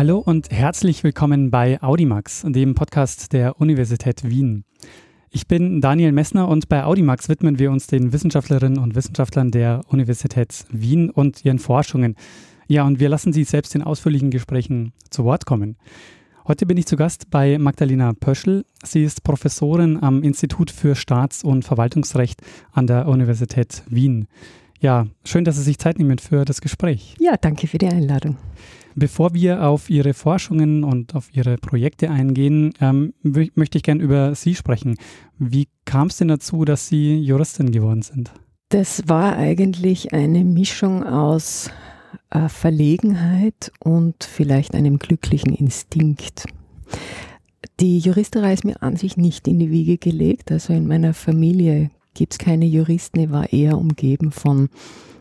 Hallo 0.00 0.16
und 0.16 0.50
herzlich 0.50 1.04
willkommen 1.04 1.50
bei 1.50 1.78
Audimax, 1.82 2.46
dem 2.48 2.74
Podcast 2.74 3.34
der 3.34 3.60
Universität 3.60 4.24
Wien. 4.24 4.64
Ich 5.28 5.46
bin 5.46 5.82
Daniel 5.82 6.12
Messner 6.12 6.48
und 6.48 6.70
bei 6.70 6.84
Audimax 6.84 7.28
widmen 7.28 7.58
wir 7.58 7.70
uns 7.70 7.86
den 7.86 8.10
Wissenschaftlerinnen 8.10 8.78
und 8.78 8.94
Wissenschaftlern 8.94 9.50
der 9.50 9.82
Universität 9.88 10.64
Wien 10.70 11.10
und 11.10 11.44
ihren 11.44 11.58
Forschungen. 11.58 12.16
Ja, 12.66 12.84
und 12.84 12.98
wir 12.98 13.10
lassen 13.10 13.34
Sie 13.34 13.44
selbst 13.44 13.74
in 13.74 13.82
ausführlichen 13.82 14.30
Gesprächen 14.30 14.94
zu 15.10 15.24
Wort 15.24 15.44
kommen. 15.44 15.76
Heute 16.48 16.64
bin 16.64 16.78
ich 16.78 16.86
zu 16.86 16.96
Gast 16.96 17.30
bei 17.30 17.58
Magdalena 17.58 18.14
Pöschl. 18.14 18.64
Sie 18.82 19.04
ist 19.04 19.22
Professorin 19.22 20.02
am 20.02 20.22
Institut 20.22 20.70
für 20.70 20.94
Staats- 20.94 21.44
und 21.44 21.62
Verwaltungsrecht 21.62 22.40
an 22.72 22.86
der 22.86 23.06
Universität 23.06 23.82
Wien. 23.90 24.28
Ja, 24.80 25.08
schön, 25.26 25.44
dass 25.44 25.56
Sie 25.56 25.62
sich 25.62 25.76
Zeit 25.76 25.98
nehmen 25.98 26.16
für 26.16 26.46
das 26.46 26.62
Gespräch. 26.62 27.16
Ja, 27.20 27.36
danke 27.36 27.66
für 27.66 27.76
die 27.76 27.88
Einladung. 27.88 28.38
Bevor 29.00 29.32
wir 29.32 29.66
auf 29.66 29.88
Ihre 29.88 30.12
Forschungen 30.12 30.84
und 30.84 31.14
auf 31.14 31.34
Ihre 31.34 31.56
Projekte 31.56 32.10
eingehen, 32.10 32.74
ähm, 32.82 33.14
möchte 33.22 33.78
ich 33.78 33.82
gerne 33.82 34.02
über 34.02 34.34
Sie 34.34 34.54
sprechen. 34.54 34.98
Wie 35.38 35.68
kam 35.86 36.08
es 36.08 36.18
denn 36.18 36.28
dazu, 36.28 36.66
dass 36.66 36.88
Sie 36.88 37.18
Juristin 37.18 37.70
geworden 37.70 38.02
sind? 38.02 38.30
Das 38.68 39.08
war 39.08 39.36
eigentlich 39.36 40.12
eine 40.12 40.44
Mischung 40.44 41.02
aus 41.02 41.70
äh, 42.28 42.50
Verlegenheit 42.50 43.72
und 43.78 44.22
vielleicht 44.22 44.74
einem 44.74 44.98
glücklichen 44.98 45.54
Instinkt. 45.54 46.44
Die 47.80 48.00
Juristerei 48.00 48.52
ist 48.52 48.66
mir 48.66 48.82
an 48.82 48.96
sich 48.96 49.16
nicht 49.16 49.48
in 49.48 49.58
die 49.58 49.70
Wiege 49.70 49.96
gelegt. 49.96 50.52
Also 50.52 50.74
in 50.74 50.86
meiner 50.86 51.14
Familie 51.14 51.90
gibt 52.12 52.34
es 52.34 52.38
keine 52.38 52.66
Juristen. 52.66 53.20
Ich 53.20 53.30
war 53.30 53.50
eher 53.50 53.78
umgeben 53.78 54.30
von 54.30 54.68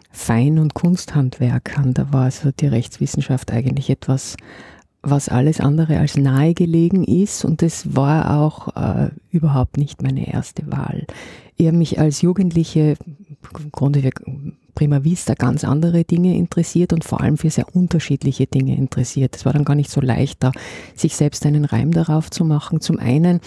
Fein- 0.09 0.59
und 0.59 0.73
Kunsthandwerkern. 0.73 1.93
Da 1.93 2.11
war 2.11 2.25
also 2.25 2.51
die 2.51 2.67
Rechtswissenschaft 2.67 3.51
eigentlich 3.51 3.89
etwas, 3.89 4.35
was 5.01 5.29
alles 5.29 5.59
andere 5.59 5.97
als 5.99 6.17
nahegelegen 6.17 7.03
ist 7.03 7.45
und 7.45 7.63
es 7.63 7.95
war 7.95 8.41
auch 8.41 8.75
äh, 8.75 9.11
überhaupt 9.31 9.77
nicht 9.77 10.01
meine 10.01 10.31
erste 10.33 10.69
Wahl. 10.69 11.05
Ich 11.55 11.67
habe 11.67 11.77
mich 11.77 11.99
als 11.99 12.21
Jugendliche 12.21 12.95
im 13.57 13.71
Grunde 13.71 14.09
prima 14.75 15.03
vista 15.03 15.33
ganz 15.33 15.63
andere 15.63 16.03
Dinge 16.03 16.35
interessiert 16.35 16.93
und 16.93 17.03
vor 17.03 17.21
allem 17.21 17.37
für 17.37 17.49
sehr 17.49 17.73
unterschiedliche 17.75 18.47
Dinge 18.47 18.75
interessiert. 18.77 19.35
Es 19.35 19.45
war 19.45 19.53
dann 19.53 19.65
gar 19.65 19.75
nicht 19.75 19.89
so 19.91 20.01
leicht, 20.01 20.43
da 20.43 20.51
sich 20.95 21.15
selbst 21.15 21.45
einen 21.45 21.65
Reim 21.65 21.91
darauf 21.91 22.29
zu 22.29 22.45
machen. 22.45 22.81
Zum 22.81 22.99
einen 22.99 23.41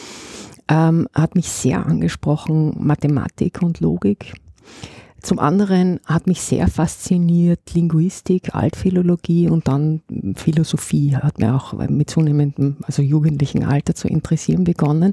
ähm, 0.69 1.09
hat 1.15 1.35
mich 1.35 1.49
sehr 1.49 1.87
angesprochen 1.87 2.75
Mathematik 2.79 3.63
und 3.63 3.81
Logik. 3.81 4.35
Zum 5.23 5.39
anderen 5.39 6.01
hat 6.05 6.27
mich 6.27 6.43
sehr 6.43 6.67
fasziniert 6.67 7.61
Linguistik, 7.75 8.57
Altphilologie 8.57 9.49
und 9.49 9.69
dann 9.69 10.03
Philosophie. 10.35 11.17
Hat 11.17 11.39
mir 11.39 11.55
auch 11.55 11.75
mit 11.75 12.11
zunehmendem, 12.11 12.79
also 12.83 13.03
jugendlichen 13.03 13.63
Alter 13.63 13.95
zu 13.95 14.09
interessieren 14.09 14.65
begonnen. 14.65 15.13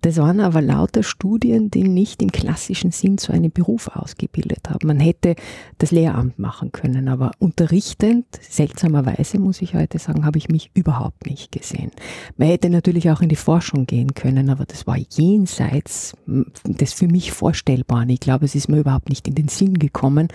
Das 0.00 0.16
waren 0.16 0.40
aber 0.40 0.62
lauter 0.62 1.02
Studien, 1.02 1.70
die 1.70 1.82
nicht 1.82 2.22
im 2.22 2.30
klassischen 2.30 2.90
Sinn 2.90 3.18
zu 3.18 3.32
einem 3.32 3.50
Beruf 3.50 3.88
ausgebildet 3.88 4.68
haben. 4.68 4.86
Man 4.86 5.00
hätte 5.00 5.34
das 5.78 5.90
Lehramt 5.90 6.38
machen 6.38 6.72
können, 6.72 7.08
aber 7.08 7.32
unterrichtend, 7.38 8.26
seltsamerweise 8.40 9.38
muss 9.38 9.62
ich 9.62 9.74
heute 9.74 9.98
sagen, 9.98 10.24
habe 10.24 10.38
ich 10.38 10.48
mich 10.48 10.70
überhaupt 10.74 11.26
nicht 11.26 11.52
gesehen. 11.52 11.90
Man 12.36 12.48
hätte 12.48 12.70
natürlich 12.70 13.10
auch 13.10 13.20
in 13.20 13.28
die 13.28 13.36
Forschung 13.36 13.86
gehen 13.86 14.14
können, 14.14 14.50
aber 14.50 14.64
das 14.64 14.86
war 14.86 14.96
jenseits 14.96 16.16
des 16.26 16.92
für 16.92 17.08
mich 17.08 17.32
Vorstellbaren. 17.32 18.08
Ich 18.10 18.20
glaube, 18.20 18.44
es 18.44 18.54
ist 18.54 18.68
mir 18.68 18.78
überhaupt 18.78 19.08
nicht 19.08 19.26
in 19.28 19.34
den 19.34 19.48
Sinn 19.48 19.78
gekommen, 19.78 20.28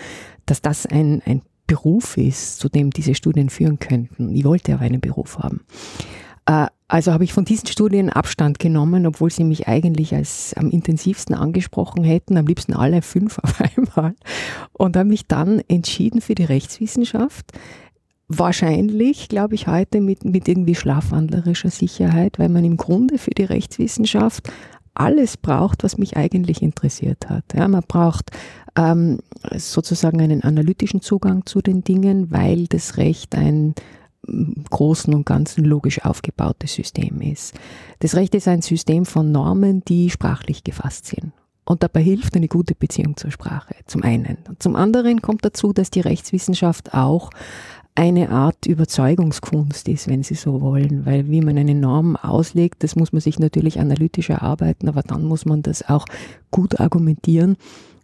dass 0.46 0.62
das 0.62 0.86
ein, 0.86 1.22
ein 1.26 1.42
Beruf 1.68 2.18
ist, 2.18 2.60
zu 2.60 2.70
dem 2.70 2.92
diese 2.92 3.16
Studien 3.16 3.50
führen 3.50 3.80
könnten. 3.80 4.36
Ich 4.36 4.44
wollte 4.44 4.74
aber 4.74 4.84
einen 4.84 5.02
Beruf 5.02 5.40
haben. 5.40 5.62
Also 6.94 7.12
habe 7.12 7.24
ich 7.24 7.34
von 7.34 7.44
diesen 7.44 7.66
Studien 7.66 8.12
Abstand 8.12 8.60
genommen, 8.60 9.08
obwohl 9.08 9.32
sie 9.32 9.44
mich 9.44 9.68
eigentlich 9.68 10.14
als 10.14 10.54
am 10.54 10.70
intensivsten 10.70 11.34
angesprochen 11.34 12.04
hätten, 12.04 12.38
am 12.38 12.46
liebsten 12.46 12.74
alle 12.74 13.02
fünf 13.02 13.40
auf 13.44 13.60
einmal. 13.60 14.14
Und 14.74 14.96
habe 14.96 15.10
mich 15.10 15.26
dann 15.26 15.60
entschieden 15.68 16.22
für 16.22 16.36
die 16.36 16.44
Rechtswissenschaft. 16.44 17.48
Wahrscheinlich, 18.28 19.28
glaube 19.28 19.56
ich, 19.56 19.66
heute 19.66 20.02
mit, 20.02 20.24
mit 20.24 20.48
irgendwie 20.48 20.76
schlafwandlerischer 20.76 21.72
Sicherheit, 21.72 22.38
weil 22.38 22.50
man 22.50 22.64
im 22.64 22.78
Grunde 22.78 23.18
für 23.18 23.32
die 23.32 23.46
Rechtswissenschaft 23.46 24.52
alles 24.94 25.36
braucht, 25.36 25.84
was 25.84 25.98
mich 25.98 26.16
eigentlich 26.16 26.62
interessiert 26.62 27.28
hat. 27.28 27.46
Ja, 27.56 27.68
man 27.68 27.82
braucht 27.88 28.30
ähm, 28.78 29.18
sozusagen 29.56 30.22
einen 30.22 30.44
analytischen 30.44 31.02
Zugang 31.02 31.48
zu 31.48 31.64
den 31.64 31.84
Dingen, 31.84 32.30
weil 32.30 32.68
das 32.68 32.98
Recht 32.98 33.34
ein 33.34 33.74
Großen 34.26 35.14
und 35.14 35.26
Ganzen 35.26 35.66
logisch 35.66 36.04
aufgebautes 36.06 36.74
System 36.74 37.22
ist. 37.22 37.54
Das 38.00 38.16
Recht 38.16 38.34
ist 38.36 38.48
ein 38.48 38.62
System 38.62 39.06
von 39.06 39.32
Normen, 39.32 39.84
die 39.86 40.10
sprachlich 40.10 40.64
gefasst 40.64 41.08
sind. 41.08 41.34
Und 41.66 41.84
dabei 41.84 42.02
hilft 42.02 42.36
eine 42.36 42.48
gute 42.48 42.76
Beziehung 42.76 43.16
zur 43.16 43.32
Sprache, 43.32 43.76
zum 43.86 44.04
einen. 44.04 44.38
Und 44.50 44.62
zum 44.62 44.76
anderen 44.76 45.22
kommt 45.22 45.46
dazu, 45.46 45.72
dass 45.72 45.92
die 45.92 46.02
Rechtswissenschaft 46.02 46.94
auch 46.94 47.30
eine 47.96 48.30
Art 48.30 48.66
Überzeugungskunst 48.66 49.88
ist, 49.88 50.08
wenn 50.08 50.24
Sie 50.24 50.36
so 50.36 50.62
wollen, 50.62 51.06
weil 51.06 51.30
wie 51.30 51.42
man 51.42 51.58
eine 51.58 51.76
Norm 51.76 52.16
auslegt, 52.16 52.84
das 52.84 52.96
muss 52.96 53.14
man 53.14 53.22
sich 53.22 53.40
natürlich 53.40 53.80
analytisch 53.80 54.30
erarbeiten, 54.30 54.90
aber 54.90 55.04
dann 55.04 55.24
muss 55.24 55.46
man 55.46 55.62
das 55.62 55.88
auch 55.88 56.06
gut 56.50 56.80
argumentieren 56.80 57.56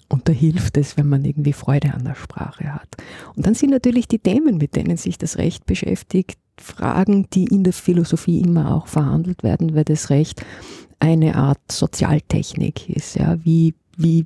und 0.09 0.27
da 0.27 0.33
hilft 0.33 0.75
es, 0.77 0.97
wenn 0.97 1.07
man 1.07 1.23
irgendwie 1.23 1.53
Freude 1.53 1.93
an 1.93 2.03
der 2.03 2.15
Sprache 2.15 2.73
hat. 2.73 2.97
Und 3.35 3.45
dann 3.45 3.53
sind 3.53 3.69
natürlich 3.69 4.07
die 4.07 4.19
Themen, 4.19 4.57
mit 4.57 4.75
denen 4.75 4.97
sich 4.97 5.17
das 5.17 5.37
Recht 5.37 5.65
beschäftigt, 5.65 6.37
Fragen, 6.59 7.27
die 7.33 7.45
in 7.45 7.63
der 7.63 7.73
Philosophie 7.73 8.41
immer 8.41 8.75
auch 8.75 8.87
verhandelt 8.87 9.43
werden, 9.43 9.75
weil 9.75 9.85
das 9.85 10.09
Recht 10.09 10.43
eine 10.99 11.35
Art 11.35 11.59
Sozialtechnik 11.71 12.89
ist. 12.89 13.15
Ja, 13.15 13.37
wie, 13.45 13.75
wie 13.95 14.25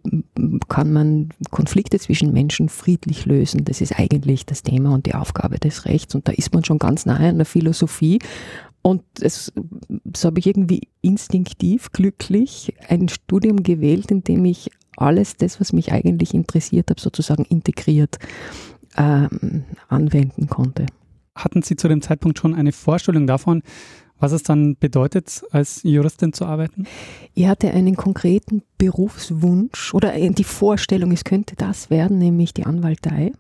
kann 0.68 0.92
man 0.92 1.30
Konflikte 1.52 2.00
zwischen 2.00 2.34
Menschen 2.34 2.70
friedlich 2.70 3.26
lösen? 3.26 3.66
Das 3.66 3.82
ist 3.82 4.00
eigentlich 4.00 4.46
das 4.46 4.64
Thema 4.64 4.94
und 4.94 5.06
die 5.06 5.14
Aufgabe 5.14 5.60
des 5.60 5.86
Rechts. 5.86 6.16
Und 6.16 6.28
da 6.28 6.32
ist 6.32 6.54
man 6.54 6.64
schon 6.64 6.80
ganz 6.80 7.06
nahe 7.06 7.30
an 7.30 7.38
der 7.38 7.46
Philosophie. 7.46 8.20
Und 8.82 9.04
es, 9.22 9.54
so 10.16 10.28
habe 10.28 10.40
ich 10.40 10.48
irgendwie 10.48 10.88
instinktiv 11.02 11.92
glücklich 11.92 12.74
ein 12.90 13.08
Studium 13.10 13.64
gewählt, 13.64 14.12
in 14.12 14.24
dem 14.24 14.44
ich 14.46 14.72
alles 14.98 15.38
das, 15.38 15.60
was 15.60 15.74
mich 15.74 15.92
eigentlich 15.92 16.34
interessiert 16.34 16.90
habe, 16.90 17.02
sozusagen 17.02 17.46
integriert 17.46 18.20
ähm, 18.98 19.64
anwenden 19.88 20.48
konnte. 20.48 20.86
Hatten 21.36 21.64
Sie 21.64 21.76
zu 21.76 21.88
dem 21.88 22.02
Zeitpunkt 22.02 22.38
schon 22.38 22.54
eine 22.54 22.72
Vorstellung 22.72 23.26
davon, 23.26 23.64
was 24.20 24.32
es 24.32 24.44
dann 24.44 24.78
bedeutet, 24.78 25.44
als 25.52 25.82
Juristin 25.84 26.32
zu 26.32 26.46
arbeiten? 26.46 26.86
Ich 27.34 27.48
hatte 27.48 27.72
einen 27.72 27.96
konkreten 27.96 28.62
Berufswunsch 28.78 29.94
oder 29.94 30.14
die 30.14 30.44
Vorstellung, 30.44 31.12
es 31.12 31.24
könnte 31.24 31.56
das 31.56 31.90
werden, 31.90 32.20
nämlich 32.20 32.54
die 32.54 32.66
Anwaltei 32.66 33.34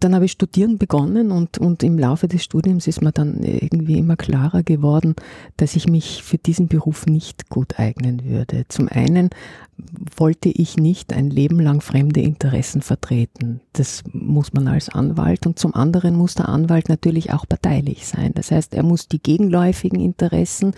dann 0.00 0.14
habe 0.14 0.24
ich 0.24 0.32
studieren 0.32 0.78
begonnen 0.78 1.30
und, 1.30 1.58
und 1.58 1.82
im 1.82 1.98
Laufe 1.98 2.28
des 2.28 2.44
Studiums 2.44 2.86
ist 2.86 3.02
mir 3.02 3.12
dann 3.12 3.42
irgendwie 3.42 3.98
immer 3.98 4.16
klarer 4.16 4.62
geworden, 4.62 5.14
dass 5.56 5.76
ich 5.76 5.88
mich 5.88 6.22
für 6.22 6.38
diesen 6.38 6.68
Beruf 6.68 7.06
nicht 7.06 7.48
gut 7.48 7.78
eignen 7.78 8.24
würde. 8.24 8.64
Zum 8.68 8.88
einen 8.88 9.30
wollte 10.16 10.48
ich 10.48 10.76
nicht 10.76 11.12
ein 11.12 11.30
Leben 11.30 11.60
lang 11.60 11.80
fremde 11.80 12.20
Interessen 12.20 12.82
vertreten. 12.82 13.60
Das 13.72 14.02
muss 14.12 14.52
man 14.52 14.68
als 14.68 14.88
Anwalt. 14.88 15.46
Und 15.46 15.58
zum 15.58 15.74
anderen 15.74 16.16
muss 16.16 16.34
der 16.34 16.48
Anwalt 16.48 16.88
natürlich 16.88 17.32
auch 17.32 17.46
parteilich 17.48 18.06
sein. 18.06 18.32
Das 18.34 18.50
heißt, 18.50 18.74
er 18.74 18.82
muss 18.82 19.08
die 19.08 19.22
gegenläufigen 19.22 20.00
Interessen, 20.00 20.74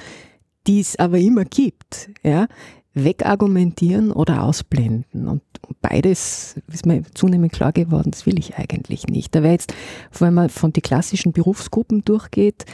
die 0.67 0.81
es 0.81 0.99
aber 0.99 1.19
immer 1.19 1.45
gibt, 1.45 2.11
ja, 2.23 2.49
wegargumentieren 2.97 4.11
oder 4.11 4.43
ausblenden. 4.43 5.29
Und 5.29 5.43
beides 5.83 6.57
ist 6.73 6.87
mir 6.87 7.03
zunehmend 7.15 7.53
klar 7.53 7.73
geworden, 7.73 8.11
das 8.11 8.27
will 8.27 8.39
ich 8.39 8.57
eigentlich 8.57 9.07
nicht. 9.07 9.35
Da 9.35 9.43
wäre 9.43 9.53
jetzt, 9.53 9.75
wenn 10.19 10.35
man 10.35 10.49
von 10.49 10.73
den 10.73 10.83
klassischen 10.83 11.33
Berufsgruppen 11.33 12.05
durchgeht, 12.05 12.65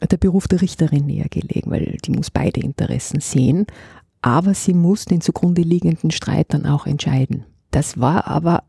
der 0.00 0.16
Beruf 0.16 0.48
der 0.48 0.60
Richterin 0.60 1.06
näher 1.06 1.28
gelegen, 1.30 1.70
weil 1.70 1.96
die 2.04 2.10
muss 2.10 2.30
beide 2.30 2.60
Interessen 2.60 3.20
sehen, 3.20 3.66
aber 4.20 4.54
sie 4.54 4.74
muss 4.74 5.04
den 5.04 5.20
zugrunde 5.20 5.62
liegenden 5.62 6.10
Streit 6.10 6.46
dann 6.50 6.66
auch 6.66 6.86
entscheiden. 6.86 7.44
Das 7.70 8.00
war 8.00 8.26
aber 8.26 8.64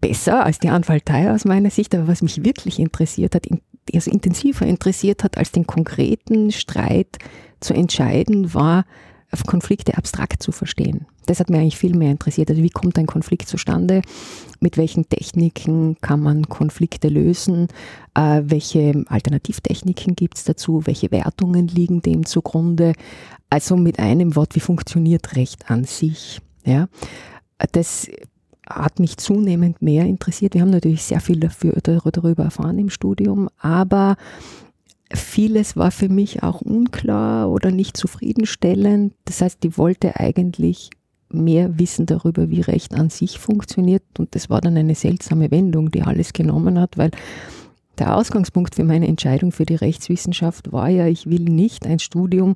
besser 0.00 0.44
als 0.44 0.58
die 0.58 0.68
Anwaltei 0.68 1.32
aus 1.32 1.44
meiner 1.44 1.70
Sicht, 1.70 1.94
aber 1.94 2.08
was 2.08 2.22
mich 2.22 2.44
wirklich 2.44 2.78
interessiert 2.78 3.36
hat, 3.36 3.46
also 3.94 4.10
intensiver 4.10 4.66
interessiert 4.66 5.22
hat, 5.22 5.38
als 5.38 5.52
den 5.52 5.66
konkreten 5.66 6.50
Streit 6.50 7.18
zu 7.60 7.72
entscheiden, 7.72 8.52
war, 8.52 8.84
Konflikte 9.42 9.98
abstrakt 9.98 10.42
zu 10.42 10.52
verstehen. 10.52 11.06
Das 11.26 11.40
hat 11.40 11.50
mir 11.50 11.58
eigentlich 11.58 11.76
viel 11.76 11.96
mehr 11.96 12.12
interessiert. 12.12 12.50
Also 12.50 12.62
wie 12.62 12.70
kommt 12.70 12.96
ein 12.98 13.06
Konflikt 13.06 13.48
zustande? 13.48 14.02
Mit 14.60 14.76
welchen 14.76 15.08
Techniken 15.08 15.96
kann 16.00 16.20
man 16.20 16.48
Konflikte 16.48 17.08
lösen? 17.08 17.66
Äh, 18.14 18.42
welche 18.44 19.04
Alternativtechniken 19.08 20.14
gibt 20.14 20.36
es 20.36 20.44
dazu? 20.44 20.82
Welche 20.86 21.10
Wertungen 21.10 21.66
liegen 21.66 22.00
dem 22.02 22.24
zugrunde? 22.24 22.92
Also 23.50 23.76
mit 23.76 23.98
einem 23.98 24.36
Wort, 24.36 24.54
wie 24.54 24.60
funktioniert 24.60 25.34
Recht 25.34 25.70
an 25.70 25.84
sich? 25.84 26.40
Ja, 26.64 26.88
das 27.72 28.08
hat 28.68 28.98
mich 28.98 29.16
zunehmend 29.16 29.82
mehr 29.82 30.06
interessiert. 30.06 30.54
Wir 30.54 30.62
haben 30.62 30.70
natürlich 30.70 31.02
sehr 31.02 31.20
viel 31.20 31.38
dafür, 31.38 31.74
darüber 31.82 32.44
erfahren 32.44 32.78
im 32.78 32.90
Studium, 32.90 33.48
aber 33.58 34.16
vieles 35.12 35.76
war 35.76 35.90
für 35.90 36.08
mich 36.08 36.42
auch 36.42 36.60
unklar 36.60 37.50
oder 37.50 37.70
nicht 37.70 37.96
zufriedenstellend. 37.96 39.14
Das 39.24 39.40
heißt, 39.40 39.64
ich 39.64 39.78
wollte 39.78 40.18
eigentlich 40.18 40.90
mehr 41.28 41.78
wissen 41.78 42.06
darüber, 42.06 42.48
wie 42.48 42.60
Recht 42.60 42.94
an 42.94 43.10
sich 43.10 43.38
funktioniert. 43.38 44.02
Und 44.18 44.34
das 44.34 44.50
war 44.50 44.60
dann 44.60 44.76
eine 44.76 44.94
seltsame 44.94 45.50
Wendung, 45.50 45.90
die 45.90 46.02
alles 46.02 46.32
genommen 46.32 46.78
hat, 46.78 46.96
weil 46.96 47.10
der 47.98 48.16
Ausgangspunkt 48.16 48.74
für 48.74 48.84
meine 48.84 49.06
Entscheidung 49.06 49.52
für 49.52 49.66
die 49.66 49.76
Rechtswissenschaft 49.76 50.72
war 50.72 50.88
ja, 50.88 51.06
ich 51.06 51.28
will 51.28 51.42
nicht 51.42 51.86
ein 51.86 51.98
Studium, 51.98 52.54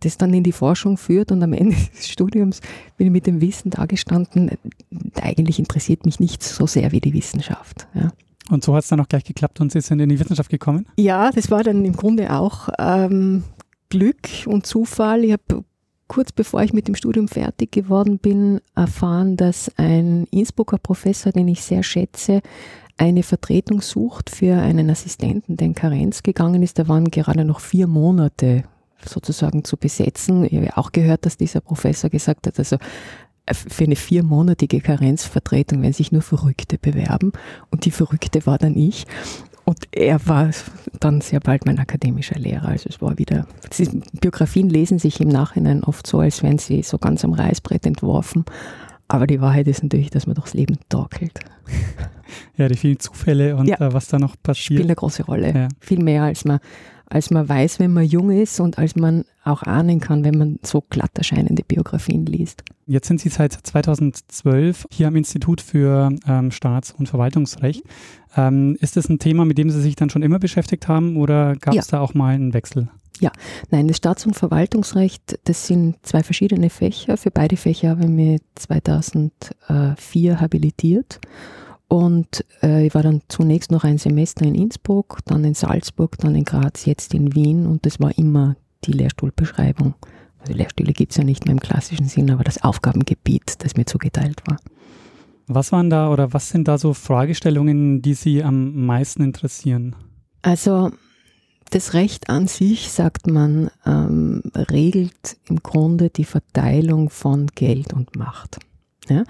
das 0.00 0.16
dann 0.16 0.34
in 0.34 0.42
die 0.42 0.52
Forschung 0.52 0.96
führt 0.96 1.30
und 1.30 1.42
am 1.42 1.52
Ende 1.52 1.76
des 1.96 2.08
Studiums 2.08 2.60
bin 2.96 3.06
ich 3.06 3.12
mit 3.12 3.26
dem 3.26 3.40
Wissen 3.40 3.70
dagestanden, 3.70 4.50
eigentlich 5.20 5.58
interessiert 5.58 6.06
mich 6.06 6.18
nichts 6.18 6.56
so 6.56 6.66
sehr 6.66 6.90
wie 6.92 7.00
die 7.00 7.12
Wissenschaft. 7.12 7.86
Ja. 7.94 8.10
Und 8.50 8.64
so 8.64 8.74
hat 8.74 8.82
es 8.82 8.88
dann 8.88 9.00
auch 9.00 9.08
gleich 9.08 9.24
geklappt 9.24 9.60
und 9.60 9.72
Sie 9.72 9.80
sind 9.80 10.00
in 10.00 10.08
die 10.08 10.18
Wissenschaft 10.18 10.50
gekommen? 10.50 10.86
Ja, 10.96 11.30
das 11.30 11.50
war 11.50 11.62
dann 11.62 11.84
im 11.84 11.94
Grunde 11.94 12.32
auch 12.32 12.68
ähm, 12.78 13.44
Glück 13.88 14.28
und 14.46 14.66
Zufall. 14.66 15.24
Ich 15.24 15.32
habe 15.32 15.64
kurz 16.08 16.32
bevor 16.32 16.62
ich 16.62 16.72
mit 16.72 16.88
dem 16.88 16.96
Studium 16.96 17.28
fertig 17.28 17.70
geworden 17.70 18.18
bin, 18.18 18.60
erfahren, 18.74 19.36
dass 19.36 19.70
ein 19.76 20.26
Innsbrucker 20.32 20.78
Professor, 20.78 21.30
den 21.30 21.46
ich 21.46 21.62
sehr 21.62 21.84
schätze, 21.84 22.40
eine 22.96 23.22
Vertretung 23.22 23.80
sucht 23.80 24.28
für 24.28 24.56
einen 24.56 24.90
Assistenten, 24.90 25.56
der 25.56 25.68
in 25.68 25.74
Karenz 25.74 26.22
gegangen 26.22 26.62
ist. 26.62 26.78
Da 26.78 26.88
waren 26.88 27.10
gerade 27.10 27.44
noch 27.44 27.60
vier 27.60 27.86
Monate 27.86 28.64
sozusagen 29.06 29.64
zu 29.64 29.76
besetzen. 29.76 30.44
Ich 30.44 30.56
habe 30.56 30.76
auch 30.76 30.92
gehört, 30.92 31.24
dass 31.24 31.36
dieser 31.36 31.60
Professor 31.60 32.10
gesagt 32.10 32.46
hat, 32.46 32.58
also 32.58 32.76
für 33.52 33.84
eine 33.84 33.96
viermonatige 33.96 34.80
Karenzvertretung 34.80 35.82
werden 35.82 35.92
sich 35.92 36.12
nur 36.12 36.22
Verrückte 36.22 36.78
bewerben. 36.78 37.32
Und 37.70 37.84
die 37.84 37.90
Verrückte 37.90 38.46
war 38.46 38.58
dann 38.58 38.76
ich. 38.76 39.06
Und 39.64 39.84
er 39.92 40.26
war 40.26 40.50
dann 40.98 41.20
sehr 41.20 41.40
bald 41.40 41.66
mein 41.66 41.78
akademischer 41.78 42.38
Lehrer. 42.38 42.68
Also 42.68 42.88
es 42.88 43.00
war 43.00 43.18
wieder, 43.18 43.46
Biografien 44.20 44.68
lesen 44.68 44.98
sich 44.98 45.20
im 45.20 45.28
Nachhinein 45.28 45.84
oft 45.84 46.06
so, 46.06 46.20
als 46.20 46.42
wären 46.42 46.58
sie 46.58 46.82
so 46.82 46.98
ganz 46.98 47.24
am 47.24 47.32
Reißbrett 47.32 47.86
entworfen. 47.86 48.44
Aber 49.06 49.26
die 49.26 49.40
Wahrheit 49.40 49.68
ist 49.68 49.82
natürlich, 49.82 50.10
dass 50.10 50.26
man 50.26 50.34
durchs 50.34 50.54
Leben 50.54 50.78
torkelt. 50.88 51.40
Ja, 52.56 52.68
die 52.68 52.76
vielen 52.76 53.00
Zufälle 53.00 53.56
und 53.56 53.66
ja, 53.66 53.80
äh, 53.80 53.92
was 53.92 54.06
da 54.08 54.18
noch 54.18 54.36
passiert. 54.40 54.64
Spielt 54.64 54.84
eine 54.84 54.94
große 54.94 55.24
Rolle. 55.24 55.52
Ja. 55.52 55.68
Viel 55.80 56.02
mehr, 56.02 56.24
als 56.24 56.44
man, 56.44 56.60
als 57.10 57.30
man 57.30 57.48
weiß, 57.48 57.80
wenn 57.80 57.92
man 57.92 58.04
jung 58.04 58.30
ist 58.30 58.60
und 58.60 58.78
als 58.78 58.96
man 58.96 59.24
auch 59.44 59.62
ahnen 59.64 60.00
kann, 60.00 60.24
wenn 60.24 60.38
man 60.38 60.58
so 60.62 60.82
glatt 60.88 61.10
erscheinende 61.16 61.64
Biografien 61.64 62.24
liest. 62.24 62.62
Jetzt 62.86 63.08
sind 63.08 63.20
Sie 63.20 63.28
seit 63.28 63.52
2012 63.52 64.86
hier 64.90 65.08
am 65.08 65.16
Institut 65.16 65.60
für 65.60 66.10
ähm, 66.26 66.50
Staats- 66.50 66.92
und 66.92 67.08
Verwaltungsrecht. 67.08 67.82
Ähm, 68.36 68.76
ist 68.80 68.96
das 68.96 69.08
ein 69.08 69.18
Thema, 69.18 69.44
mit 69.44 69.58
dem 69.58 69.70
Sie 69.70 69.80
sich 69.80 69.96
dann 69.96 70.08
schon 70.08 70.22
immer 70.22 70.38
beschäftigt 70.38 70.88
haben 70.88 71.16
oder 71.16 71.56
gab 71.56 71.74
es 71.74 71.90
ja. 71.90 71.98
da 71.98 72.00
auch 72.00 72.14
mal 72.14 72.34
einen 72.34 72.54
Wechsel? 72.54 72.88
Ja, 73.20 73.32
nein, 73.70 73.88
das 73.88 73.98
Staats- 73.98 74.24
und 74.24 74.34
Verwaltungsrecht, 74.34 75.38
das 75.44 75.66
sind 75.66 75.96
zwei 76.02 76.22
verschiedene 76.22 76.70
Fächer. 76.70 77.16
Für 77.16 77.30
beide 77.30 77.56
Fächer 77.56 77.90
habe 77.90 78.04
ich 78.04 78.08
mich 78.08 78.40
2004 78.54 80.40
habilitiert. 80.40 81.20
Und 81.90 82.44
äh, 82.62 82.86
ich 82.86 82.94
war 82.94 83.02
dann 83.02 83.20
zunächst 83.26 83.72
noch 83.72 83.82
ein 83.82 83.98
Semester 83.98 84.44
in 84.44 84.54
Innsbruck, 84.54 85.18
dann 85.24 85.42
in 85.42 85.54
Salzburg, 85.54 86.16
dann 86.18 86.36
in 86.36 86.44
Graz, 86.44 86.84
jetzt 86.84 87.14
in 87.14 87.34
Wien. 87.34 87.66
Und 87.66 87.84
das 87.84 87.98
war 87.98 88.16
immer 88.16 88.54
die 88.84 88.92
Lehrstuhlbeschreibung. 88.92 89.94
Also 90.38 90.52
Lehrstühle 90.52 90.92
gibt 90.92 91.10
es 91.10 91.18
ja 91.18 91.24
nicht 91.24 91.46
mehr 91.46 91.52
im 91.52 91.58
klassischen 91.58 92.06
Sinn, 92.06 92.30
aber 92.30 92.44
das 92.44 92.62
Aufgabengebiet, 92.62 93.56
das 93.64 93.74
mir 93.74 93.86
zugeteilt 93.86 94.40
war. 94.46 94.58
Was 95.48 95.72
waren 95.72 95.90
da 95.90 96.12
oder 96.12 96.32
was 96.32 96.50
sind 96.50 96.68
da 96.68 96.78
so 96.78 96.94
Fragestellungen, 96.94 98.02
die 98.02 98.14
Sie 98.14 98.44
am 98.44 98.86
meisten 98.86 99.24
interessieren? 99.24 99.96
Also 100.42 100.92
das 101.70 101.92
Recht 101.94 102.30
an 102.30 102.46
sich, 102.46 102.92
sagt 102.92 103.26
man, 103.26 103.68
ähm, 103.84 104.42
regelt 104.54 105.38
im 105.48 105.56
Grunde 105.56 106.08
die 106.08 106.24
Verteilung 106.24 107.10
von 107.10 107.48
Geld 107.48 107.92
und 107.92 108.14
Macht. 108.14 108.60
Ja? 109.08 109.24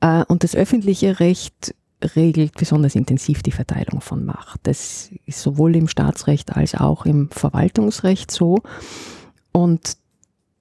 Äh, 0.00 0.24
und 0.26 0.42
das 0.42 0.56
öffentliche 0.56 1.20
Recht 1.20 1.72
regelt 2.16 2.54
besonders 2.54 2.94
intensiv 2.94 3.42
die 3.42 3.52
Verteilung 3.52 4.00
von 4.00 4.24
Macht. 4.24 4.60
Das 4.64 5.10
ist 5.26 5.40
sowohl 5.40 5.76
im 5.76 5.88
Staatsrecht 5.88 6.56
als 6.56 6.74
auch 6.74 7.06
im 7.06 7.30
Verwaltungsrecht 7.30 8.30
so. 8.30 8.58
Und 9.52 9.96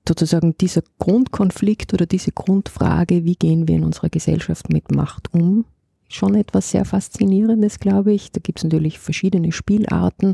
sozusagen 0.07 0.57
dieser 0.57 0.81
Grundkonflikt 0.97 1.93
oder 1.93 2.05
diese 2.05 2.31
Grundfrage, 2.31 3.25
wie 3.25 3.35
gehen 3.35 3.67
wir 3.67 3.75
in 3.75 3.83
unserer 3.83 4.09
Gesellschaft 4.09 4.69
mit 4.71 4.91
Macht 4.91 5.33
um, 5.33 5.65
schon 6.07 6.35
etwas 6.35 6.71
sehr 6.71 6.85
Faszinierendes, 6.85 7.79
glaube 7.79 8.13
ich. 8.13 8.31
Da 8.31 8.39
gibt 8.41 8.59
es 8.59 8.63
natürlich 8.63 8.99
verschiedene 8.99 9.51
Spielarten. 9.51 10.33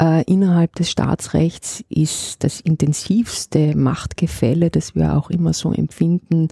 Äh, 0.00 0.22
innerhalb 0.24 0.74
des 0.76 0.90
Staatsrechts 0.90 1.82
ist 1.88 2.44
das 2.44 2.60
intensivste 2.60 3.76
Machtgefälle, 3.76 4.70
das 4.70 4.94
wir 4.94 5.16
auch 5.16 5.30
immer 5.30 5.54
so 5.54 5.72
empfinden, 5.72 6.48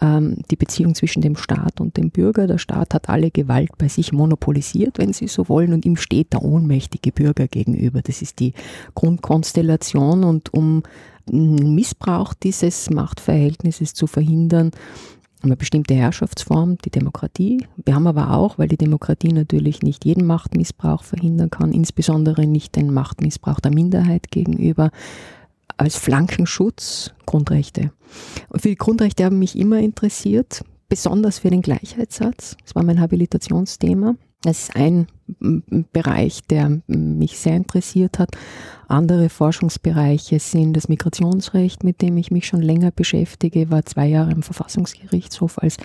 ähm, 0.00 0.38
die 0.50 0.56
Beziehung 0.56 0.94
zwischen 0.94 1.22
dem 1.22 1.36
Staat 1.36 1.80
und 1.80 1.96
dem 1.96 2.10
Bürger. 2.10 2.46
Der 2.46 2.58
Staat 2.58 2.94
hat 2.94 3.08
alle 3.08 3.30
Gewalt 3.30 3.70
bei 3.78 3.88
sich 3.88 4.12
monopolisiert, 4.12 4.98
wenn 4.98 5.12
Sie 5.12 5.28
so 5.28 5.48
wollen, 5.48 5.72
und 5.72 5.84
ihm 5.84 5.96
steht 5.96 6.32
der 6.32 6.44
ohnmächtige 6.44 7.12
Bürger 7.12 7.48
gegenüber. 7.48 8.02
Das 8.02 8.22
ist 8.22 8.38
die 8.40 8.52
Grundkonstellation 8.94 10.24
und 10.24 10.52
um 10.54 10.82
Missbrauch 11.30 12.34
dieses 12.34 12.90
Machtverhältnisses 12.90 13.92
zu 13.92 14.06
verhindern, 14.06 14.70
eine 15.42 15.56
bestimmte 15.56 15.94
Herrschaftsform, 15.94 16.78
die 16.78 16.90
Demokratie. 16.90 17.66
Wir 17.84 17.94
haben 17.94 18.06
aber 18.06 18.34
auch, 18.34 18.58
weil 18.58 18.68
die 18.68 18.76
Demokratie 18.76 19.32
natürlich 19.32 19.82
nicht 19.82 20.04
jeden 20.04 20.26
Machtmissbrauch 20.26 21.04
verhindern 21.04 21.50
kann, 21.50 21.72
insbesondere 21.72 22.46
nicht 22.46 22.74
den 22.74 22.92
Machtmissbrauch 22.92 23.60
der 23.60 23.72
Minderheit 23.72 24.30
gegenüber, 24.30 24.90
als 25.78 25.96
Flankenschutz 25.96 27.12
Grundrechte. 27.24 27.92
Und 28.48 28.62
für 28.62 28.68
die 28.68 28.76
Grundrechte 28.76 29.24
haben 29.24 29.38
mich 29.38 29.58
immer 29.58 29.78
interessiert, 29.78 30.64
besonders 30.88 31.38
für 31.38 31.50
den 31.50 31.62
Gleichheitssatz. 31.62 32.56
Das 32.62 32.74
war 32.74 32.82
mein 32.82 33.00
Habilitationsthema. 33.00 34.14
Das 34.42 34.64
ist 34.64 34.76
ein 34.76 35.08
Bereich, 35.92 36.42
der 36.48 36.80
mich 36.86 37.38
sehr 37.38 37.56
interessiert 37.56 38.18
hat. 38.18 38.30
Andere 38.86 39.28
Forschungsbereiche 39.28 40.38
sind 40.38 40.74
das 40.74 40.88
Migrationsrecht, 40.88 41.82
mit 41.82 42.00
dem 42.00 42.16
ich 42.16 42.30
mich 42.30 42.46
schon 42.46 42.62
länger 42.62 42.92
beschäftige. 42.92 43.70
War 43.70 43.84
zwei 43.84 44.06
Jahre 44.06 44.30
im 44.30 44.42
Verfassungsgerichtshof 44.42 45.58
als 45.58 45.76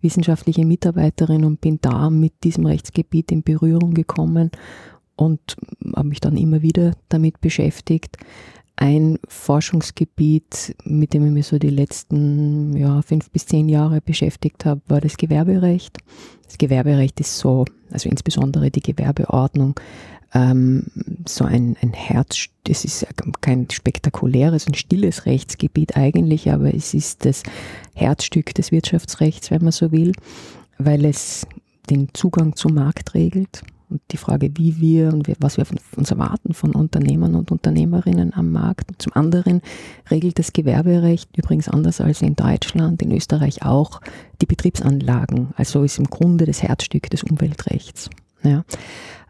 wissenschaftliche 0.00 0.66
Mitarbeiterin 0.66 1.44
und 1.44 1.60
bin 1.60 1.78
da 1.80 2.10
mit 2.10 2.42
diesem 2.42 2.66
Rechtsgebiet 2.66 3.30
in 3.30 3.42
Berührung 3.42 3.94
gekommen 3.94 4.50
und 5.14 5.56
habe 5.94 6.08
mich 6.08 6.20
dann 6.20 6.36
immer 6.36 6.62
wieder 6.62 6.92
damit 7.08 7.40
beschäftigt 7.40 8.16
ein 8.80 9.18
Forschungsgebiet, 9.28 10.74
mit 10.84 11.12
dem 11.12 11.26
ich 11.26 11.32
mich 11.32 11.46
so 11.46 11.58
die 11.58 11.68
letzten 11.68 12.74
ja, 12.76 13.02
fünf 13.02 13.30
bis 13.30 13.44
zehn 13.44 13.68
Jahre 13.68 14.00
beschäftigt 14.00 14.64
habe, 14.64 14.80
war 14.88 15.02
das 15.02 15.18
Gewerberecht. 15.18 15.98
Das 16.46 16.56
Gewerberecht 16.56 17.20
ist 17.20 17.38
so, 17.38 17.66
also 17.90 18.08
insbesondere 18.08 18.70
die 18.70 18.80
Gewerbeordnung, 18.80 19.78
ähm, 20.32 20.86
so 21.28 21.44
ein, 21.44 21.76
ein 21.82 21.92
Herz, 21.92 22.46
das 22.64 22.86
ist 22.86 23.06
kein 23.42 23.68
spektakuläres 23.70 24.66
und 24.66 24.78
stilles 24.78 25.26
Rechtsgebiet 25.26 25.98
eigentlich, 25.98 26.50
aber 26.50 26.74
es 26.74 26.94
ist 26.94 27.26
das 27.26 27.42
Herzstück 27.94 28.54
des 28.54 28.72
Wirtschaftsrechts, 28.72 29.50
wenn 29.50 29.62
man 29.62 29.72
so 29.72 29.92
will, 29.92 30.12
weil 30.78 31.04
es 31.04 31.46
den 31.90 32.08
Zugang 32.14 32.56
zum 32.56 32.74
Markt 32.74 33.12
regelt 33.12 33.62
und 33.90 34.00
die 34.10 34.16
Frage, 34.16 34.50
wie 34.54 34.80
wir 34.80 35.08
und 35.08 35.28
was 35.40 35.56
wir 35.56 35.64
von 35.64 35.78
uns 35.96 36.10
erwarten 36.10 36.54
von 36.54 36.72
Unternehmern 36.74 37.34
und 37.34 37.50
Unternehmerinnen 37.50 38.32
am 38.34 38.52
Markt. 38.52 38.90
zum 38.98 39.12
anderen 39.14 39.60
regelt 40.10 40.38
das 40.38 40.52
Gewerberecht 40.52 41.36
übrigens 41.36 41.68
anders 41.68 42.00
als 42.00 42.22
in 42.22 42.36
Deutschland, 42.36 43.02
in 43.02 43.12
Österreich 43.12 43.62
auch 43.62 44.00
die 44.40 44.46
Betriebsanlagen. 44.46 45.48
Also 45.56 45.82
ist 45.82 45.98
im 45.98 46.06
Grunde 46.06 46.46
das 46.46 46.62
Herzstück 46.62 47.10
des 47.10 47.24
Umweltrechts. 47.24 48.10
Ja. 48.42 48.64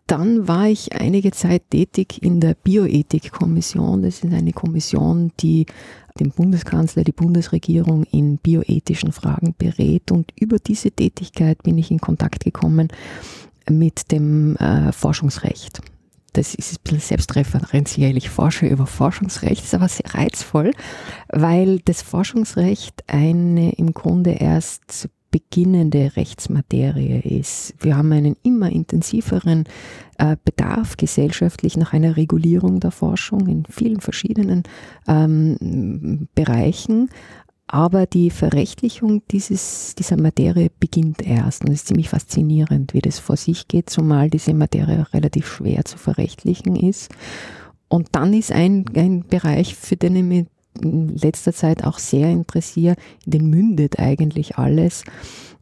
Dann 0.06 0.48
war 0.48 0.66
ich 0.66 0.92
einige 0.92 1.30
Zeit 1.30 1.70
tätig 1.70 2.20
in 2.22 2.40
der 2.40 2.54
Bioethikkommission. 2.54 4.02
Das 4.02 4.24
ist 4.24 4.34
eine 4.34 4.52
Kommission, 4.52 5.30
die 5.38 5.66
den 6.18 6.30
Bundeskanzler, 6.32 7.04
die 7.04 7.12
Bundesregierung 7.12 8.04
in 8.10 8.38
bioethischen 8.38 9.12
Fragen 9.12 9.54
berät. 9.56 10.10
Und 10.10 10.32
über 10.38 10.58
diese 10.58 10.90
Tätigkeit 10.90 11.62
bin 11.62 11.78
ich 11.78 11.92
in 11.92 12.00
Kontakt 12.00 12.44
gekommen 12.44 12.88
mit 13.68 14.10
dem 14.12 14.56
äh, 14.56 14.92
Forschungsrecht. 14.92 15.80
Das 16.32 16.54
ist 16.54 16.72
ein 16.72 16.82
bisschen 16.84 17.00
selbstreferenziell. 17.00 18.16
Ich 18.16 18.30
forsche 18.30 18.66
über 18.66 18.86
Forschungsrecht, 18.86 19.64
ist 19.64 19.74
aber 19.74 19.88
sehr 19.88 20.14
reizvoll, 20.14 20.72
weil 21.28 21.80
das 21.80 22.02
Forschungsrecht 22.02 23.02
eine 23.08 23.72
im 23.72 23.92
Grunde 23.92 24.30
erst 24.32 25.08
beginnende 25.30 26.12
Rechtsmaterie 26.16 27.20
ist. 27.20 27.74
Wir 27.78 27.96
haben 27.96 28.12
einen 28.12 28.36
immer 28.42 28.70
intensiveren 28.70 29.64
äh, 30.18 30.36
Bedarf 30.44 30.96
gesellschaftlich 30.96 31.76
nach 31.76 31.92
einer 31.92 32.16
Regulierung 32.16 32.80
der 32.80 32.90
Forschung 32.90 33.46
in 33.46 33.64
vielen 33.66 34.00
verschiedenen 34.00 34.64
ähm, 35.06 36.28
Bereichen. 36.34 37.10
Aber 37.72 38.06
die 38.06 38.30
Verrechtlichung 38.30 39.22
dieses, 39.30 39.94
dieser 39.94 40.20
Materie 40.20 40.70
beginnt 40.80 41.22
erst 41.22 41.62
und 41.62 41.70
es 41.70 41.80
ist 41.80 41.86
ziemlich 41.86 42.08
faszinierend, 42.08 42.94
wie 42.94 43.00
das 43.00 43.20
vor 43.20 43.36
sich 43.36 43.68
geht, 43.68 43.88
zumal 43.90 44.28
diese 44.28 44.54
Materie 44.54 45.00
auch 45.00 45.14
relativ 45.14 45.46
schwer 45.46 45.84
zu 45.84 45.96
verrechtlichen 45.96 46.74
ist. 46.74 47.12
Und 47.88 48.08
dann 48.12 48.34
ist 48.34 48.50
ein, 48.50 48.86
ein 48.96 49.24
Bereich, 49.24 49.76
für 49.76 49.96
den 49.96 50.16
ich 50.16 50.24
mich 50.24 50.46
in 50.82 51.16
letzter 51.16 51.52
Zeit 51.52 51.84
auch 51.84 52.00
sehr 52.00 52.28
interessiere, 52.28 52.96
in 53.24 53.32
den 53.32 53.50
mündet 53.50 54.00
eigentlich 54.00 54.58
alles. 54.58 55.04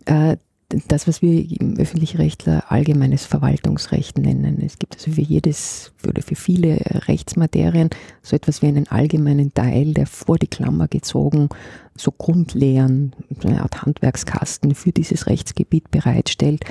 Äh, 0.07 0.38
das, 0.68 1.08
was 1.08 1.22
wir 1.22 1.50
im 1.60 1.78
Öffentlichrechtler 1.78 2.70
allgemeines 2.70 3.25
Verwaltungsrecht 3.25 4.18
nennen. 4.18 4.60
Es 4.64 4.78
gibt 4.78 4.96
also 4.96 5.12
für 5.12 5.22
jedes 5.22 5.92
oder 6.06 6.20
für 6.20 6.34
viele 6.34 6.78
Rechtsmaterien 7.08 7.88
so 8.22 8.37
etwas 8.37 8.60
wie 8.60 8.66
einen 8.66 8.87
allgemeinen 8.88 9.54
Teil, 9.54 9.94
der 9.94 10.06
vor 10.06 10.37
die 10.37 10.46
Klammer 10.46 10.87
gezogen 10.88 11.48
so 11.96 12.12
Grundlehren, 12.12 13.12
so 13.40 13.48
eine 13.48 13.62
Art 13.62 13.82
Handwerkskasten 13.82 14.75
für 14.75 14.92
dieses 14.92 15.26
Rechtsgebiet 15.26 15.90
bereitstellt. 15.90 16.64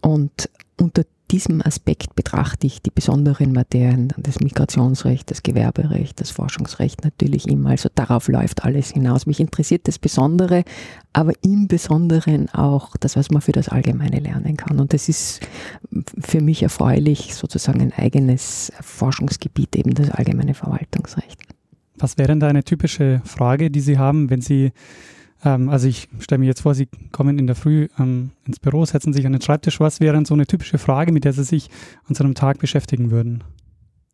Und 0.00 0.50
unter 0.78 1.04
diesem 1.32 1.62
Aspekt 1.62 2.14
betrachte 2.14 2.66
ich 2.66 2.82
die 2.82 2.90
besonderen 2.90 3.52
Materien, 3.52 4.12
das 4.18 4.40
Migrationsrecht, 4.40 5.30
das 5.30 5.42
Gewerberecht, 5.42 6.20
das 6.20 6.30
Forschungsrecht 6.30 7.04
natürlich 7.04 7.48
immer. 7.48 7.70
Also 7.70 7.88
darauf 7.94 8.28
läuft 8.28 8.64
alles 8.64 8.90
hinaus. 8.90 9.24
Mich 9.24 9.40
interessiert 9.40 9.88
das 9.88 9.98
Besondere, 9.98 10.64
aber 11.14 11.32
im 11.42 11.68
Besonderen 11.68 12.50
auch 12.50 12.96
das, 12.98 13.16
was 13.16 13.30
man 13.30 13.40
für 13.40 13.52
das 13.52 13.70
Allgemeine 13.70 14.20
lernen 14.20 14.58
kann. 14.58 14.78
Und 14.78 14.92
das 14.92 15.08
ist 15.08 15.40
für 16.20 16.42
mich 16.42 16.62
erfreulich, 16.62 17.34
sozusagen 17.34 17.80
ein 17.80 17.94
eigenes 17.94 18.70
Forschungsgebiet, 18.82 19.74
eben 19.76 19.94
das 19.94 20.10
allgemeine 20.10 20.52
Verwaltungsrecht. 20.52 21.40
Was 21.96 22.18
wäre 22.18 22.28
denn 22.28 22.40
da 22.40 22.48
eine 22.48 22.64
typische 22.64 23.22
Frage, 23.24 23.70
die 23.70 23.80
Sie 23.80 23.96
haben, 23.96 24.28
wenn 24.28 24.42
Sie 24.42 24.72
ähm, 25.44 25.68
also 25.68 25.88
ich 25.88 26.08
stelle 26.20 26.38
mir 26.40 26.46
jetzt 26.46 26.62
vor, 26.62 26.74
Sie 26.74 26.88
kommen 27.10 27.38
in 27.38 27.46
der 27.46 27.56
Früh 27.56 27.88
ähm, 27.98 28.30
ins 28.46 28.58
Büro, 28.58 28.84
setzen 28.84 29.12
sich 29.12 29.26
an 29.26 29.32
den 29.32 29.42
Schreibtisch. 29.42 29.80
Was 29.80 30.00
wäre 30.00 30.14
denn 30.14 30.24
so 30.24 30.34
eine 30.34 30.46
typische 30.46 30.78
Frage, 30.78 31.12
mit 31.12 31.24
der 31.24 31.32
Sie 31.32 31.44
sich 31.44 31.70
an 32.06 32.14
so 32.14 32.24
einem 32.24 32.34
Tag 32.34 32.58
beschäftigen 32.58 33.10
würden? 33.10 33.44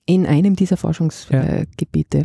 In 0.06 0.26
einem 0.26 0.56
dieser 0.56 0.76
Forschungsgebiete. 0.76 2.18
Ja. 2.18 2.24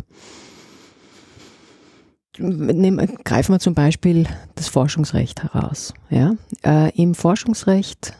Nehmen, 2.38 3.16
greifen 3.24 3.52
wir 3.52 3.60
zum 3.60 3.74
Beispiel 3.74 4.26
das 4.56 4.68
Forschungsrecht 4.68 5.42
heraus. 5.44 5.94
Ja? 6.10 6.34
Äh, 6.64 6.90
Im 7.00 7.14
Forschungsrecht 7.14 8.14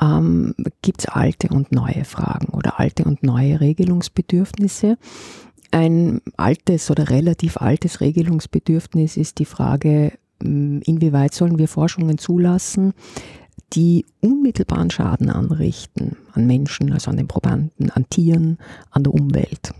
ähm, 0.00 0.54
gibt 0.82 1.00
es 1.00 1.08
alte 1.08 1.48
und 1.48 1.72
neue 1.72 2.04
Fragen 2.04 2.48
oder 2.48 2.78
alte 2.78 3.04
und 3.04 3.22
neue 3.22 3.60
Regelungsbedürfnisse. 3.60 4.96
Ein 5.72 6.20
altes 6.36 6.90
oder 6.90 7.08
relativ 7.08 7.56
altes 7.56 8.02
Regelungsbedürfnis 8.02 9.16
ist 9.16 9.38
die 9.38 9.46
Frage, 9.46 10.12
hm, 10.42 10.82
inwieweit 10.84 11.32
sollen 11.32 11.58
wir 11.58 11.66
Forschungen 11.66 12.18
zulassen, 12.18 12.92
die 13.72 14.04
unmittelbaren 14.20 14.90
Schaden 14.90 15.30
anrichten 15.30 16.16
an 16.34 16.46
Menschen, 16.46 16.92
also 16.92 17.10
an 17.10 17.16
den 17.16 17.26
Probanden, 17.26 17.90
an 17.90 18.04
Tieren, 18.10 18.58
an 18.90 19.02
der 19.04 19.14
Umwelt. 19.14 19.72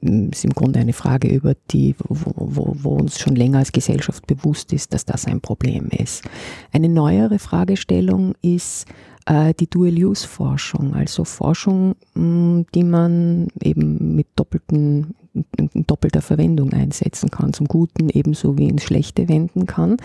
Das 0.00 0.10
hm, 0.10 0.30
ist 0.30 0.44
im 0.44 0.52
Grunde 0.52 0.78
eine 0.78 0.92
Frage, 0.92 1.26
über 1.26 1.54
die, 1.72 1.96
wo, 1.98 2.32
wo, 2.36 2.76
wo, 2.78 2.90
uns 2.90 3.18
schon 3.18 3.34
länger 3.34 3.58
als 3.58 3.72
Gesellschaft 3.72 4.28
bewusst 4.28 4.72
ist, 4.72 4.94
dass 4.94 5.04
das 5.04 5.26
ein 5.26 5.40
Problem 5.40 5.88
ist. 5.88 6.22
Eine 6.70 6.88
neuere 6.88 7.40
Fragestellung 7.40 8.34
ist 8.40 8.86
äh, 9.26 9.52
die 9.58 9.68
Dual-Use-Forschung, 9.68 10.94
also 10.94 11.24
Forschung, 11.24 11.96
hm, 12.14 12.66
die 12.72 12.84
man 12.84 13.48
eben 13.60 14.14
mit 14.14 14.28
doppelten 14.36 15.16
in 15.56 15.86
doppelter 15.86 16.22
Verwendung 16.22 16.72
einsetzen 16.72 17.30
kann, 17.30 17.52
zum 17.52 17.66
Guten 17.66 18.08
ebenso 18.08 18.58
wie 18.58 18.68
ins 18.68 18.84
Schlechte 18.84 19.28
wenden 19.28 19.66
kann. 19.66 19.96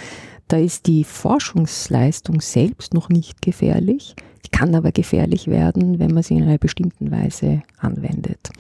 Da 0.48 0.58
ist 0.58 0.88
die 0.88 1.04
Forschungsleistung 1.04 2.42
selbst 2.42 2.94
noch 2.94 3.10
nicht 3.10 3.42
gefährlich, 3.42 4.16
kann 4.56 4.74
aber 4.74 4.92
gefährlich 4.94 5.48
werden, 5.48 6.00
wenn 6.00 6.14
man 6.14 6.24
sie 6.24 6.36
in 6.36 6.44
einer 6.44 6.58
bestimmten 6.58 7.12
Weise 7.12 7.62
anwendet. 7.78 8.52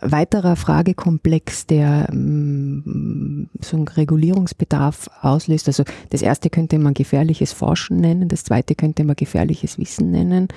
Weiterer 0.00 0.56
Fragekomplex, 0.56 1.66
der 1.66 2.08
ähm, 2.10 3.48
so 3.60 3.76
einen 3.76 3.86
Regulierungsbedarf 3.86 5.10
auslöst. 5.20 5.68
Also 5.68 5.84
das 6.10 6.22
erste 6.22 6.50
könnte 6.50 6.78
man 6.78 6.94
gefährliches 6.94 7.52
Forschen 7.52 7.98
nennen, 7.98 8.28
das 8.28 8.44
zweite 8.44 8.74
könnte 8.74 9.04
man 9.04 9.14
gefährliches 9.14 9.78
Wissen 9.78 10.10
nennen. 10.10 10.48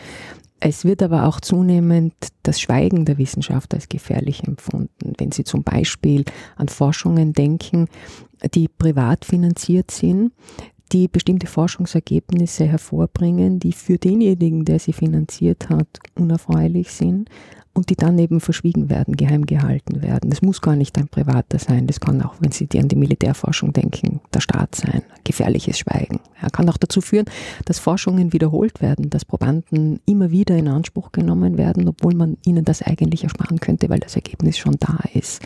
Es 0.60 0.86
wird 0.86 1.04
aber 1.04 1.26
auch 1.26 1.42
zunehmend 1.42 2.14
das 2.44 2.62
Schweigen 2.62 3.06
der 3.06 3.18
Wissenschaft 3.18 3.74
als 3.74 3.90
gefährlich 3.90 4.44
empfunden. 4.44 5.14
Wenn 5.18 5.32
Sie 5.32 5.44
zum 5.44 5.64
Beispiel 5.64 6.24
an 6.56 6.70
Forschungen 6.70 7.34
denken, 7.34 7.88
die 8.54 8.68
privat 8.68 9.26
finanziert 9.26 9.92
sind, 9.92 10.32
die 10.92 11.08
bestimmte 11.08 11.48
Forschungsergebnisse 11.48 12.66
hervorbringen, 12.66 13.60
die 13.60 13.74
für 13.74 13.98
denjenigen, 13.98 14.66
der 14.66 14.80
sie 14.80 14.94
finanziert 14.94 15.70
hat, 15.70 15.88
unerfreulich 16.16 16.92
sind, 16.92 17.30
und 17.76 17.90
die 17.90 17.96
dann 17.96 18.18
eben 18.18 18.40
verschwiegen 18.40 18.90
werden, 18.90 19.16
geheim 19.16 19.46
gehalten 19.46 20.02
werden. 20.02 20.30
Das 20.30 20.42
muss 20.42 20.62
gar 20.62 20.76
nicht 20.76 20.98
ein 20.98 21.10
privater 21.10 21.60
sein, 21.60 21.88
das 21.88 22.00
kann 22.00 22.22
auch, 22.22 22.36
wenn 22.40 22.52
Sie 22.52 22.68
an 22.80 22.88
die 22.88 22.96
Militärforschung 22.96 23.74
denken, 23.74 24.22
der 24.34 24.40
Staat 24.40 24.76
sein. 24.76 25.04
Gefährliches 25.24 25.80
Schweigen. 25.80 26.20
Er 26.42 26.50
kann 26.50 26.70
auch 26.70 26.78
dazu 26.78 27.02
führen, 27.02 27.26
dass 27.66 27.80
Forschungen 27.80 28.32
wiederholt 28.32 28.82
werden, 28.82 29.10
dass 29.10 29.26
Probanden 29.26 30.00
immer 30.06 30.32
wieder 30.32 30.56
in 30.56 30.70
Anspruch 30.70 31.12
genommen 31.12 31.58
werden, 31.58 31.88
obwohl 31.88 32.16
man 32.16 32.38
ihnen 32.46 32.64
das 32.64 32.82
eigentlich 32.82 33.24
ersparen 33.24 33.60
könnte, 33.60 33.90
weil 33.90 34.00
das 34.00 34.16
Ergebnis 34.16 34.58
schon 34.58 34.78
da 34.80 35.00
ist. 35.14 35.42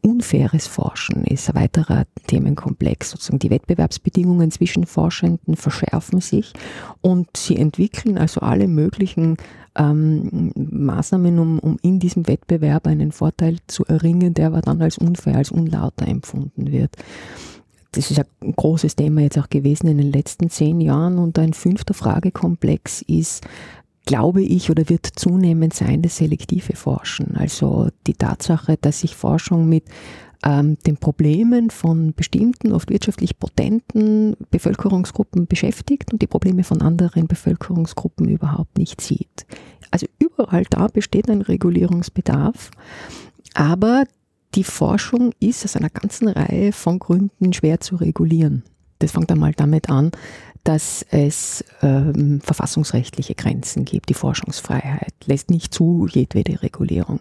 Unfaires 0.00 0.66
Forschen 0.66 1.24
ist 1.24 1.50
ein 1.50 1.56
weiterer 1.56 2.04
Themenkomplex. 2.26 3.10
Sozusagen 3.10 3.38
die 3.38 3.50
Wettbewerbsbedingungen 3.50 4.50
zwischen 4.50 4.86
Forschenden 4.86 5.56
verschärfen 5.56 6.20
sich 6.20 6.54
und 7.02 7.36
sie 7.36 7.56
entwickeln 7.56 8.16
also 8.16 8.40
alle 8.40 8.66
möglichen 8.66 9.36
ähm, 9.76 10.52
Maßnahmen, 10.54 11.38
um, 11.38 11.58
um 11.58 11.78
in 11.82 11.98
diesem 11.98 12.26
Wettbewerb 12.26 12.86
einen 12.86 13.12
Vorteil 13.12 13.58
zu 13.66 13.84
erringen, 13.84 14.34
der 14.34 14.48
aber 14.48 14.62
dann 14.62 14.82
als 14.82 14.98
unfair, 14.98 15.36
als 15.36 15.50
unlauter 15.50 16.08
empfunden 16.08 16.72
wird. 16.72 16.96
Das 17.92 18.10
ist 18.10 18.18
ein 18.18 18.54
großes 18.54 18.96
Thema 18.96 19.22
jetzt 19.22 19.38
auch 19.38 19.48
gewesen 19.48 19.86
in 19.86 19.98
den 19.98 20.12
letzten 20.12 20.50
zehn 20.50 20.80
Jahren. 20.80 21.18
Und 21.18 21.38
ein 21.38 21.54
fünfter 21.54 21.94
Fragekomplex 21.94 23.02
ist, 23.02 23.46
glaube 24.04 24.42
ich, 24.42 24.70
oder 24.70 24.88
wird 24.88 25.06
zunehmend 25.06 25.74
sein, 25.74 26.02
das 26.02 26.16
selektive 26.16 26.76
Forschen. 26.76 27.36
Also 27.36 27.88
die 28.06 28.14
Tatsache, 28.14 28.76
dass 28.80 29.00
sich 29.00 29.14
Forschung 29.16 29.68
mit 29.68 29.84
ähm, 30.44 30.78
den 30.86 30.96
Problemen 30.96 31.70
von 31.70 32.12
bestimmten, 32.14 32.72
oft 32.72 32.90
wirtschaftlich 32.90 33.38
potenten 33.38 34.36
Bevölkerungsgruppen 34.50 35.46
beschäftigt 35.46 36.12
und 36.12 36.22
die 36.22 36.26
Probleme 36.26 36.64
von 36.64 36.82
anderen 36.82 37.26
Bevölkerungsgruppen 37.26 38.28
überhaupt 38.28 38.78
nicht 38.78 39.00
sieht. 39.00 39.46
Also 39.90 40.06
überall 40.18 40.64
da 40.68 40.88
besteht 40.88 41.30
ein 41.30 41.42
Regulierungsbedarf, 41.42 42.70
aber 43.54 44.04
die 44.54 44.64
Forschung 44.64 45.32
ist 45.40 45.64
aus 45.64 45.76
einer 45.76 45.90
ganzen 45.90 46.28
Reihe 46.28 46.72
von 46.72 46.98
Gründen 46.98 47.52
schwer 47.52 47.80
zu 47.80 47.96
regulieren. 47.96 48.62
Das 48.98 49.12
fängt 49.12 49.30
einmal 49.30 49.52
damit 49.52 49.90
an, 49.90 50.10
dass 50.66 51.06
es 51.10 51.64
ähm, 51.80 52.40
verfassungsrechtliche 52.40 53.36
Grenzen 53.36 53.84
gibt. 53.84 54.08
Die 54.08 54.14
Forschungsfreiheit 54.14 55.14
lässt 55.24 55.48
nicht 55.48 55.72
zu 55.72 56.08
jedwede 56.10 56.60
Regulierung. 56.60 57.20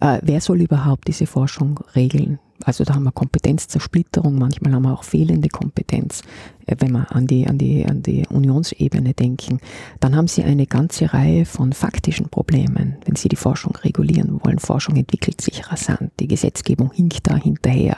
Äh, 0.00 0.18
wer 0.22 0.42
soll 0.42 0.60
überhaupt 0.60 1.08
diese 1.08 1.26
Forschung 1.26 1.80
regeln? 1.94 2.38
Also 2.64 2.84
da 2.84 2.94
haben 2.94 3.04
wir 3.04 3.12
Kompetenzzersplitterung, 3.12 4.38
manchmal 4.38 4.72
haben 4.72 4.82
wir 4.82 4.92
auch 4.92 5.04
fehlende 5.04 5.48
Kompetenz, 5.48 6.22
wenn 6.66 6.92
wir 6.92 7.14
an 7.14 7.26
die, 7.26 7.46
an, 7.46 7.58
die, 7.58 7.86
an 7.86 8.02
die 8.02 8.26
Unionsebene 8.28 9.14
denken. 9.14 9.60
Dann 10.00 10.16
haben 10.16 10.28
Sie 10.28 10.42
eine 10.42 10.66
ganze 10.66 11.12
Reihe 11.12 11.44
von 11.44 11.72
faktischen 11.72 12.28
Problemen, 12.28 12.96
wenn 13.04 13.16
Sie 13.16 13.28
die 13.28 13.36
Forschung 13.36 13.76
regulieren 13.76 14.40
wollen. 14.44 14.58
Forschung 14.58 14.96
entwickelt 14.96 15.40
sich 15.40 15.70
rasant, 15.70 16.12
die 16.20 16.28
Gesetzgebung 16.28 16.92
hinkt 16.92 17.26
da 17.26 17.36
hinterher. 17.36 17.96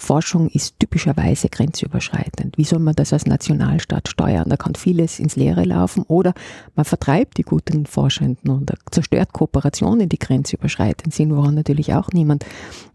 Forschung 0.00 0.48
ist 0.48 0.80
typischerweise 0.80 1.50
grenzüberschreitend. 1.50 2.56
Wie 2.56 2.64
soll 2.64 2.78
man 2.78 2.94
das 2.94 3.12
als 3.12 3.26
Nationalstaat 3.26 4.08
steuern? 4.08 4.48
Da 4.48 4.56
kann 4.56 4.74
vieles 4.74 5.20
ins 5.20 5.36
Leere 5.36 5.64
laufen 5.64 6.04
oder 6.08 6.32
man 6.74 6.86
vertreibt 6.86 7.36
die 7.36 7.42
guten 7.42 7.84
Forschenden 7.84 8.50
und 8.50 8.72
zerstört 8.90 9.34
Kooperationen, 9.34 10.08
die 10.08 10.18
grenzüberschreitend 10.18 11.12
sind, 11.12 11.36
woran 11.36 11.54
natürlich 11.54 11.92
auch 11.92 12.08
niemand 12.12 12.46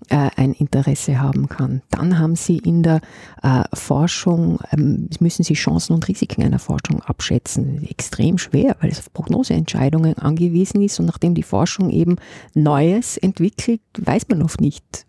äh, 0.09 0.29
ein 0.35 0.53
Interesse 0.53 1.21
haben 1.21 1.47
kann. 1.47 1.83
Dann 1.91 2.17
haben 2.17 2.35
Sie 2.35 2.57
in 2.57 2.81
der 2.81 3.01
äh, 3.43 3.63
Forschung, 3.73 4.59
ähm, 4.71 5.04
müssen 5.19 5.43
Sie 5.43 5.53
Chancen 5.53 5.93
und 5.93 6.07
Risiken 6.07 6.43
einer 6.43 6.59
Forschung 6.59 7.01
abschätzen. 7.01 7.85
Extrem 7.87 8.37
schwer, 8.37 8.75
weil 8.81 8.89
es 8.89 8.99
auf 8.99 9.11
Prognoseentscheidungen 9.13 10.17
angewiesen 10.17 10.81
ist 10.81 10.99
und 10.99 11.05
nachdem 11.05 11.35
die 11.35 11.43
Forschung 11.43 11.89
eben 11.89 12.17
Neues 12.53 13.17
entwickelt, 13.17 13.81
weiß 13.97 14.27
man 14.29 14.41
oft 14.41 14.61
nicht, 14.61 15.05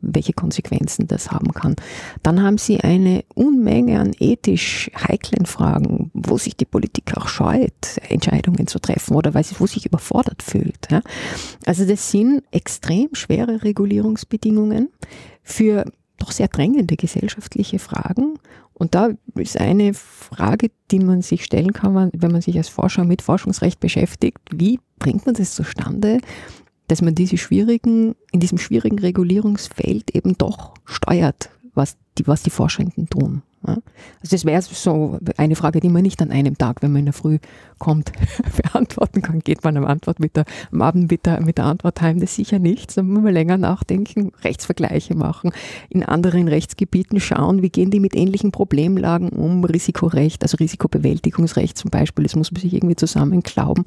welche 0.00 0.32
Konsequenzen 0.32 1.06
das 1.06 1.30
haben 1.30 1.52
kann. 1.52 1.76
Dann 2.22 2.42
haben 2.42 2.58
sie 2.58 2.80
eine 2.80 3.24
Unmenge 3.34 4.00
an 4.00 4.12
ethisch 4.18 4.90
heiklen 4.96 5.46
Fragen, 5.46 6.10
wo 6.14 6.38
sich 6.38 6.56
die 6.56 6.64
Politik 6.64 7.16
auch 7.16 7.28
scheut, 7.28 7.98
Entscheidungen 8.08 8.66
zu 8.66 8.78
treffen 8.78 9.14
oder 9.14 9.34
wo 9.34 9.66
sich 9.66 9.86
überfordert 9.86 10.42
fühlt. 10.42 10.88
Also 11.66 11.84
das 11.84 12.10
sind 12.10 12.42
extrem 12.50 13.14
schwere 13.14 13.62
Regulierungsbedingungen 13.62 14.88
für 15.42 15.84
doch 16.18 16.32
sehr 16.32 16.48
drängende 16.48 16.96
gesellschaftliche 16.96 17.78
Fragen. 17.78 18.38
Und 18.78 18.94
da 18.94 19.10
ist 19.34 19.58
eine 19.58 19.92
Frage, 19.92 20.70
die 20.90 21.00
man 21.00 21.22
sich 21.22 21.44
stellen 21.44 21.72
kann, 21.72 22.10
wenn 22.14 22.32
man 22.32 22.40
sich 22.40 22.56
als 22.56 22.68
Forscher 22.68 23.04
mit 23.04 23.22
Forschungsrecht 23.22 23.80
beschäftigt. 23.80 24.38
Wie 24.52 24.78
bringt 24.98 25.26
man 25.26 25.34
das 25.34 25.54
zustande, 25.54 26.18
dass 26.86 27.02
man 27.02 27.14
diese 27.14 27.36
schwierigen, 27.36 28.14
in 28.32 28.40
diesem 28.40 28.58
schwierigen 28.58 28.98
Regulierungsfeld 28.98 30.14
eben 30.14 30.38
doch 30.38 30.74
steuert, 30.84 31.50
was 31.74 31.96
die, 32.16 32.26
was 32.26 32.42
die 32.42 32.50
Forschenden 32.50 33.08
tun? 33.08 33.42
Also 33.62 33.80
das 34.30 34.44
wäre 34.44 34.62
so 34.62 35.18
eine 35.36 35.56
Frage, 35.56 35.80
die 35.80 35.88
man 35.88 36.02
nicht 36.02 36.22
an 36.22 36.30
einem 36.30 36.56
Tag, 36.56 36.82
wenn 36.82 36.92
man 36.92 37.00
in 37.00 37.04
der 37.06 37.12
Früh 37.12 37.38
kommt, 37.78 38.12
beantworten 38.62 39.22
kann. 39.22 39.40
Geht 39.40 39.64
man 39.64 39.76
am, 39.76 39.84
Antwort 39.84 40.20
mit 40.20 40.36
der, 40.36 40.44
am 40.72 40.82
Abend 40.82 41.10
mit 41.10 41.26
der, 41.26 41.40
mit 41.40 41.58
der 41.58 41.64
Antwort 41.64 42.00
heim? 42.00 42.20
Das 42.20 42.34
sicher 42.34 42.58
nicht. 42.58 42.96
Da 42.96 43.02
muss 43.02 43.22
man 43.22 43.32
länger 43.32 43.56
nachdenken, 43.56 44.32
Rechtsvergleiche 44.42 45.14
machen, 45.14 45.52
in 45.88 46.02
anderen 46.02 46.48
Rechtsgebieten 46.48 47.20
schauen, 47.20 47.62
wie 47.62 47.70
gehen 47.70 47.90
die 47.90 48.00
mit 48.00 48.14
ähnlichen 48.14 48.52
Problemlagen 48.52 49.30
um, 49.30 49.64
Risikorecht, 49.64 50.42
also 50.42 50.56
Risikobewältigungsrecht 50.56 51.76
zum 51.76 51.90
Beispiel, 51.90 52.24
das 52.24 52.36
muss 52.36 52.52
man 52.52 52.60
sich 52.60 52.74
irgendwie 52.74 52.96
zusammenklauben. 52.96 53.84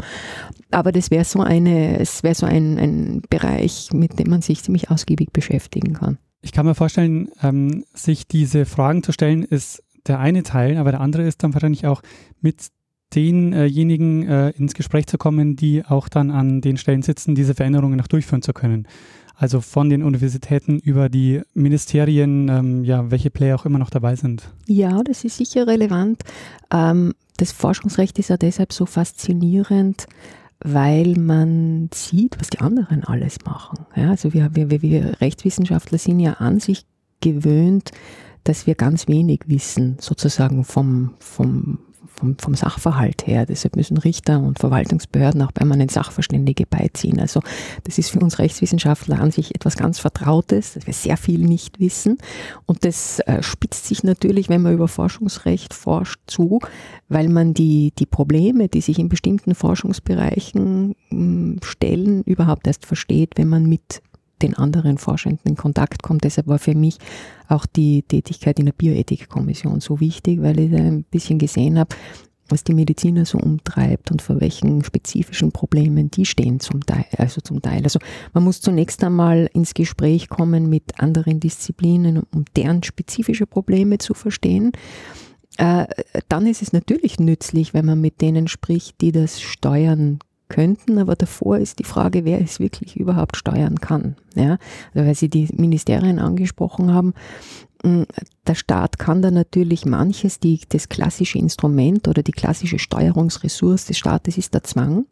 Aber 0.72 0.92
das 0.92 1.12
wäre 1.12 1.26
so 1.26 1.42
eine, 1.42 2.00
es 2.00 2.24
wäre 2.24 2.36
so 2.36 2.46
ein, 2.46 2.78
ein 2.78 3.22
Bereich, 3.30 3.90
mit 3.94 4.20
dem 4.20 4.30
man 4.30 4.42
sich 4.42 4.64
ziemlich 4.64 4.90
ausgiebig 4.92 5.32
beschäftigen 5.32 5.94
kann. 5.94 6.18
Ich 6.42 6.52
kann 6.52 6.66
mir 6.66 6.76
vorstellen, 6.76 7.30
ähm, 7.42 7.86
sich 7.94 8.28
diese 8.28 8.66
Fragen 8.66 9.04
zu 9.04 9.12
stellen, 9.12 9.44
ist 9.44 9.84
der 10.08 10.20
eine 10.20 10.44
Teil, 10.44 10.78
aber 10.78 10.92
der 10.92 11.02
andere 11.02 11.24
ist 11.24 11.44
dann 11.44 11.54
wahrscheinlich 11.54 11.86
auch 11.86 12.02
mit 12.42 12.72
denjenigen 13.14 14.28
äh, 14.28 14.50
ins 14.52 14.74
Gespräch 14.74 15.06
zu 15.08 15.18
kommen, 15.18 15.56
die 15.56 15.86
auch 15.86 16.10
dann 16.10 16.32
an 16.32 16.62
den 16.62 16.78
Stellen 16.78 17.02
sitzen, 17.02 17.36
diese 17.36 17.56
Veränderungen 17.56 17.98
noch 17.98 18.08
durchführen 18.08 18.42
zu 18.42 18.54
können. 18.54 18.88
Also 19.36 19.60
von 19.60 19.90
den 19.90 20.04
Universitäten 20.04 20.80
über 20.80 21.10
die 21.10 21.42
Ministerien, 21.54 22.48
ähm, 22.48 22.84
ja, 22.84 23.10
welche 23.10 23.32
Player 23.32 23.56
auch 23.56 23.66
immer 23.66 23.80
noch 23.80 23.90
dabei 23.90 24.16
sind. 24.16 24.50
Ja, 24.68 25.02
das 25.04 25.24
ist 25.24 25.38
sicher 25.38 25.68
relevant. 25.68 26.22
Ähm, 26.72 27.14
das 27.38 27.52
Forschungsrecht 27.52 28.20
ist 28.20 28.30
ja 28.30 28.38
deshalb 28.38 28.72
so 28.72 28.86
faszinierend, 28.86 30.06
weil 30.64 31.16
man 31.16 31.90
sieht, 31.94 32.40
was 32.40 32.50
die 32.50 32.60
anderen 32.60 33.04
alles 33.04 33.38
machen. 33.46 33.86
Ja, 33.96 34.12
also 34.12 34.34
wir, 34.34 34.56
wir, 34.56 34.82
wir 34.82 35.22
Rechtswissenschaftler 35.22 35.98
sind 35.98 36.20
ja 36.20 36.34
an 36.34 36.60
sich 36.60 36.86
gewöhnt, 37.22 37.92
dass 38.44 38.68
wir 38.68 38.76
ganz 38.76 39.08
wenig 39.08 39.42
wissen, 39.48 39.98
sozusagen 40.00 40.64
vom, 40.64 41.14
vom, 41.20 41.80
vom, 42.22 42.38
vom 42.38 42.56
Sachverhalt 42.56 43.26
her. 43.28 43.46
Deshalb 43.46 43.76
müssen 43.76 43.98
Richter 43.98 44.40
und 44.40 44.60
Verwaltungsbehörden 44.60 45.42
auch 45.42 45.54
permanent 45.54 45.92
Sachverständige 45.92 46.66
beiziehen. 46.66 47.20
Also 47.20 47.42
das 47.84 47.98
ist 47.98 48.12
für 48.12 48.20
uns 48.20 48.40
Rechtswissenschaftler 48.40 49.20
an 49.20 49.32
sich 49.32 49.56
etwas 49.56 49.76
ganz 49.76 50.00
Vertrautes, 50.00 50.76
dass 50.76 50.88
wir 50.88 50.94
sehr 50.94 51.18
viel 51.18 51.40
nicht 51.40 51.80
wissen. 51.80 52.18
Und 52.66 52.86
das 52.86 53.20
äh, 53.22 53.42
spitzt 53.42 53.88
sich 53.88 54.04
natürlich, 54.04 54.50
wenn 54.50 54.62
man 54.62 54.74
über 54.74 54.88
Forschungsrecht 54.88 55.74
forscht, 55.74 56.20
zu, 56.28 56.60
weil 57.10 57.28
man 57.28 57.54
die, 57.54 57.92
die 57.98 58.06
Probleme, 58.06 58.70
die 58.70 58.82
sich 58.82 59.00
in 59.00 59.10
bestimmten 59.10 59.56
Forschungsbereichen 59.56 60.96
hm, 61.10 61.60
stellen, 61.64 62.22
überhaupt 62.24 62.68
erst 62.68 62.86
versteht, 62.86 63.34
wenn 63.36 63.50
man 63.50 63.66
mit 63.66 64.02
den 64.42 64.56
anderen 64.56 64.98
Forschenden 64.98 65.52
in 65.52 65.56
Kontakt 65.56 66.04
kommt. 66.04 66.24
Deshalb 66.24 66.48
war 66.48 66.60
für 66.60 66.76
mich 66.76 66.98
auch 67.52 67.66
die 67.66 68.04
Tätigkeit 68.04 68.60
in 68.60 68.66
der 68.66 68.74
Bioethikkommission 68.74 69.82
so 69.82 70.00
wichtig, 70.00 70.42
weil 70.42 70.60
ich 70.60 70.74
ein 70.74 71.04
bisschen 71.04 71.38
gesehen 71.40 71.78
habe, 71.78 71.96
was 72.52 72.64
die 72.64 72.74
Mediziner 72.74 73.26
so 73.26 73.38
umtreibt 73.38 74.12
und 74.12 74.22
vor 74.22 74.42
welchen 74.42 74.84
spezifischen 74.84 75.52
Problemen 75.52 76.12
die 76.12 76.26
stehen 76.26 76.60
zum 76.60 76.86
Teil. 76.86 77.06
Also 77.18 77.42
zum 77.42 77.62
Teil. 77.62 77.84
Also 77.84 78.00
man 78.34 78.44
muss 78.44 78.62
zunächst 78.62 79.04
einmal 79.04 79.50
ins 79.54 79.74
Gespräch 79.74 80.30
kommen 80.30 80.70
mit 80.70 81.00
anderen 81.00 81.40
Disziplinen, 81.40 82.24
um 82.34 82.46
deren 82.56 82.84
spezifische 82.84 83.46
Probleme 83.46 83.98
zu 83.98 84.14
verstehen. 84.14 84.74
Äh, 85.58 85.86
dann 86.28 86.48
ist 86.48 86.62
es 86.62 86.74
natürlich 86.74 87.20
nützlich, 87.20 87.74
wenn 87.74 87.86
man 87.86 88.00
mit 88.02 88.22
denen 88.22 88.48
spricht, 88.48 89.02
die 89.02 89.12
das 89.12 89.42
steuern 89.42 90.20
könnten, 90.52 90.98
aber 91.00 91.16
davor 91.16 91.58
ist 91.58 91.80
die 91.80 91.86
Frage, 91.86 92.26
wer 92.26 92.42
es 92.42 92.60
wirklich 92.60 92.98
überhaupt 92.98 93.38
steuern 93.38 93.80
kann. 93.80 94.18
Ja, 94.36 94.58
also 94.94 95.08
weil 95.08 95.16
Sie 95.16 95.30
die 95.30 95.48
Ministerien 95.54 96.20
angesprochen 96.20 96.94
haben, 96.94 97.14
der 97.84 98.56
Staat 98.56 99.00
kann 99.00 99.22
da 99.22 99.32
natürlich 99.32 99.86
manches, 99.86 100.40
die, 100.40 100.60
das 100.70 100.90
klassische 100.90 101.40
Instrument 101.40 102.08
oder 102.08 102.22
die 102.22 102.32
klassische 102.32 102.78
Steuerungsressource 102.78 103.86
des 103.86 103.98
Staates 103.98 104.38
ist 104.38 104.54
der 104.54 104.64
Zwang. 104.64 105.06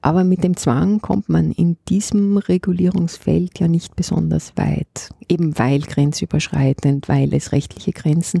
Aber 0.00 0.24
mit 0.24 0.42
dem 0.42 0.56
Zwang 0.56 1.00
kommt 1.00 1.28
man 1.28 1.52
in 1.52 1.76
diesem 1.88 2.38
Regulierungsfeld 2.38 3.58
ja 3.58 3.68
nicht 3.68 3.94
besonders 3.96 4.56
weit. 4.56 5.10
Eben 5.28 5.58
weil 5.58 5.80
grenzüberschreitend, 5.80 7.08
weil 7.08 7.34
es 7.34 7.52
rechtliche 7.52 7.92
Grenzen 7.92 8.40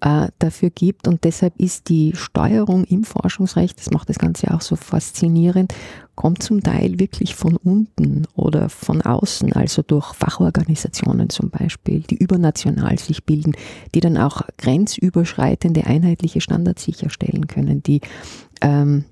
äh, 0.00 0.28
dafür 0.38 0.70
gibt. 0.70 1.08
Und 1.08 1.24
deshalb 1.24 1.54
ist 1.58 1.88
die 1.88 2.12
Steuerung 2.14 2.84
im 2.84 3.04
Forschungsrecht, 3.04 3.78
das 3.78 3.90
macht 3.90 4.08
das 4.08 4.18
Ganze 4.18 4.54
auch 4.54 4.60
so 4.60 4.76
faszinierend, 4.76 5.74
kommt 6.14 6.42
zum 6.42 6.62
Teil 6.62 6.98
wirklich 6.98 7.34
von 7.34 7.56
unten 7.56 8.26
oder 8.34 8.68
von 8.68 9.02
außen, 9.02 9.52
also 9.52 9.82
durch 9.82 10.14
Fachorganisationen 10.14 11.28
zum 11.30 11.50
Beispiel, 11.50 12.00
die 12.00 12.16
übernational 12.16 12.98
sich 12.98 13.24
bilden, 13.24 13.52
die 13.94 14.00
dann 14.00 14.16
auch 14.16 14.42
grenzüberschreitende 14.58 15.86
einheitliche 15.86 16.40
Standards 16.40 16.84
sicherstellen 16.84 17.46
können, 17.46 17.82
die 17.82 18.00
ähm, 18.60 19.04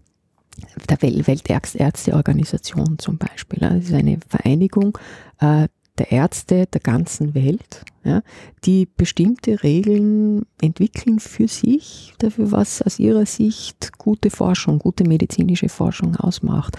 der 0.88 1.02
Weltärzteorganisation 1.02 2.98
zum 2.98 3.18
Beispiel. 3.18 3.58
Das 3.60 3.84
ist 3.84 3.94
eine 3.94 4.18
Vereinigung 4.28 4.98
äh, 5.40 5.68
der 5.98 6.10
Ärzte 6.10 6.66
der 6.66 6.80
ganzen 6.80 7.34
Welt, 7.34 7.84
ja, 8.04 8.22
die 8.64 8.86
bestimmte 8.86 9.62
Regeln 9.62 10.46
entwickeln 10.60 11.20
für 11.20 11.48
sich, 11.48 12.14
dafür 12.18 12.50
was 12.50 12.82
aus 12.82 12.98
ihrer 12.98 13.26
Sicht 13.26 13.98
gute 13.98 14.30
Forschung, 14.30 14.78
gute 14.78 15.04
medizinische 15.04 15.68
Forschung 15.68 16.16
ausmacht. 16.16 16.76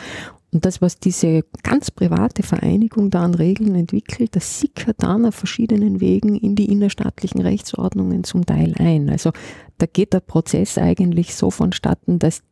Und 0.52 0.66
das, 0.66 0.82
was 0.82 1.00
diese 1.00 1.44
ganz 1.64 1.90
private 1.90 2.44
Vereinigung 2.44 3.10
da 3.10 3.24
an 3.24 3.34
Regeln 3.34 3.74
entwickelt, 3.74 4.36
das 4.36 4.60
sickert 4.60 5.02
dann 5.02 5.26
auf 5.26 5.34
verschiedenen 5.34 6.00
Wegen 6.00 6.36
in 6.36 6.56
die 6.56 6.72
innerstaatlichen 6.72 7.42
Rechtsordnungen 7.42 8.24
zum 8.24 8.46
Teil 8.46 8.76
ein. 8.78 9.10
Also 9.10 9.32
da 9.80 9.88
geht 9.88 10.14
der 10.14 10.20
Prozess 10.20 10.78
eigentlich 10.78 11.34
so 11.34 11.50
vonstatten, 11.50 12.20
dass 12.20 12.44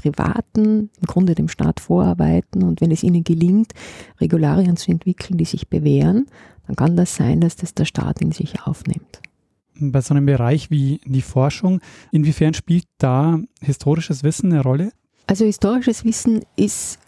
Privaten 0.00 0.90
im 1.00 1.06
Grunde 1.06 1.34
dem 1.34 1.48
Staat 1.48 1.80
vorarbeiten 1.80 2.62
und 2.62 2.80
wenn 2.80 2.90
es 2.90 3.02
ihnen 3.02 3.22
gelingt, 3.22 3.72
Regularien 4.20 4.76
zu 4.76 4.90
entwickeln, 4.90 5.36
die 5.36 5.44
sich 5.44 5.68
bewähren, 5.68 6.26
dann 6.66 6.76
kann 6.76 6.96
das 6.96 7.14
sein, 7.14 7.40
dass 7.40 7.56
das 7.56 7.74
der 7.74 7.84
Staat 7.84 8.20
in 8.22 8.32
sich 8.32 8.62
aufnimmt. 8.62 9.20
Bei 9.78 10.00
so 10.00 10.14
einem 10.14 10.26
Bereich 10.26 10.70
wie 10.70 11.00
die 11.04 11.22
Forschung, 11.22 11.80
inwiefern 12.12 12.54
spielt 12.54 12.84
da 12.98 13.38
historisches 13.60 14.24
Wissen 14.24 14.52
eine 14.52 14.62
Rolle? 14.62 14.92
Also 15.26 15.44
historisches 15.44 16.04
Wissen 16.04 16.40
ist 16.56 16.98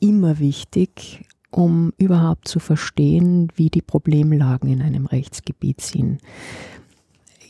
immer 0.00 0.38
wichtig, 0.38 1.24
um 1.50 1.92
überhaupt 1.98 2.48
zu 2.48 2.58
verstehen, 2.58 3.48
wie 3.56 3.70
die 3.70 3.82
Problemlagen 3.82 4.70
in 4.70 4.82
einem 4.82 5.06
Rechtsgebiet 5.06 5.80
sind. 5.80 6.20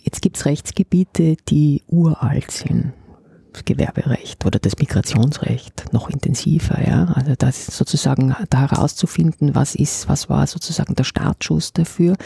Jetzt 0.02 0.22
gibt 0.22 0.36
es 0.36 0.46
Rechtsgebiete, 0.46 1.36
die 1.48 1.82
uralt 1.88 2.50
sind. 2.50 2.92
Gewerberecht 3.64 4.44
oder 4.44 4.58
das 4.58 4.78
Migrationsrecht 4.78 5.92
noch 5.92 6.10
intensiver, 6.10 6.80
ja. 6.86 7.04
Also 7.14 7.34
das 7.36 7.66
sozusagen 7.66 8.34
da 8.50 8.70
herauszufinden, 8.70 9.54
was 9.54 9.74
ist, 9.74 10.08
was 10.08 10.28
war 10.28 10.46
sozusagen 10.46 10.94
der 10.94 11.04
Startschuss 11.04 11.72
dafür, 11.72 12.16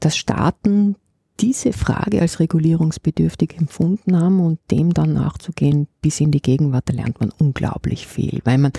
dass 0.00 0.16
Staaten 0.16 0.96
diese 1.40 1.72
Frage 1.72 2.20
als 2.20 2.38
regulierungsbedürftig 2.38 3.56
empfunden 3.58 4.16
haben 4.16 4.40
und 4.40 4.60
dem 4.70 4.94
dann 4.94 5.14
nachzugehen 5.14 5.88
bis 6.00 6.20
in 6.20 6.30
die 6.30 6.42
Gegenwart, 6.42 6.88
da 6.88 6.92
lernt 6.92 7.20
man 7.20 7.32
unglaublich 7.38 8.06
viel, 8.06 8.40
weil 8.44 8.58
man 8.58 8.72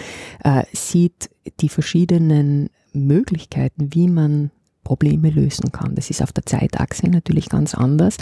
äh, 0.43 0.63
sieht 0.71 1.29
die 1.59 1.69
verschiedenen 1.69 2.69
Möglichkeiten, 2.93 3.93
wie 3.93 4.07
man 4.07 4.51
Probleme 4.83 5.29
lösen 5.29 5.71
kann. 5.71 5.95
Das 5.95 6.09
ist 6.09 6.21
auf 6.21 6.31
der 6.31 6.45
Zeitachse 6.45 7.09
natürlich 7.09 7.49
ganz 7.49 7.75
anders. 7.75 8.17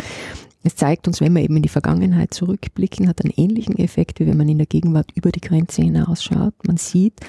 Es 0.63 0.75
zeigt 0.75 1.07
uns, 1.07 1.19
wenn 1.19 1.33
wir 1.33 1.43
eben 1.43 1.57
in 1.57 1.63
die 1.63 1.69
Vergangenheit 1.69 2.33
zurückblicken, 2.33 3.07
hat 3.07 3.21
einen 3.21 3.33
ähnlichen 3.35 3.77
Effekt, 3.77 4.19
wie 4.19 4.27
wenn 4.27 4.37
man 4.37 4.49
in 4.49 4.57
der 4.57 4.67
Gegenwart 4.67 5.11
über 5.13 5.31
die 5.31 5.41
Grenze 5.41 5.81
hinausschaut. 5.81 6.53
Man 6.65 6.77
sieht, 6.77 7.19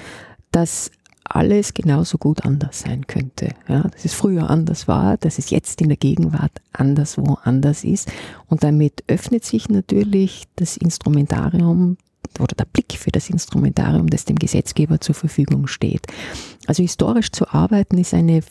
dass 0.51 0.91
alles 1.25 1.73
genauso 1.73 2.17
gut 2.17 2.45
anders 2.45 2.79
sein 2.81 3.07
könnte. 3.07 3.49
Ja, 3.67 3.81
dass 3.81 4.05
es 4.05 4.13
früher 4.13 4.49
anders 4.49 4.87
war, 4.87 5.17
dass 5.17 5.37
es 5.37 5.49
jetzt 5.49 5.81
in 5.81 5.89
der 5.89 5.97
Gegenwart 5.97 6.61
anderswo 6.71 7.37
anders 7.43 7.83
ist. 7.83 8.11
Und 8.47 8.63
damit 8.63 9.03
öffnet 9.07 9.43
sich 9.43 9.67
natürlich 9.69 10.45
das 10.55 10.77
Instrumentarium 10.77 11.97
oder 12.39 12.55
der 12.55 12.65
Blick 12.65 12.93
für 12.93 13.11
das 13.11 13.29
Instrumentarium, 13.29 14.07
das 14.07 14.25
dem 14.25 14.37
Gesetzgeber 14.37 15.01
zur 15.01 15.15
Verfügung 15.15 15.67
steht. 15.67 16.05
Also 16.67 16.83
historisch 16.83 17.31
zu 17.31 17.47
arbeiten 17.49 17.97
ist 17.97 18.13
eine 18.13 18.41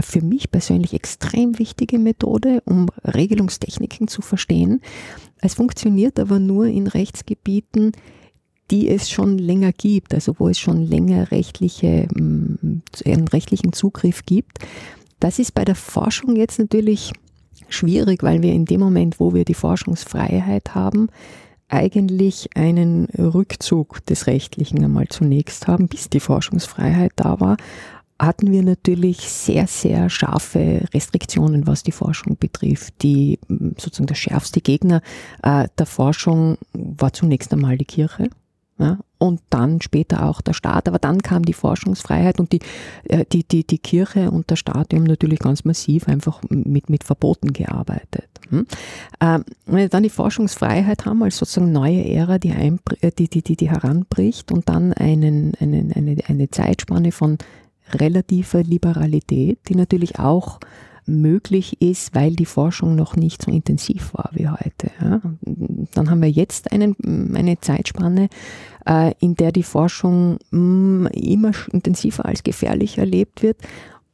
für 0.00 0.22
mich 0.22 0.50
persönlich 0.50 0.94
extrem 0.94 1.58
wichtige 1.58 1.98
Methode, 1.98 2.62
um 2.64 2.88
Regelungstechniken 3.04 4.08
zu 4.08 4.22
verstehen. 4.22 4.80
Es 5.40 5.54
funktioniert 5.54 6.18
aber 6.18 6.38
nur 6.38 6.66
in 6.66 6.86
Rechtsgebieten, 6.86 7.92
die 8.70 8.88
es 8.88 9.10
schon 9.10 9.38
länger 9.38 9.72
gibt, 9.72 10.14
also 10.14 10.34
wo 10.38 10.48
es 10.48 10.58
schon 10.58 10.82
länger 10.82 11.30
rechtliche, 11.30 12.08
mm, 12.12 12.82
einen 13.06 13.28
rechtlichen 13.28 13.72
Zugriff 13.72 14.26
gibt. 14.26 14.58
Das 15.20 15.38
ist 15.38 15.54
bei 15.54 15.64
der 15.64 15.74
Forschung 15.74 16.36
jetzt 16.36 16.58
natürlich 16.58 17.12
schwierig, 17.68 18.22
weil 18.22 18.42
wir 18.42 18.52
in 18.52 18.66
dem 18.66 18.80
Moment, 18.80 19.20
wo 19.20 19.34
wir 19.34 19.44
die 19.44 19.54
Forschungsfreiheit 19.54 20.74
haben, 20.74 21.08
eigentlich 21.68 22.48
einen 22.56 23.06
Rückzug 23.06 24.04
des 24.06 24.26
Rechtlichen 24.26 24.82
einmal 24.82 25.08
zunächst 25.08 25.66
haben, 25.66 25.88
bis 25.88 26.08
die 26.08 26.20
Forschungsfreiheit 26.20 27.12
da 27.16 27.40
war, 27.40 27.56
hatten 28.18 28.50
wir 28.50 28.62
natürlich 28.62 29.28
sehr, 29.28 29.66
sehr 29.66 30.10
scharfe 30.10 30.84
Restriktionen, 30.92 31.66
was 31.66 31.82
die 31.82 31.92
Forschung 31.92 32.36
betrifft. 32.36 32.94
Die 33.02 33.38
sozusagen 33.48 34.06
der 34.06 34.14
schärfste 34.16 34.60
Gegner 34.60 35.02
äh, 35.42 35.68
der 35.78 35.86
Forschung 35.86 36.58
war 36.72 37.12
zunächst 37.12 37.52
einmal 37.52 37.78
die 37.78 37.84
Kirche. 37.84 38.28
Ja, 38.80 38.98
und 39.18 39.40
dann 39.50 39.80
später 39.80 40.24
auch 40.24 40.40
der 40.40 40.52
Staat. 40.52 40.86
Aber 40.86 41.00
dann 41.00 41.20
kam 41.20 41.44
die 41.44 41.52
Forschungsfreiheit 41.52 42.38
und 42.38 42.52
die, 42.52 42.60
äh, 43.08 43.24
die, 43.32 43.42
die, 43.42 43.66
die 43.66 43.78
Kirche 43.78 44.30
und 44.30 44.50
der 44.50 44.56
Staat, 44.56 44.94
haben 44.94 45.02
natürlich 45.02 45.40
ganz 45.40 45.64
massiv 45.64 46.06
einfach 46.06 46.40
mit, 46.48 46.88
mit 46.88 47.02
Verboten 47.02 47.52
gearbeitet. 47.52 48.28
Hm? 48.50 48.66
Ähm, 49.20 49.44
wenn 49.66 49.76
wir 49.76 49.88
dann 49.88 50.04
die 50.04 50.10
Forschungsfreiheit 50.10 51.06
haben, 51.06 51.24
als 51.24 51.38
sozusagen 51.38 51.72
neue 51.72 52.04
Ära, 52.04 52.38
die, 52.38 52.50
äh, 52.50 53.10
die, 53.18 53.28
die, 53.28 53.42
die, 53.42 53.56
die 53.56 53.68
heranbricht 53.68 54.52
und 54.52 54.68
dann 54.68 54.92
einen, 54.92 55.54
einen, 55.58 55.92
eine, 55.92 56.16
eine 56.28 56.48
Zeitspanne 56.48 57.10
von 57.10 57.38
relativer 57.94 58.62
Liberalität, 58.62 59.60
die 59.68 59.74
natürlich 59.74 60.18
auch 60.18 60.60
möglich 61.08 61.80
ist, 61.80 62.14
weil 62.14 62.36
die 62.36 62.44
Forschung 62.44 62.94
noch 62.94 63.16
nicht 63.16 63.42
so 63.42 63.50
intensiv 63.50 64.12
war 64.14 64.30
wie 64.32 64.48
heute. 64.48 64.90
Ja. 65.00 65.20
Dann 65.94 66.10
haben 66.10 66.22
wir 66.22 66.30
jetzt 66.30 66.70
einen, 66.70 66.94
eine 67.34 67.58
Zeitspanne, 67.60 68.28
äh, 68.86 69.14
in 69.18 69.34
der 69.34 69.50
die 69.50 69.62
Forschung 69.62 70.38
mh, 70.50 70.60
mm, 70.60 71.06
immer 71.06 71.52
intensiver 71.72 72.26
als 72.26 72.42
gefährlich 72.42 72.98
erlebt 72.98 73.42
wird. 73.42 73.56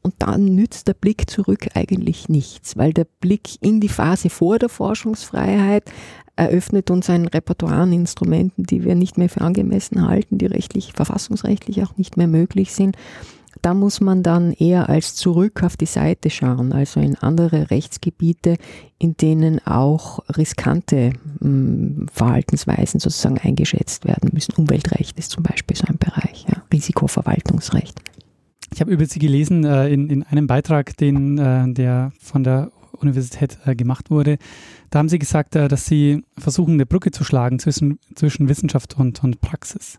Und 0.02 0.14
dann 0.18 0.44
nützt 0.44 0.86
der 0.86 0.94
Blick 0.94 1.30
zurück 1.30 1.68
eigentlich 1.74 2.28
nichts, 2.28 2.76
weil 2.76 2.92
der 2.92 3.06
Blick 3.20 3.62
in 3.62 3.80
die 3.80 3.88
Phase 3.88 4.28
vor 4.28 4.58
der 4.58 4.68
Forschungsfreiheit 4.68 5.90
eröffnet 6.36 6.90
uns 6.90 7.08
ein 7.08 7.26
Repertoire 7.26 7.76
an 7.76 7.92
Instrumenten, 7.92 8.64
die 8.64 8.84
wir 8.84 8.96
nicht 8.96 9.16
mehr 9.16 9.30
für 9.30 9.40
angemessen 9.40 10.06
halten, 10.06 10.36
die 10.36 10.46
rechtlich, 10.46 10.92
verfassungsrechtlich 10.92 11.82
auch 11.82 11.96
nicht 11.96 12.16
mehr 12.16 12.26
möglich 12.26 12.72
sind 12.72 12.96
da 13.64 13.72
muss 13.72 14.02
man 14.02 14.22
dann 14.22 14.52
eher 14.52 14.90
als 14.90 15.14
zurück 15.14 15.62
auf 15.62 15.78
die 15.78 15.86
Seite 15.86 16.28
schauen, 16.28 16.74
also 16.74 17.00
in 17.00 17.16
andere 17.16 17.70
Rechtsgebiete, 17.70 18.58
in 18.98 19.16
denen 19.16 19.66
auch 19.66 20.18
riskante 20.36 21.14
hm, 21.40 22.06
Verhaltensweisen 22.12 23.00
sozusagen 23.00 23.38
eingeschätzt 23.38 24.04
werden 24.04 24.30
müssen. 24.34 24.52
Umweltrecht 24.56 25.18
ist 25.18 25.30
zum 25.30 25.44
Beispiel 25.44 25.78
so 25.78 25.86
ein 25.86 25.96
Bereich, 25.96 26.44
ja. 26.46 26.62
Risikoverwaltungsrecht. 26.70 28.02
Ich 28.74 28.82
habe 28.82 28.92
über 28.92 29.06
Sie 29.06 29.18
gelesen 29.18 29.64
äh, 29.64 29.88
in, 29.88 30.10
in 30.10 30.22
einem 30.24 30.46
Beitrag, 30.46 30.94
den, 30.98 31.38
äh, 31.38 31.72
der 31.72 32.12
von 32.20 32.44
der 32.44 32.70
Universität 32.92 33.56
äh, 33.64 33.74
gemacht 33.74 34.10
wurde. 34.10 34.36
Da 34.90 34.98
haben 34.98 35.08
Sie 35.08 35.18
gesagt, 35.18 35.56
äh, 35.56 35.68
dass 35.68 35.86
Sie 35.86 36.22
versuchen, 36.36 36.74
eine 36.74 36.84
Brücke 36.84 37.12
zu 37.12 37.24
schlagen 37.24 37.58
zwischen, 37.58 37.98
zwischen 38.14 38.46
Wissenschaft 38.46 38.98
und, 38.98 39.24
und 39.24 39.40
Praxis. 39.40 39.98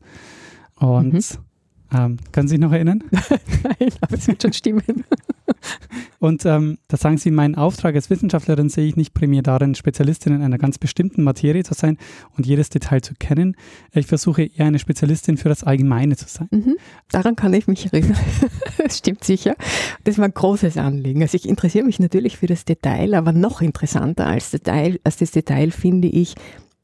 Und 0.76 1.14
mhm. 1.14 1.45
Ähm, 1.94 2.18
können 2.32 2.48
Sie 2.48 2.54
sich 2.54 2.60
noch 2.60 2.72
erinnern? 2.72 3.04
Nein, 3.12 3.92
aber 4.02 4.16
es 4.16 4.28
wird 4.28 4.42
schon 4.42 4.54
stimmen. 4.54 5.04
Und 6.20 6.46
ähm, 6.46 6.78
da 6.88 6.98
sagen 6.98 7.18
Sie, 7.18 7.30
meinen 7.30 7.56
Auftrag 7.56 7.96
als 7.96 8.10
Wissenschaftlerin 8.10 8.70
sehe 8.70 8.88
ich 8.88 8.96
nicht 8.96 9.14
primär 9.14 9.44
darin, 9.44 9.76
Spezialistin 9.76 10.34
in 10.34 10.42
einer 10.42 10.58
ganz 10.58 10.78
bestimmten 10.78 11.24
Materie 11.24 11.64
zu 11.64 11.74
sein 11.74 11.98
und 12.36 12.46
jedes 12.46 12.70
Detail 12.70 13.02
zu 13.02 13.14
kennen. 13.14 13.56
Ich 13.94 14.08
versuche 14.08 14.44
eher 14.44 14.66
eine 14.66 14.80
Spezialistin 14.80 15.38
für 15.38 15.50
das 15.50 15.64
Allgemeine 15.64 16.16
zu 16.16 16.28
sein. 16.28 16.48
Mhm. 16.52 16.78
Daran 17.12 17.36
kann 17.36 17.54
ich 17.54 17.68
mich 17.68 17.86
erinnern. 17.94 18.18
das 18.78 18.98
stimmt 18.98 19.24
sicher. 19.24 19.56
Das 20.04 20.16
ist 20.16 20.20
mein 20.20 20.34
großes 20.34 20.78
Anliegen. 20.78 21.22
Also 21.22 21.36
ich 21.36 21.48
interessiere 21.48 21.86
mich 21.86 22.00
natürlich 22.00 22.38
für 22.38 22.48
das 22.48 22.66
Detail, 22.66 23.14
aber 23.14 23.32
noch 23.32 23.62
interessanter 23.62 24.26
als, 24.26 24.52
Detail, 24.52 25.00
als 25.04 25.18
das 25.18 25.32
Detail 25.32 25.72
finde 25.72 26.08
ich, 26.08 26.36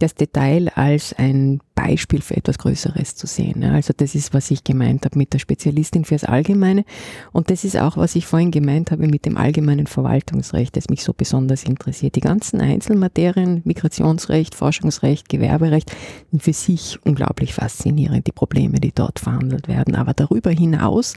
das 0.02 0.16
Detail 0.16 0.70
als 0.76 1.14
ein 1.14 1.60
Beispiel 1.76 2.22
für 2.22 2.38
etwas 2.38 2.58
Größeres 2.58 3.16
zu 3.16 3.28
sehen. 3.28 3.64
Also 3.64 3.94
das 3.96 4.16
ist, 4.16 4.34
was 4.34 4.52
ich 4.52 4.64
gemeint 4.64 5.06
habe 5.06 5.18
mit 5.18 5.34
der 5.34 5.40
Spezialistin 5.40 6.06
fürs 6.06 6.24
Allgemeine. 6.24 6.86
Und 7.32 7.50
das 7.50 7.64
ist 7.64 7.78
auch, 7.78 7.98
was 7.98 8.16
ich 8.16 8.26
vorhin 8.26 8.52
gemeint 8.52 8.92
habe 8.92 9.08
mit 9.08 9.26
dem 9.26 9.38
allgemeinen 9.38 9.88
Verwaltungsrecht, 9.88 10.76
das 10.76 10.90
mich 10.90 11.04
so 11.04 11.14
besonders 11.14 11.64
interessiert. 11.64 12.16
Die 12.16 12.22
ganzen 12.22 12.62
Einzelmaterien, 12.62 13.62
Migrationsrecht, 13.66 14.56
Forschungsrecht, 14.56 15.30
Gewerberecht, 15.30 15.92
sind 16.32 16.44
für 16.44 16.54
sich 16.54 17.00
unglaublich 17.04 17.54
faszinierend, 17.54 18.28
die 18.28 18.32
Probleme, 18.32 18.80
die 18.80 18.92
dort 18.94 19.20
verhandelt 19.20 19.68
werden. 19.68 19.96
Aber 19.96 20.14
darüber 20.14 20.52
hinaus 20.52 21.16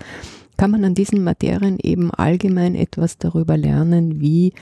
kann 0.57 0.71
man 0.71 0.85
an 0.85 0.95
diesen 0.95 1.25
Materien 1.25 1.79
eben 1.83 2.11
allgemein 2.11 2.75
etwas 2.75 3.19
darüber 3.19 3.57
lernen, 3.57 4.21
wie 4.21 4.53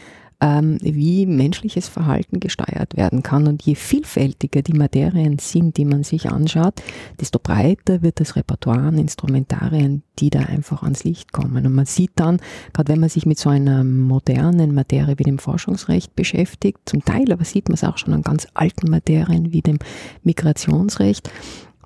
ähm, 0.43 0.79
wie 0.83 1.25
menschliches 1.25 1.87
Verhalten 1.87 2.41
gesteuert 2.41 2.97
werden 2.97 3.23
kann. 3.23 3.47
Und 3.47 3.63
je 3.63 3.77
vielfältiger 3.77 4.61
die 4.63 4.73
Materien 4.73 5.39
sind, 5.39 5.77
die 5.77 5.85
man 5.85 6.03
sich 6.03 6.29
anschaut, 6.29 6.75
desto 7.21 7.39
breiter 7.39 8.03
wird 8.03 8.19
das 8.19 8.35
Repertoire 8.35 8.81
an 8.81 8.99
Instrumentarien, 8.99 10.03
die 10.19 10.31
da 10.31 10.41
einfach 10.41 10.83
ans 10.83 11.05
Licht 11.05 11.33
kommen. 11.33 11.65
Und 11.65 11.73
man 11.73 11.87
sieht 11.87 12.11
dann, 12.17 12.41
gerade 12.73 12.93
wenn 12.93 13.01
man 13.01 13.09
sich 13.09 13.25
mit 13.25 13.39
so 13.39 13.51
einer 13.51 13.85
modernen 13.85 14.75
Materie 14.75 15.19
wie 15.19 15.25
dem 15.25 15.39
Forschungsrecht 15.39 16.17
beschäftigt, 16.17 16.81
zum 16.87 17.05
Teil 17.05 17.33
aber 17.33 17.45
sieht 17.45 17.69
man 17.69 17.75
es 17.75 17.85
auch 17.85 17.99
schon 17.99 18.13
an 18.13 18.23
ganz 18.23 18.49
alten 18.55 18.91
Materien 18.91 19.53
wie 19.53 19.63
dem 19.63 19.79
Migrationsrecht, 20.25 21.31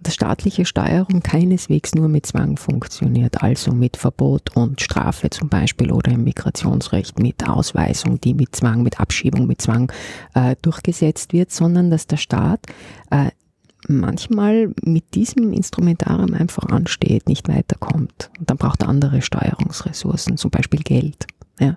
dass 0.06 0.14
staatliche 0.14 0.64
Steuerung 0.64 1.20
keineswegs 1.20 1.94
nur 1.94 2.08
mit 2.08 2.26
Zwang 2.26 2.56
funktioniert, 2.56 3.42
also 3.42 3.72
mit 3.72 3.96
Verbot 3.96 4.56
und 4.56 4.80
Strafe 4.80 5.30
zum 5.30 5.48
Beispiel 5.48 5.90
oder 5.90 6.12
im 6.12 6.22
Migrationsrecht 6.22 7.18
mit 7.18 7.48
Ausweisung, 7.48 8.20
die 8.20 8.34
mit 8.34 8.54
Zwang, 8.54 8.82
mit 8.84 9.00
Abschiebung, 9.00 9.48
mit 9.48 9.60
Zwang 9.60 9.90
äh, 10.34 10.54
durchgesetzt 10.62 11.32
wird, 11.32 11.50
sondern 11.50 11.90
dass 11.90 12.06
der 12.06 12.18
Staat 12.18 12.60
äh, 13.10 13.30
manchmal 13.88 14.72
mit 14.82 15.14
diesem 15.14 15.52
Instrumentarium 15.52 16.34
einfach 16.34 16.66
ansteht, 16.68 17.28
nicht 17.28 17.48
weiterkommt. 17.48 18.30
Und 18.38 18.48
dann 18.48 18.58
braucht 18.58 18.82
er 18.82 18.88
andere 18.88 19.22
Steuerungsressourcen, 19.22 20.36
zum 20.36 20.52
Beispiel 20.52 20.80
Geld 20.80 21.26
ja, 21.58 21.76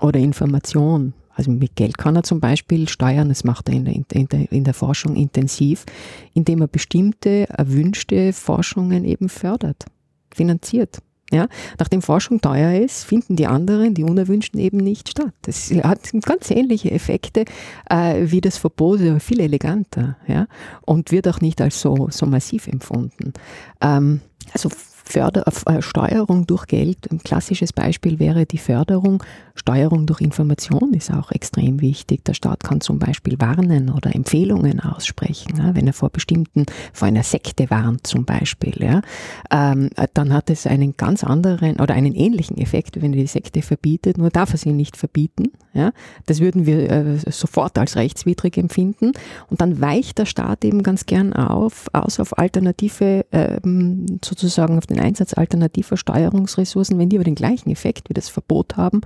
oder 0.00 0.20
Information. 0.20 1.12
Also 1.38 1.52
mit 1.52 1.76
Geld 1.76 1.96
kann 1.96 2.16
er 2.16 2.24
zum 2.24 2.40
Beispiel 2.40 2.88
steuern, 2.88 3.28
das 3.28 3.44
macht 3.44 3.68
er 3.68 3.76
in 3.76 3.84
der, 3.84 3.94
in 3.94 4.26
der, 4.28 4.50
in 4.50 4.64
der 4.64 4.74
Forschung 4.74 5.14
intensiv, 5.14 5.86
indem 6.34 6.62
er 6.62 6.66
bestimmte 6.66 7.48
erwünschte 7.48 8.32
Forschungen 8.32 9.04
eben 9.04 9.28
fördert, 9.28 9.86
finanziert. 10.34 10.98
Ja, 11.30 11.46
nachdem 11.78 12.00
Forschung 12.00 12.40
teuer 12.40 12.82
ist, 12.82 13.04
finden 13.04 13.36
die 13.36 13.46
anderen, 13.46 13.92
die 13.92 14.02
unerwünschten 14.02 14.58
eben 14.58 14.78
nicht 14.78 15.10
statt. 15.10 15.34
Das 15.42 15.70
hat 15.70 16.10
ganz 16.22 16.50
ähnliche 16.50 16.90
Effekte 16.90 17.44
äh, 17.90 18.22
wie 18.24 18.40
das 18.40 18.56
Verbot, 18.56 19.00
aber 19.02 19.20
viel 19.20 19.40
eleganter, 19.40 20.16
ja, 20.26 20.46
und 20.86 21.12
wird 21.12 21.28
auch 21.28 21.42
nicht 21.42 21.60
als 21.60 21.82
so, 21.82 22.08
so 22.10 22.24
massiv 22.24 22.66
empfunden. 22.66 23.34
Ähm, 23.82 24.22
also 24.54 24.70
Förder 25.08 25.44
äh, 25.66 25.82
Steuerung 25.82 26.46
durch 26.46 26.66
Geld. 26.66 27.10
Ein 27.10 27.18
klassisches 27.18 27.72
Beispiel 27.72 28.18
wäre 28.18 28.46
die 28.46 28.58
Förderung. 28.58 29.22
Steuerung 29.58 30.06
durch 30.06 30.20
Information 30.20 30.94
ist 30.94 31.12
auch 31.12 31.30
extrem 31.30 31.80
wichtig. 31.80 32.24
Der 32.24 32.34
Staat 32.34 32.62
kann 32.64 32.80
zum 32.80 32.98
Beispiel 32.98 33.38
warnen 33.38 33.90
oder 33.90 34.14
Empfehlungen 34.14 34.80
aussprechen, 34.80 35.56
ja, 35.58 35.74
wenn 35.74 35.86
er 35.86 35.92
vor 35.92 36.10
bestimmten, 36.10 36.66
vor 36.92 37.08
einer 37.08 37.22
Sekte 37.22 37.68
warnt 37.70 38.06
zum 38.06 38.24
Beispiel. 38.24 38.74
Ja, 38.78 39.02
ähm, 39.50 39.90
dann 40.14 40.32
hat 40.32 40.50
es 40.50 40.66
einen 40.66 40.96
ganz 40.96 41.24
anderen 41.24 41.76
oder 41.80 41.94
einen 41.94 42.14
ähnlichen 42.14 42.56
Effekt, 42.58 43.00
wenn 43.02 43.12
er 43.12 43.20
die 43.20 43.26
Sekte 43.26 43.62
verbietet, 43.62 44.18
nur 44.18 44.30
darf 44.30 44.52
er 44.52 44.58
sie 44.58 44.72
nicht 44.72 44.96
verbieten. 44.96 45.50
Ja, 45.74 45.92
das 46.26 46.40
würden 46.40 46.66
wir 46.66 46.90
äh, 46.90 47.18
sofort 47.30 47.78
als 47.78 47.96
rechtswidrig 47.96 48.56
empfinden. 48.56 49.12
Und 49.48 49.60
dann 49.60 49.80
weicht 49.80 50.18
der 50.18 50.26
Staat 50.26 50.64
eben 50.64 50.82
ganz 50.82 51.06
gern 51.06 51.32
auf, 51.32 51.86
aus 51.92 52.18
auf 52.18 52.36
alternative, 52.36 53.26
ähm, 53.32 54.06
sozusagen 54.24 54.78
auf 54.78 54.86
den 54.86 54.98
Einsatz 54.98 55.34
alternativer 55.34 55.96
Steuerungsressourcen, 55.96 56.98
wenn 56.98 57.08
die 57.08 57.16
aber 57.16 57.24
den 57.24 57.34
gleichen 57.34 57.70
Effekt 57.70 58.08
wie 58.08 58.14
das 58.14 58.28
Verbot 58.28 58.76
haben, 58.76 59.02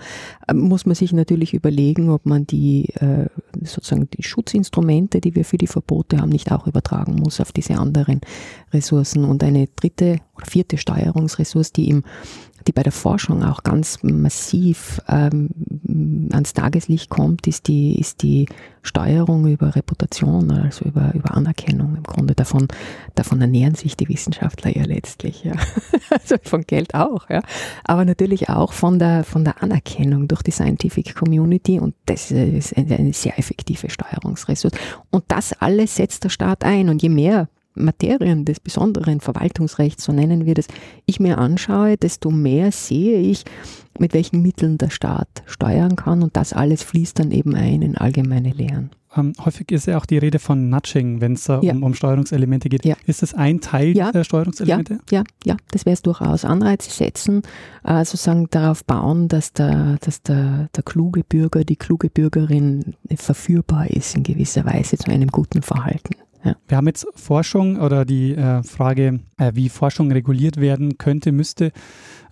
muss 0.52 0.86
man 0.86 0.94
sich 0.94 1.12
natürlich 1.12 1.54
überlegen, 1.54 2.10
ob 2.10 2.26
man 2.26 2.46
die 2.46 2.88
äh, 2.94 3.26
sozusagen 3.62 4.08
die 4.10 4.22
Schutzinstrumente, 4.22 5.20
die 5.20 5.34
wir 5.34 5.44
für 5.44 5.58
die 5.58 5.66
Verbote 5.66 6.18
haben, 6.18 6.30
nicht 6.30 6.50
auch 6.50 6.66
übertragen 6.66 7.16
muss 7.16 7.40
auf 7.40 7.52
diese 7.52 7.78
anderen 7.78 8.20
Ressourcen. 8.72 9.24
Und 9.24 9.42
eine 9.44 9.68
dritte 9.76 10.18
oder 10.36 10.46
vierte 10.46 10.78
Steuerungsressource, 10.78 11.72
die 11.72 11.88
im 11.88 12.04
die 12.62 12.72
bei 12.72 12.82
der 12.82 12.92
Forschung 12.92 13.42
auch 13.42 13.62
ganz 13.62 14.02
massiv 14.02 15.00
ähm, 15.08 15.50
ans 16.32 16.52
Tageslicht 16.54 17.10
kommt, 17.10 17.46
ist 17.46 17.68
die, 17.68 17.98
ist 17.98 18.22
die 18.22 18.46
Steuerung 18.82 19.46
über 19.46 19.74
Reputation, 19.76 20.50
also 20.50 20.84
über, 20.84 21.12
über 21.14 21.34
Anerkennung 21.34 21.96
im 21.96 22.02
Grunde. 22.02 22.34
Davon, 22.34 22.68
davon 23.14 23.40
ernähren 23.40 23.74
sich 23.74 23.96
die 23.96 24.08
Wissenschaftler 24.08 24.76
ja 24.76 24.84
letztlich, 24.84 25.44
ja. 25.44 25.52
Also 26.10 26.36
von 26.42 26.62
Geld 26.62 26.94
auch, 26.94 27.30
ja. 27.30 27.42
Aber 27.84 28.04
natürlich 28.04 28.48
auch 28.48 28.72
von 28.72 28.98
der, 28.98 29.24
von 29.24 29.44
der 29.44 29.62
Anerkennung 29.62 30.28
durch 30.28 30.42
die 30.42 30.50
Scientific 30.50 31.14
Community 31.14 31.78
und 31.78 31.94
das 32.06 32.30
ist 32.30 32.76
eine, 32.76 32.96
eine 32.96 33.12
sehr 33.12 33.38
effektive 33.38 33.88
Steuerungsressource. 33.88 34.74
Und 35.10 35.24
das 35.28 35.52
alles 35.54 35.96
setzt 35.96 36.24
der 36.24 36.30
Staat 36.30 36.64
ein 36.64 36.88
und 36.88 37.02
je 37.02 37.08
mehr 37.08 37.48
Materien 37.74 38.44
des 38.44 38.60
besonderen 38.60 39.20
Verwaltungsrechts, 39.20 40.04
so 40.04 40.12
nennen 40.12 40.46
wir 40.46 40.54
das, 40.54 40.66
ich 41.06 41.20
mir 41.20 41.38
anschaue, 41.38 41.96
desto 41.96 42.30
mehr 42.30 42.72
sehe 42.72 43.18
ich, 43.18 43.44
mit 43.98 44.14
welchen 44.14 44.42
Mitteln 44.42 44.78
der 44.78 44.90
Staat 44.90 45.42
steuern 45.46 45.96
kann 45.96 46.22
und 46.22 46.36
das 46.36 46.52
alles 46.52 46.82
fließt 46.82 47.18
dann 47.18 47.30
eben 47.30 47.54
ein 47.54 47.82
in 47.82 47.96
allgemeine 47.96 48.50
Lehren. 48.50 48.90
Ähm, 49.14 49.34
häufig 49.44 49.70
ist 49.70 49.86
ja 49.86 49.98
auch 49.98 50.06
die 50.06 50.18
Rede 50.18 50.38
von 50.38 50.70
Nudging, 50.70 51.20
wenn 51.20 51.34
es 51.34 51.48
äh, 51.48 51.58
ja. 51.62 51.72
um, 51.74 51.82
um, 51.82 51.94
Steuerungselemente 51.94 52.68
geht. 52.68 52.84
Ja. 52.84 52.96
Ist 53.06 53.22
das 53.22 53.34
ein 53.34 53.60
Teil 53.60 53.96
ja. 53.96 54.10
der 54.10 54.24
Steuerungselemente? 54.24 55.00
Ja, 55.10 55.24
ja, 55.44 55.56
das 55.70 55.84
wäre 55.84 55.94
es 55.94 56.02
durchaus. 56.02 56.44
Anreize 56.44 56.90
setzen, 56.90 57.42
äh, 57.84 58.04
sozusagen 58.04 58.48
darauf 58.50 58.84
bauen, 58.84 59.28
dass, 59.28 59.52
der, 59.52 59.98
dass 60.00 60.22
der, 60.22 60.70
der 60.74 60.82
kluge 60.82 61.24
Bürger, 61.24 61.64
die 61.64 61.76
kluge 61.76 62.08
Bürgerin 62.08 62.94
verführbar 63.14 63.90
ist 63.90 64.16
in 64.16 64.22
gewisser 64.22 64.64
Weise 64.64 64.96
zu 64.96 65.10
einem 65.10 65.28
guten 65.28 65.62
Verhalten. 65.62 66.14
Ja. 66.44 66.56
Wir 66.66 66.76
haben 66.76 66.86
jetzt 66.86 67.06
Forschung 67.14 67.78
oder 67.78 68.04
die 68.04 68.34
äh, 68.34 68.62
Frage, 68.62 69.20
äh, 69.38 69.52
wie 69.54 69.68
Forschung 69.68 70.10
reguliert 70.10 70.56
werden 70.56 70.98
könnte, 70.98 71.30
müsste, 71.30 71.72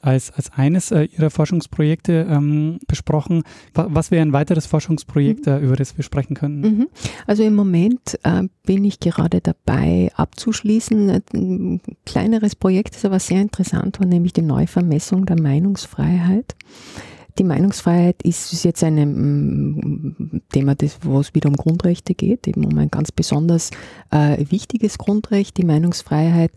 als, 0.02 0.32
als 0.32 0.50
eines 0.52 0.90
äh, 0.90 1.04
Ihrer 1.04 1.30
Forschungsprojekte 1.30 2.26
ähm, 2.28 2.80
besprochen. 2.88 3.42
Was 3.74 4.10
wäre 4.10 4.22
ein 4.22 4.32
weiteres 4.32 4.66
Forschungsprojekt, 4.66 5.46
mhm. 5.46 5.58
über 5.58 5.76
das 5.76 5.96
wir 5.96 6.04
sprechen 6.04 6.34
könnten? 6.34 6.60
Mhm. 6.60 6.88
Also 7.26 7.42
im 7.42 7.54
Moment 7.54 8.18
äh, 8.22 8.42
bin 8.64 8.84
ich 8.84 9.00
gerade 9.00 9.40
dabei 9.40 10.10
abzuschließen. 10.14 11.22
Ein 11.34 11.80
kleineres 12.06 12.56
Projekt 12.56 12.96
ist 12.96 13.04
aber 13.04 13.20
sehr 13.20 13.40
interessant, 13.40 14.00
war 14.00 14.06
nämlich 14.06 14.32
die 14.32 14.42
Neuvermessung 14.42 15.26
der 15.26 15.40
Meinungsfreiheit. 15.40 16.56
Die 17.38 17.44
Meinungsfreiheit 17.44 18.22
ist 18.22 18.64
jetzt 18.64 18.82
ein 18.84 18.96
mm, 18.96 20.42
Thema, 20.52 20.74
das, 20.74 20.98
wo 21.02 21.20
es 21.20 21.34
wieder 21.34 21.48
um 21.48 21.56
Grundrechte 21.56 22.14
geht, 22.14 22.46
eben 22.48 22.64
um 22.64 22.76
ein 22.78 22.90
ganz 22.90 23.12
besonders 23.12 23.70
äh, 24.10 24.44
wichtiges 24.50 24.98
Grundrecht, 24.98 25.56
die 25.56 25.64
Meinungsfreiheit 25.64 26.52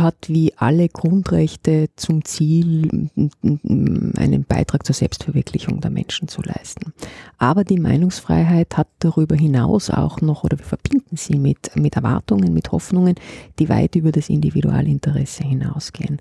hat 0.00 0.28
wie 0.28 0.52
alle 0.56 0.88
Grundrechte 0.88 1.90
zum 1.96 2.24
Ziel, 2.24 3.10
einen 3.42 4.44
Beitrag 4.44 4.86
zur 4.86 4.94
Selbstverwirklichung 4.94 5.80
der 5.80 5.90
Menschen 5.90 6.28
zu 6.28 6.42
leisten. 6.42 6.92
Aber 7.38 7.64
die 7.64 7.78
Meinungsfreiheit 7.78 8.76
hat 8.76 8.88
darüber 9.00 9.36
hinaus 9.36 9.90
auch 9.90 10.20
noch, 10.20 10.44
oder 10.44 10.58
wir 10.58 10.64
verbinden 10.64 11.16
sie 11.16 11.38
mit, 11.38 11.74
mit 11.76 11.96
Erwartungen, 11.96 12.54
mit 12.54 12.72
Hoffnungen, 12.72 13.16
die 13.58 13.68
weit 13.68 13.96
über 13.96 14.12
das 14.12 14.28
Individualinteresse 14.28 15.44
hinausgehen. 15.44 16.20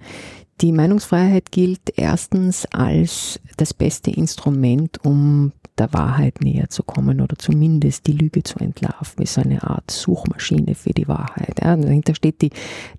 Die 0.61 0.71
Meinungsfreiheit 0.71 1.51
gilt 1.51 1.93
erstens 1.95 2.67
als 2.67 3.39
das 3.57 3.73
beste 3.73 4.11
Instrument, 4.11 5.03
um 5.03 5.53
der 5.79 5.91
Wahrheit 5.93 6.41
näher 6.41 6.69
zu 6.69 6.83
kommen 6.83 7.19
oder 7.19 7.35
zumindest 7.35 8.05
die 8.05 8.11
Lüge 8.11 8.43
zu 8.43 8.59
entlarven, 8.59 9.23
ist 9.23 9.39
eine 9.39 9.63
Art 9.63 9.89
Suchmaschine 9.89 10.75
für 10.75 10.91
die 10.91 11.07
Wahrheit. 11.07 11.59
Ja, 11.61 11.75
dahinter 11.75 12.13
steht 12.13 12.43
die, 12.43 12.51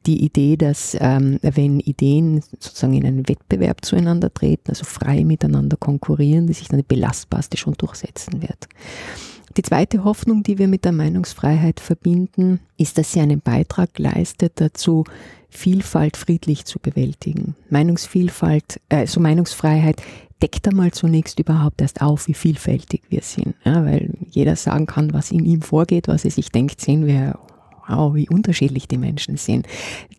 die 0.07 0.25
Idee, 0.25 0.57
dass 0.57 0.96
ähm, 0.98 1.38
wenn 1.42 1.79
Ideen 1.79 2.42
sozusagen 2.59 2.94
in 2.94 3.07
einen 3.07 3.29
Wettbewerb 3.29 3.85
zueinander 3.85 4.35
treten, 4.35 4.70
also 4.70 4.85
frei 4.85 5.25
miteinander 5.25 5.77
konkurrieren, 5.77 6.48
die 6.48 6.55
sich 6.55 6.66
dann 6.66 6.83
belastbarste 6.83 7.57
schon 7.57 7.75
durchsetzen 7.75 8.42
wird. 8.42 8.66
Die 9.57 9.62
zweite 9.62 10.03
Hoffnung, 10.03 10.42
die 10.42 10.59
wir 10.59 10.66
mit 10.66 10.85
der 10.85 10.92
Meinungsfreiheit 10.92 11.79
verbinden, 11.79 12.61
ist, 12.79 12.98
dass 12.98 13.12
sie 13.12 13.20
einen 13.20 13.40
Beitrag 13.40 13.98
leistet 13.98 14.55
dazu, 14.57 15.05
Vielfalt 15.54 16.16
friedlich 16.16 16.64
zu 16.64 16.78
bewältigen. 16.78 17.54
Meinungsvielfalt, 17.68 18.80
also 18.88 19.20
Meinungsfreiheit 19.20 20.02
deckt 20.42 20.66
einmal 20.66 20.90
zunächst 20.90 21.38
überhaupt 21.38 21.82
erst 21.82 22.00
auf, 22.00 22.26
wie 22.26 22.34
vielfältig 22.34 23.02
wir 23.10 23.20
sind. 23.20 23.54
Ja, 23.64 23.84
weil 23.84 24.14
jeder 24.30 24.56
sagen 24.56 24.86
kann, 24.86 25.12
was 25.12 25.30
in 25.30 25.44
ihm 25.44 25.60
vorgeht, 25.60 26.08
was 26.08 26.24
er 26.24 26.30
sich 26.30 26.50
denkt, 26.50 26.80
sehen 26.80 27.06
wir 27.06 27.38
wow, 27.88 28.14
wie 28.14 28.28
unterschiedlich 28.28 28.88
die 28.88 28.98
Menschen 28.98 29.36
sind. 29.36 29.66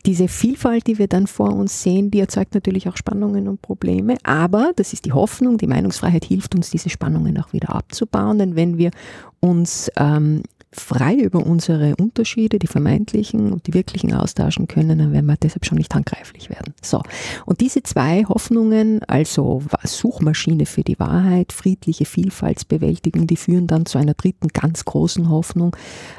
Diese 0.05 0.27
Vielfalt, 0.27 0.87
die 0.87 0.99
wir 0.99 1.07
dann 1.07 1.27
vor 1.27 1.51
uns 1.53 1.81
sehen, 1.81 2.11
die 2.11 2.19
erzeugt 2.19 2.53
natürlich 2.53 2.87
auch 2.87 2.97
Spannungen 2.97 3.47
und 3.47 3.61
Probleme. 3.61 4.17
Aber, 4.23 4.71
das 4.75 4.93
ist 4.93 5.05
die 5.05 5.13
Hoffnung, 5.13 5.57
die 5.57 5.67
Meinungsfreiheit 5.67 6.25
hilft 6.25 6.55
uns, 6.55 6.69
diese 6.69 6.89
Spannungen 6.89 7.37
auch 7.39 7.53
wieder 7.53 7.73
abzubauen. 7.73 8.37
Denn 8.37 8.55
wenn 8.55 8.77
wir 8.77 8.91
uns 9.39 9.91
ähm, 9.97 10.43
frei 10.73 11.15
über 11.15 11.45
unsere 11.45 11.95
Unterschiede, 11.95 12.59
die 12.59 12.67
vermeintlichen 12.67 13.53
und 13.53 13.67
die 13.67 13.73
wirklichen 13.73 14.13
austauschen 14.13 14.67
können, 14.67 14.99
dann 14.99 15.13
werden 15.13 15.25
wir 15.25 15.38
deshalb 15.38 15.65
schon 15.65 15.77
nicht 15.77 15.93
handgreiflich 15.93 16.49
werden. 16.49 16.73
So. 16.81 17.01
Und 17.45 17.62
diese 17.62 17.83
zwei 17.83 18.25
Hoffnungen, 18.25 19.01
also 19.03 19.63
Suchmaschine 19.83 20.65
für 20.65 20.83
die 20.83 20.99
Wahrheit, 20.99 21.53
friedliche 21.53 22.05
Vielfaltsbewältigung, 22.05 23.27
die 23.27 23.38
führen 23.38 23.67
dann 23.67 23.86
zu 23.86 23.97
einer 23.97 24.13
dritten 24.13 24.49
ganz 24.49 24.86
großen 24.86 25.29
Hoffnung 25.29 25.75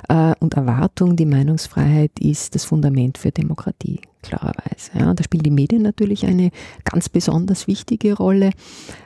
äh, 0.09 0.35
und 0.41 0.55
Erwartung. 0.55 1.17
Die 1.17 1.27
Meinungsfreiheit 1.27 2.13
ist 2.21 2.55
das 2.55 2.65
Fundament 2.65 3.19
für 3.19 3.31
Demokratie 3.31 4.01
klarerweise. 4.25 4.91
Ja. 4.99 5.15
Da 5.15 5.23
spielen 5.23 5.43
die 5.43 5.51
Medien 5.51 5.83
natürlich 5.83 6.27
eine 6.27 6.51
ganz 6.85 7.09
besonders 7.09 7.67
wichtige 7.67 8.15
Rolle, 8.15 8.51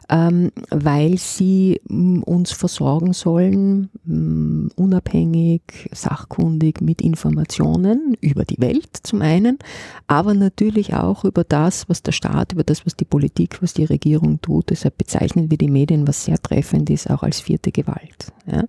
ähm, 0.08 0.50
weil 0.70 1.18
sie 1.18 1.80
mm, 1.88 2.22
uns 2.22 2.52
versorgen 2.52 3.12
sollen, 3.12 3.90
mm, 4.04 4.68
unabhängig, 4.76 5.90
sachkundig 5.92 6.80
mit 6.80 7.02
Informationen 7.02 8.16
über 8.20 8.44
die 8.44 8.60
Welt 8.60 8.96
zum 9.02 9.20
einen, 9.22 9.58
aber 10.06 10.34
natürlich 10.34 10.94
auch 10.94 11.24
über 11.24 11.44
das, 11.44 11.88
was 11.88 12.02
der 12.02 12.12
Staat, 12.12 12.52
über 12.52 12.64
das, 12.64 12.86
was 12.86 12.96
die 12.96 13.04
Politik, 13.04 13.60
was 13.60 13.74
die 13.74 13.84
Regierung 13.84 14.40
tut. 14.40 14.70
Deshalb 14.70 14.96
bezeichnen 14.96 15.50
wir 15.50 15.58
die 15.58 15.70
Medien, 15.70 16.06
was 16.06 16.24
sehr 16.24 16.38
treffend 16.38 16.88
ist, 16.90 17.10
auch 17.10 17.22
als 17.22 17.40
vierte 17.40 17.72
Gewalt. 17.72 18.32
Ja 18.50 18.64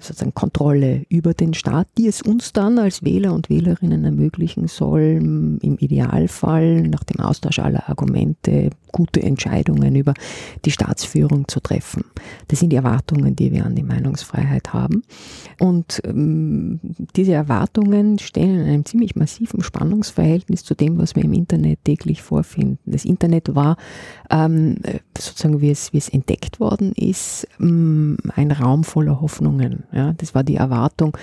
sozusagen 0.00 0.34
Kontrolle 0.34 1.04
über 1.08 1.34
den 1.34 1.54
Staat, 1.54 1.88
die 1.98 2.08
es 2.08 2.22
uns 2.22 2.52
dann 2.52 2.78
als 2.78 3.04
Wähler 3.04 3.32
und 3.32 3.50
Wählerinnen 3.50 4.04
ermöglichen 4.04 4.68
soll, 4.68 5.18
im 5.62 5.78
Idealfall 5.78 6.82
nach 6.82 7.04
dem 7.04 7.20
Austausch 7.20 7.58
aller 7.58 7.88
Argumente 7.88 8.70
gute 8.94 9.20
Entscheidungen 9.20 9.96
über 9.96 10.14
die 10.64 10.70
Staatsführung 10.70 11.48
zu 11.48 11.58
treffen. 11.58 12.04
Das 12.46 12.60
sind 12.60 12.70
die 12.70 12.76
Erwartungen, 12.76 13.34
die 13.34 13.50
wir 13.50 13.66
an 13.66 13.74
die 13.74 13.82
Meinungsfreiheit 13.82 14.72
haben. 14.72 15.02
Und 15.58 16.00
ähm, 16.04 16.78
diese 17.16 17.32
Erwartungen 17.32 18.20
stehen 18.20 18.54
in 18.54 18.66
einem 18.66 18.84
ziemlich 18.84 19.16
massiven 19.16 19.64
Spannungsverhältnis 19.64 20.62
zu 20.62 20.76
dem, 20.76 20.96
was 20.96 21.16
wir 21.16 21.24
im 21.24 21.32
Internet 21.32 21.84
täglich 21.84 22.22
vorfinden. 22.22 22.78
Das 22.86 23.04
Internet 23.04 23.56
war 23.56 23.76
ähm, 24.30 24.76
sozusagen, 25.18 25.60
wie 25.60 25.70
es, 25.70 25.92
wie 25.92 25.98
es 25.98 26.08
entdeckt 26.08 26.60
worden 26.60 26.92
ist, 26.92 27.48
ähm, 27.58 28.16
ein 28.36 28.52
Raum 28.52 28.84
voller 28.84 29.20
Hoffnungen. 29.20 29.82
Ja, 29.92 30.12
das 30.12 30.36
war 30.36 30.44
die 30.44 30.54
Erwartung, 30.54 31.16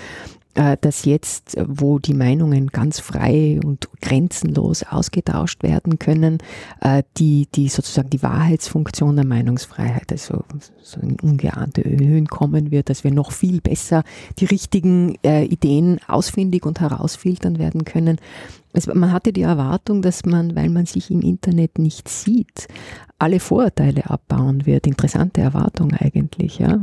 dass 0.54 1.04
jetzt, 1.04 1.56
wo 1.66 1.98
die 1.98 2.14
Meinungen 2.14 2.68
ganz 2.68 3.00
frei 3.00 3.58
und 3.64 3.88
grenzenlos 4.00 4.82
ausgetauscht 4.82 5.62
werden 5.62 5.98
können, 5.98 6.38
äh, 6.80 7.02
die, 7.16 7.48
die 7.54 7.68
sozusagen 7.68 8.10
die 8.10 8.22
Wahrheitsfunktion 8.22 9.16
der 9.16 9.24
Meinungsfreiheit, 9.24 10.12
also 10.12 10.44
so 10.82 11.00
in 11.00 11.18
ungeahnte 11.20 11.82
Höhen 11.84 12.26
kommen 12.26 12.70
wird, 12.70 12.90
dass 12.90 13.04
wir 13.04 13.12
noch 13.12 13.32
viel 13.32 13.60
besser 13.60 14.04
die 14.38 14.44
richtigen 14.44 15.16
äh, 15.24 15.44
Ideen 15.44 16.00
ausfindig 16.06 16.66
und 16.66 16.80
herausfiltern 16.80 17.58
werden 17.58 17.84
können. 17.84 18.18
Also 18.72 18.94
man 18.94 19.12
hatte 19.12 19.32
die 19.32 19.42
Erwartung, 19.42 20.02
dass 20.02 20.24
man, 20.24 20.56
weil 20.56 20.70
man 20.70 20.86
sich 20.86 21.10
im 21.10 21.20
Internet 21.20 21.78
nicht 21.78 22.08
sieht, 22.08 22.68
alle 23.18 23.38
Vorurteile 23.38 24.10
abbauen 24.10 24.66
wird. 24.66 24.86
Interessante 24.86 25.40
Erwartung 25.40 25.92
eigentlich. 25.92 26.58
Ja? 26.58 26.80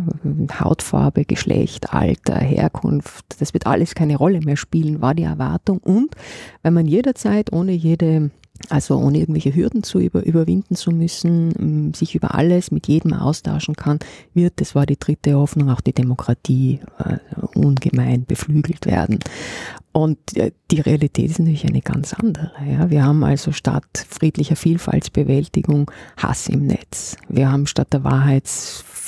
Hautfarbe, 0.60 1.26
Geschlecht, 1.26 1.94
Alter, 1.94 2.40
Herkunft, 2.40 3.26
das 3.40 3.54
wird 3.54 3.68
alles 3.68 3.94
keine 3.94 4.16
Rolle 4.16 4.40
mehr 4.40 4.56
spielen, 4.56 5.02
war 5.02 5.14
die 5.14 5.24
Erwartung. 5.24 5.80
Und 5.80 6.16
weil 6.62 6.72
man 6.72 6.86
jederzeit 6.86 7.52
ohne 7.52 7.74
jede 7.74 8.32
also 8.68 8.98
ohne 8.98 9.20
irgendwelche 9.20 9.56
Hürden 9.56 9.84
zu 9.84 10.00
über, 10.00 10.26
überwinden 10.26 10.76
zu 10.76 10.92
müssen, 10.92 11.94
sich 11.94 12.16
über 12.16 12.36
alles 12.36 12.72
mit 12.72 12.88
jedem 12.88 13.14
austauschen 13.14 13.76
kann, 13.76 14.00
wird, 14.34 14.54
das 14.58 14.76
war 14.76 14.86
die 14.86 15.00
dritte 15.00 15.36
Hoffnung, 15.36 15.70
auch 15.70 15.82
die 15.82 15.94
Demokratie 15.94 16.80
äh, 17.00 17.18
ungemein 17.56 18.26
beflügelt 18.26 18.86
werden. 18.86 19.20
Und 19.92 20.38
äh, 20.38 20.52
die 20.72 20.82
Realität 20.82 21.32
ist 21.32 21.40
natürlich 21.40 21.68
eine 21.68 21.82
ganz 21.82 22.14
andere. 22.14 22.52
Ja. 22.70 22.90
Wir 22.90 23.04
haben 23.04 23.24
also 23.24 23.52
statt 23.52 24.06
friedlicher 24.08 24.56
Vielfaltsbewältigung 24.56 25.90
Hass 26.18 26.48
im 26.48 26.68
Netz. 26.68 27.18
Wir 27.28 27.52
haben 27.52 27.66
statt 27.66 27.92
der 27.94 28.04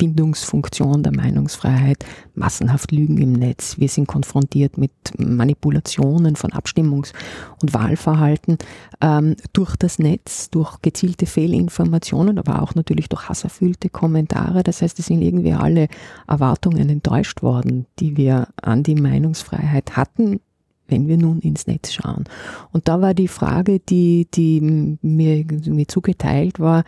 Wahrheitsfindungsfunktion 0.02 1.04
der 1.04 1.16
Meinungsfreiheit 1.16 2.06
massenhaft 2.34 2.92
Lügen 2.92 3.18
im 3.18 3.34
Netz. 3.34 3.78
Wir 3.78 3.88
sind 3.88 4.08
konfrontiert 4.08 4.78
mit 4.78 4.92
Manipulationen 5.18 6.36
von 6.36 6.52
Abstimmungs- 6.52 7.14
und 7.62 7.74
Wahlverhalten 7.74 8.58
ähm, 9.00 9.36
durch 9.54 9.76
das 9.76 10.00
Netz, 10.00 10.50
durch 10.50 10.82
gezielte 10.82 11.26
Fehlinformationen, 11.26 12.40
aber 12.40 12.62
auch 12.62 12.74
natürlich 12.74 13.10
durch 13.10 13.30
hasserfüllte 13.30 13.90
Kommentare. 13.90 14.64
Das 14.64 14.82
heißt, 14.82 14.98
es 15.00 15.06
sind 15.06 15.22
irgendwie 15.22 15.54
alle 15.54 15.88
Erwartungen 16.28 16.90
enttäuscht 16.90 17.44
worden, 17.44 17.86
die 18.00 18.18
wir 18.18 18.48
an 18.62 18.84
die 18.84 18.96
Meinungsfreiheit 18.96 19.96
hatten 19.96 20.40
wenn 20.88 21.08
wir 21.08 21.17
nun 21.17 21.39
ins 21.39 21.67
Netz 21.67 21.94
schauen. 21.94 22.26
Und 22.72 22.88
da 22.88 23.02
war 23.02 23.13
die 23.13 23.28
Frage, 23.28 23.80
die, 23.80 24.28
die 24.34 24.62
mir, 25.02 25.46
mir 25.65 25.88
zugeteilt 25.88 26.60
war, 26.60 26.84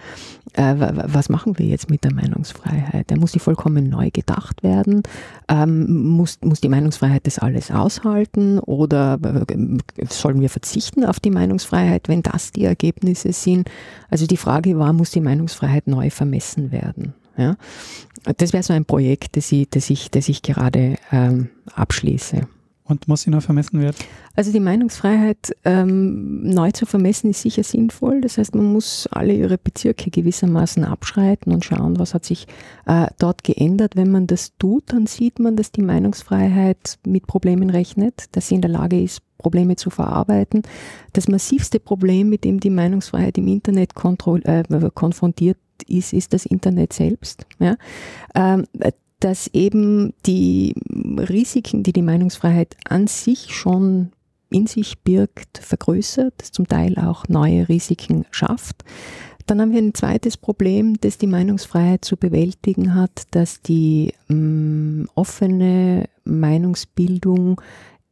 äh, 0.53 0.75
was 0.77 1.29
machen 1.29 1.57
wir 1.57 1.65
jetzt 1.65 1.89
mit 1.89 2.03
der 2.03 2.13
Meinungsfreiheit? 2.13 3.09
Da 3.09 3.15
muss 3.15 3.31
die 3.31 3.39
vollkommen 3.39 3.89
neu 3.89 4.11
gedacht 4.11 4.61
werden? 4.61 5.03
Ähm, 5.47 6.07
muss, 6.09 6.39
muss 6.43 6.61
die 6.61 6.69
Meinungsfreiheit 6.69 7.25
das 7.25 7.39
alles 7.39 7.71
aushalten? 7.71 8.59
Oder 8.59 9.19
äh, 9.23 10.05
sollen 10.09 10.41
wir 10.41 10.49
verzichten 10.49 11.05
auf 11.05 11.19
die 11.19 11.31
Meinungsfreiheit, 11.31 12.09
wenn 12.09 12.21
das 12.21 12.51
die 12.51 12.65
Ergebnisse 12.65 13.33
sind? 13.33 13.69
Also 14.09 14.27
die 14.27 14.37
Frage 14.37 14.77
war, 14.77 14.93
muss 14.93 15.11
die 15.11 15.21
Meinungsfreiheit 15.21 15.87
neu 15.87 16.09
vermessen 16.09 16.71
werden? 16.71 17.13
Ja? 17.37 17.55
Das 18.37 18.53
wäre 18.53 18.63
so 18.63 18.73
ein 18.73 18.85
Projekt, 18.85 19.37
das 19.37 19.51
ich, 19.51 19.69
das 19.69 19.89
ich, 19.89 20.11
das 20.11 20.29
ich 20.29 20.41
gerade 20.41 20.97
ähm, 21.11 21.49
abschließe. 21.73 22.47
Und 22.85 23.07
muss 23.07 23.21
sie 23.21 23.29
noch 23.29 23.41
vermessen 23.41 23.79
werden? 23.79 23.95
Also 24.35 24.51
die 24.51 24.59
Meinungsfreiheit 24.59 25.55
ähm, 25.63 26.43
neu 26.43 26.71
zu 26.71 26.85
vermessen 26.85 27.29
ist 27.29 27.41
sicher 27.41 27.63
sinnvoll. 27.63 28.19
Das 28.19 28.37
heißt, 28.37 28.55
man 28.55 28.73
muss 28.73 29.07
alle 29.09 29.33
ihre 29.33 29.57
Bezirke 29.57 30.11
gewissermaßen 30.11 30.83
abschreiten 30.83 31.53
und 31.53 31.63
schauen, 31.63 31.97
was 31.97 32.13
hat 32.13 32.25
sich 32.25 32.45
äh, 32.85 33.07
dort 33.19 33.45
geändert. 33.45 33.95
Wenn 33.95 34.11
man 34.11 34.27
das 34.27 34.57
tut, 34.57 34.83
dann 34.87 35.07
sieht 35.07 35.39
man, 35.39 35.55
dass 35.55 35.71
die 35.71 35.81
Meinungsfreiheit 35.81 36.99
mit 37.05 37.25
Problemen 37.25 37.69
rechnet, 37.69 38.25
dass 38.33 38.49
sie 38.49 38.55
in 38.55 38.61
der 38.61 38.71
Lage 38.71 39.01
ist, 39.01 39.21
Probleme 39.37 39.75
zu 39.77 39.89
verarbeiten. 39.89 40.63
Das 41.13 41.27
massivste 41.27 41.79
Problem, 41.79 42.29
mit 42.29 42.43
dem 42.43 42.59
die 42.59 42.69
Meinungsfreiheit 42.69 43.37
im 43.37 43.47
Internet 43.47 43.91
äh, 43.95 44.63
konfrontiert 44.93 45.57
ist, 45.87 46.13
ist 46.13 46.33
das 46.33 46.45
Internet 46.45 46.93
selbst. 46.93 47.45
Ja? 47.59 47.77
Ähm, 48.35 48.65
dass 49.23 49.47
eben 49.53 50.13
die 50.25 50.75
Risiken, 50.91 51.81
die 51.83 51.93
die 51.93 52.01
Meinungsfreiheit 52.01 52.75
an 52.83 53.07
sich 53.07 53.55
schon 53.55 54.11
in 54.49 54.67
sich 54.67 54.99
birgt, 54.99 55.59
vergrößert, 55.59 56.41
zum 56.41 56.67
Teil 56.67 56.97
auch 56.97 57.27
neue 57.29 57.69
Risiken 57.69 58.25
schafft. 58.31 58.83
Dann 59.45 59.61
haben 59.61 59.71
wir 59.71 59.79
ein 59.79 59.93
zweites 59.93 60.35
Problem, 60.37 60.99
das 60.99 61.17
die 61.17 61.27
Meinungsfreiheit 61.27 62.03
zu 62.03 62.17
bewältigen 62.17 62.95
hat, 62.95 63.23
dass 63.31 63.61
die 63.61 64.13
mh, 64.27 64.35
mm, 64.35 65.09
offene 65.15 66.09
Meinungsbildung 66.25 67.61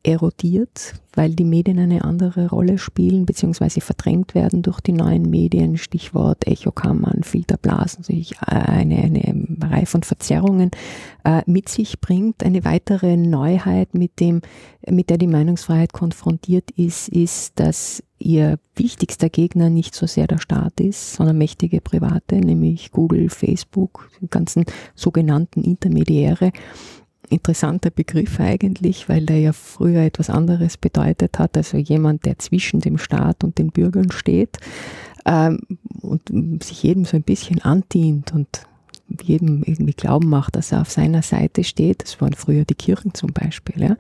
erodiert, 0.04 0.96
weil 1.14 1.34
die 1.36 1.44
Medien 1.44 1.78
eine 1.78 2.04
andere 2.04 2.50
Rolle 2.50 2.78
spielen 2.78 3.26
beziehungsweise 3.26 3.82
verdrängt 3.82 4.34
werden 4.34 4.62
durch 4.62 4.80
die 4.80 4.94
neuen 4.94 5.30
Medien, 5.30 5.78
Stichwort 5.78 6.48
Echokammern, 6.48 7.24
Filterblasen, 7.24 8.04
sich 8.04 8.40
eine, 8.42 8.98
eine 8.98 9.48
Reihe 9.62 9.86
von 9.86 10.04
Verzerrungen 10.04 10.72
äh, 11.24 11.42
mit 11.46 11.70
sich 11.70 12.00
bringt. 12.00 12.44
Eine 12.44 12.64
weitere 12.66 13.18
Neuheit, 13.18 13.94
mit, 13.94 14.20
dem, 14.20 14.42
mit 14.90 15.10
der 15.10 15.18
die 15.18 15.28
Meinungsfreiheit 15.28 15.94
konfrontiert 15.94 16.72
ist, 16.72 17.10
ist, 17.10 17.60
dass 17.60 18.04
ihr 18.18 18.58
wichtigster 18.76 19.30
Gegner 19.30 19.70
nicht 19.70 19.96
so 19.96 20.08
sehr 20.08 20.28
der 20.28 20.38
Staat 20.38 20.80
ist, 20.80 21.14
sondern 21.14 21.38
mächtige 21.38 21.82
Private, 21.82 22.36
nämlich 22.36 22.92
Google, 22.92 23.30
Facebook, 23.30 24.10
die 24.22 24.30
ganzen 24.30 24.66
sogenannten 24.96 25.64
Intermediäre 25.64 26.52
interessanter 27.32 27.90
Begriff 27.90 28.40
eigentlich, 28.40 29.10
weil 29.10 29.26
der 29.26 29.40
ja 29.40 29.54
früher 29.54 30.02
etwas 30.02 30.30
anderes 30.30 30.78
bedeutet 30.78 31.40
hat, 31.40 31.58
also 31.58 31.78
jemand, 31.78 32.26
der 32.26 32.40
zwischen 32.40 32.82
dem 32.82 32.98
Staat 32.98 33.44
und 33.44 33.58
den 33.58 33.72
Bürgern 33.72 34.12
steht 34.12 34.58
ähm, 35.26 35.60
und 36.02 36.64
sich 36.64 36.84
jedem 36.84 37.06
so 37.06 37.18
ein 37.18 37.24
bisschen 37.24 37.62
andient 37.62 38.34
und 38.34 38.48
jedem 39.22 39.64
irgendwie 39.64 39.94
glauben 39.94 40.30
macht, 40.30 40.56
dass 40.56 40.72
er 40.72 40.82
auf 40.82 40.90
seiner 40.90 41.22
Seite 41.22 41.64
steht. 41.64 42.04
Das 42.04 42.22
waren 42.22 42.34
früher 42.34 42.66
die 42.66 42.76
Kirchen 42.76 43.14
zum 43.14 43.34
Beispiel. 43.34 43.82
Ja. 43.82 43.98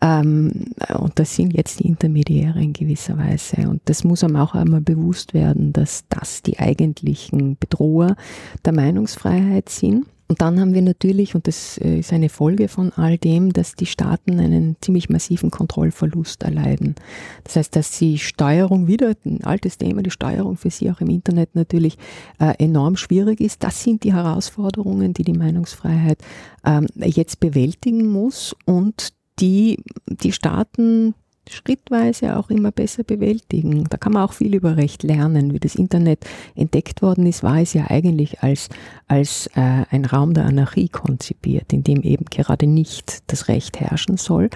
Ähm, 0.00 0.70
und 0.96 1.18
das 1.18 1.34
sind 1.36 1.54
jetzt 1.54 1.80
die 1.80 1.86
Intermediäre 1.86 2.62
in 2.62 2.72
gewisser 2.72 3.18
Weise. 3.18 3.68
Und 3.68 3.82
das 3.84 4.04
muss 4.04 4.24
einem 4.24 4.36
auch 4.36 4.54
einmal 4.54 4.80
bewusst 4.80 5.34
werden, 5.34 5.72
dass 5.72 6.04
das 6.08 6.42
die 6.42 6.58
eigentlichen 6.58 7.56
Bedroher 7.58 8.16
der 8.64 8.72
Meinungsfreiheit 8.72 9.68
sind. 9.68 10.06
Und 10.28 10.40
dann 10.40 10.60
haben 10.60 10.74
wir 10.74 10.82
natürlich, 10.82 11.34
und 11.34 11.46
das 11.46 11.78
äh, 11.78 12.00
ist 12.00 12.12
eine 12.12 12.28
Folge 12.28 12.68
von 12.68 12.92
all 12.92 13.16
dem, 13.16 13.52
dass 13.52 13.74
die 13.74 13.86
Staaten 13.86 14.40
einen 14.40 14.76
ziemlich 14.80 15.08
massiven 15.08 15.50
Kontrollverlust 15.50 16.42
erleiden. 16.42 16.96
Das 17.44 17.56
heißt, 17.56 17.76
dass 17.76 17.96
die 17.98 18.18
Steuerung 18.18 18.88
wieder, 18.88 19.14
ein 19.24 19.44
altes 19.44 19.78
Thema, 19.78 20.02
die 20.02 20.10
Steuerung 20.10 20.56
für 20.56 20.70
sie 20.70 20.90
auch 20.90 21.00
im 21.00 21.10
Internet 21.10 21.54
natürlich 21.54 21.96
äh, 22.40 22.54
enorm 22.58 22.96
schwierig 22.96 23.40
ist. 23.40 23.62
Das 23.62 23.82
sind 23.82 24.02
die 24.02 24.14
Herausforderungen, 24.14 25.12
die 25.12 25.22
die 25.22 25.32
Meinungsfreiheit 25.32 26.18
ähm, 26.64 26.86
jetzt 26.96 27.38
bewältigen 27.38 28.06
muss 28.10 28.56
und 28.64 29.10
die 29.38 29.78
die 30.06 30.32
Staaten 30.32 31.14
schrittweise 31.50 32.36
auch 32.36 32.50
immer 32.50 32.72
besser 32.72 33.04
bewältigen. 33.04 33.84
Da 33.84 33.96
kann 33.96 34.12
man 34.12 34.22
auch 34.22 34.32
viel 34.32 34.54
über 34.54 34.76
Recht 34.76 35.02
lernen. 35.02 35.52
Wie 35.52 35.60
das 35.60 35.74
Internet 35.74 36.24
entdeckt 36.54 37.02
worden 37.02 37.26
ist, 37.26 37.42
war 37.42 37.60
es 37.60 37.72
ja 37.72 37.86
eigentlich 37.88 38.42
als, 38.42 38.68
als 39.08 39.46
äh, 39.54 39.84
ein 39.90 40.04
Raum 40.04 40.34
der 40.34 40.44
Anarchie 40.44 40.88
konzipiert, 40.88 41.72
in 41.72 41.84
dem 41.84 42.02
eben 42.02 42.24
gerade 42.26 42.66
nicht 42.66 43.22
das 43.28 43.48
Recht 43.48 43.80
herrschen 43.80 44.16
soll. 44.16 44.50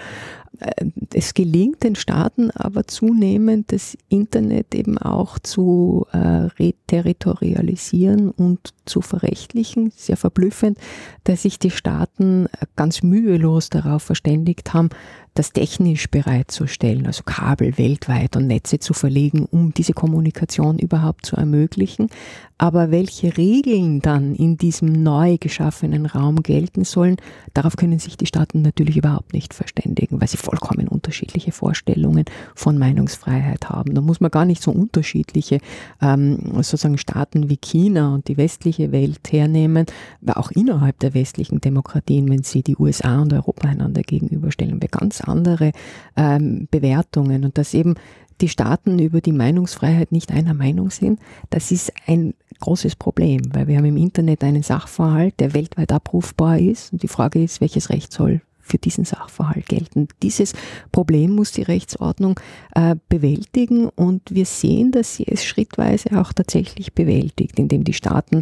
Äh, 0.61 0.85
es 1.13 1.33
gelingt 1.33 1.83
den 1.83 1.95
Staaten 1.95 2.51
aber 2.51 2.87
zunehmend, 2.87 3.71
das 3.71 3.97
Internet 4.07 4.73
eben 4.73 4.97
auch 4.97 5.39
zu 5.39 6.05
äh, 6.11 6.17
reterritorialisieren 6.17 8.29
und 8.29 8.59
zu 8.85 9.01
verrechtlichen. 9.01 9.91
Sehr 9.95 10.17
verblüffend, 10.17 10.77
dass 11.23 11.43
sich 11.43 11.59
die 11.59 11.71
Staaten 11.71 12.47
ganz 12.75 13.03
mühelos 13.03 13.69
darauf 13.69 14.03
verständigt 14.03 14.73
haben, 14.73 14.89
das 15.33 15.53
technisch 15.53 16.09
bereitzustellen, 16.09 17.07
also 17.07 17.23
Kabel 17.23 17.77
weltweit 17.77 18.35
und 18.35 18.47
Netze 18.47 18.79
zu 18.79 18.93
verlegen, 18.93 19.45
um 19.45 19.73
diese 19.73 19.93
Kommunikation 19.93 20.77
überhaupt 20.77 21.25
zu 21.25 21.37
ermöglichen. 21.37 22.09
Aber 22.57 22.91
welche 22.91 23.37
Regeln 23.37 24.01
dann 24.01 24.35
in 24.35 24.57
diesem 24.57 24.91
neu 24.91 25.37
geschaffenen 25.39 26.05
Raum 26.05 26.43
gelten 26.43 26.83
sollen, 26.83 27.15
darauf 27.53 27.77
können 27.77 27.97
sich 27.97 28.17
die 28.17 28.25
Staaten 28.25 28.61
natürlich 28.61 28.97
überhaupt 28.97 29.33
nicht 29.33 29.53
verständigen, 29.53 30.19
weil 30.19 30.27
sie 30.27 30.37
vollkommen 30.51 30.89
unterschiedliche 30.89 31.53
Vorstellungen 31.53 32.25
von 32.55 32.77
Meinungsfreiheit 32.77 33.69
haben. 33.69 33.95
Da 33.95 34.01
muss 34.01 34.19
man 34.19 34.31
gar 34.31 34.43
nicht 34.43 34.61
so 34.61 34.71
unterschiedliche 34.71 35.59
ähm, 36.01 36.39
sozusagen 36.55 36.97
Staaten 36.97 37.49
wie 37.49 37.55
China 37.55 38.13
und 38.13 38.27
die 38.27 38.35
westliche 38.35 38.91
Welt 38.91 39.31
hernehmen, 39.31 39.85
weil 40.19 40.35
auch 40.35 40.51
innerhalb 40.51 40.99
der 40.99 41.13
westlichen 41.13 41.61
Demokratien, 41.61 42.29
wenn 42.29 42.43
sie 42.43 42.63
die 42.63 42.75
USA 42.75 43.21
und 43.21 43.31
Europa 43.31 43.69
einander 43.69 44.01
gegenüberstellen, 44.01 44.81
wir 44.81 44.89
ganz 44.89 45.21
andere 45.21 45.71
ähm, 46.17 46.67
Bewertungen 46.69 47.45
und 47.45 47.57
dass 47.57 47.73
eben 47.73 47.95
die 48.41 48.49
Staaten 48.49 48.99
über 48.99 49.21
die 49.21 49.31
Meinungsfreiheit 49.31 50.11
nicht 50.11 50.31
einer 50.33 50.53
Meinung 50.53 50.89
sind, 50.89 51.19
das 51.49 51.71
ist 51.71 51.93
ein 52.07 52.33
großes 52.59 52.97
Problem, 52.97 53.41
weil 53.53 53.67
wir 53.67 53.77
haben 53.77 53.85
im 53.85 53.97
Internet 53.97 54.43
einen 54.43 54.63
Sachverhalt, 54.63 55.39
der 55.39 55.53
weltweit 55.53 55.93
abrufbar 55.93 56.59
ist 56.59 56.91
und 56.91 57.03
die 57.03 57.07
Frage 57.07 57.41
ist, 57.41 57.61
welches 57.61 57.89
Recht 57.89 58.11
soll 58.11 58.41
für 58.71 58.77
diesen 58.77 59.05
Sachverhalt 59.05 59.67
gelten. 59.67 60.07
Dieses 60.23 60.53
Problem 60.91 61.31
muss 61.31 61.51
die 61.51 61.61
Rechtsordnung 61.61 62.39
äh, 62.73 62.95
bewältigen 63.09 63.89
und 63.89 64.21
wir 64.31 64.45
sehen, 64.45 64.91
dass 64.91 65.15
sie 65.15 65.27
es 65.27 65.43
schrittweise 65.43 66.19
auch 66.19 66.33
tatsächlich 66.33 66.93
bewältigt, 66.93 67.59
indem 67.59 67.83
die 67.83 67.93
Staaten 67.93 68.41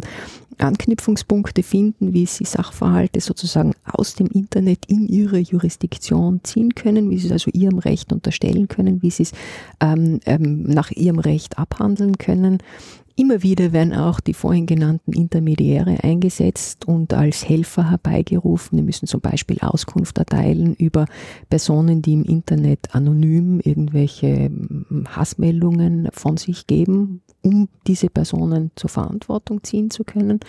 Anknüpfungspunkte 0.58 1.62
finden, 1.62 2.12
wie 2.12 2.26
sie 2.26 2.44
Sachverhalte 2.44 3.20
sozusagen 3.20 3.72
aus 3.84 4.14
dem 4.14 4.26
Internet 4.26 4.86
in 4.86 5.08
ihre 5.08 5.38
Jurisdiktion 5.38 6.40
ziehen 6.44 6.74
können, 6.74 7.10
wie 7.10 7.18
sie 7.18 7.26
es 7.26 7.32
also 7.32 7.50
ihrem 7.52 7.78
Recht 7.78 8.12
unterstellen 8.12 8.68
können, 8.68 9.02
wie 9.02 9.10
sie 9.10 9.24
es 9.24 9.32
ähm, 9.80 10.20
ähm, 10.26 10.64
nach 10.64 10.90
ihrem 10.90 11.18
Recht 11.18 11.58
abhandeln 11.58 12.18
können. 12.18 12.58
Immer 13.20 13.42
wieder 13.42 13.74
werden 13.74 13.92
auch 13.92 14.18
die 14.18 14.32
vorhin 14.32 14.64
genannten 14.64 15.12
Intermediäre 15.12 16.02
eingesetzt 16.02 16.88
und 16.88 17.12
als 17.12 17.46
Helfer 17.46 17.90
herbeigerufen. 17.90 18.78
Die 18.78 18.82
müssen 18.82 19.06
zum 19.06 19.20
Beispiel 19.20 19.58
Auskunft 19.60 20.16
erteilen 20.16 20.74
über 20.74 21.04
Personen, 21.50 22.00
die 22.00 22.14
im 22.14 22.24
Internet 22.24 22.94
anonym 22.94 23.60
irgendwelche 23.60 24.46
hm, 24.46 25.04
Hassmeldungen 25.14 26.08
von 26.14 26.38
sich 26.38 26.66
geben, 26.66 27.20
um 27.42 27.68
diese 27.86 28.08
Personen 28.08 28.70
zur 28.74 28.88
Verantwortung 28.88 29.62
ziehen 29.64 29.90
zu 29.90 30.02
können. 30.02 30.40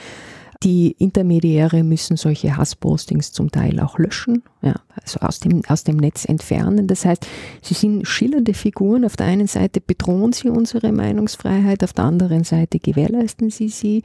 Die 0.63 0.95
Intermediäre 0.99 1.83
müssen 1.83 2.17
solche 2.17 2.55
Hasspostings 2.55 3.31
zum 3.31 3.49
Teil 3.49 3.79
auch 3.79 3.97
löschen, 3.97 4.43
ja, 4.61 4.75
also 5.03 5.19
aus 5.21 5.39
dem, 5.39 5.63
aus 5.67 5.83
dem 5.83 5.97
Netz 5.97 6.25
entfernen. 6.25 6.85
Das 6.85 7.03
heißt, 7.03 7.25
sie 7.63 7.73
sind 7.73 8.07
schillernde 8.07 8.53
Figuren. 8.53 9.03
Auf 9.03 9.17
der 9.17 9.25
einen 9.25 9.47
Seite 9.47 9.81
bedrohen 9.81 10.33
sie 10.33 10.49
unsere 10.49 10.91
Meinungsfreiheit, 10.91 11.83
auf 11.83 11.93
der 11.93 12.05
anderen 12.05 12.43
Seite 12.43 12.77
gewährleisten 12.77 13.49
sie 13.49 13.69
sie. 13.69 14.03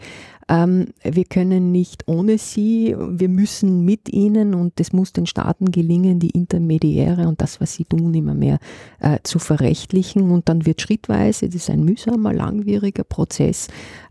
Ähm, 0.48 0.86
wir 1.02 1.24
können 1.24 1.72
nicht 1.72 2.04
ohne 2.06 2.38
sie, 2.38 2.94
wir 2.96 3.28
müssen 3.28 3.84
mit 3.84 4.08
ihnen 4.08 4.54
und 4.54 4.80
es 4.80 4.94
muss 4.94 5.12
den 5.12 5.26
Staaten 5.26 5.72
gelingen, 5.72 6.20
die 6.20 6.30
Intermediäre 6.30 7.28
und 7.28 7.42
das, 7.42 7.60
was 7.60 7.74
sie 7.74 7.84
tun, 7.84 8.14
immer 8.14 8.34
mehr 8.34 8.60
äh, 9.00 9.18
zu 9.24 9.38
verrechtlichen. 9.38 10.30
Und 10.30 10.48
dann 10.48 10.64
wird 10.64 10.80
schrittweise, 10.80 11.46
das 11.46 11.56
ist 11.56 11.70
ein 11.70 11.84
mühsamer, 11.84 12.32
langwieriger 12.32 13.04
Prozess, 13.04 13.68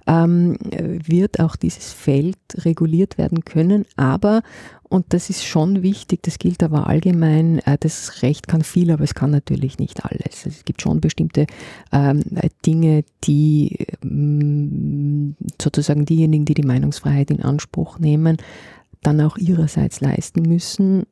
ähm, 0.07 0.57
wird 0.61 1.39
auch 1.39 1.55
dieses 1.55 1.91
Feld 1.91 2.34
gezielt 2.35 2.65
reguliert 2.65 3.17
werden 3.17 3.45
können. 3.45 3.85
Aber, 3.95 4.41
und 4.83 5.05
das 5.09 5.29
ist 5.29 5.45
schon 5.45 5.81
wichtig, 5.81 6.23
das 6.23 6.39
gilt 6.39 6.63
aber 6.63 6.87
allgemein, 6.87 7.59
äh, 7.59 7.77
das 7.79 8.21
Recht 8.21 8.47
kann 8.47 8.61
viel, 8.61 8.91
aber 8.91 9.03
es 9.03 9.15
kann 9.15 9.31
natürlich 9.31 9.77
nicht 9.79 10.05
alles. 10.05 10.45
Also 10.45 10.49
es 10.49 10.65
gibt 10.65 10.81
schon 10.81 11.01
bestimmte 11.01 11.47
ähm, 11.91 12.23
Dinge, 12.65 13.03
die 13.23 13.87
ähm, 14.03 15.35
sozusagen 15.61 16.05
diejenigen, 16.05 16.45
die 16.45 16.53
die 16.53 16.63
Meinungsfreiheit 16.63 17.31
in 17.31 17.41
Anspruch 17.41 17.99
nehmen, 17.99 18.37
dann 19.01 19.21
auch 19.21 19.37
ihrerseits 19.37 20.01
leisten 20.01 20.43
müssen. 20.43 21.05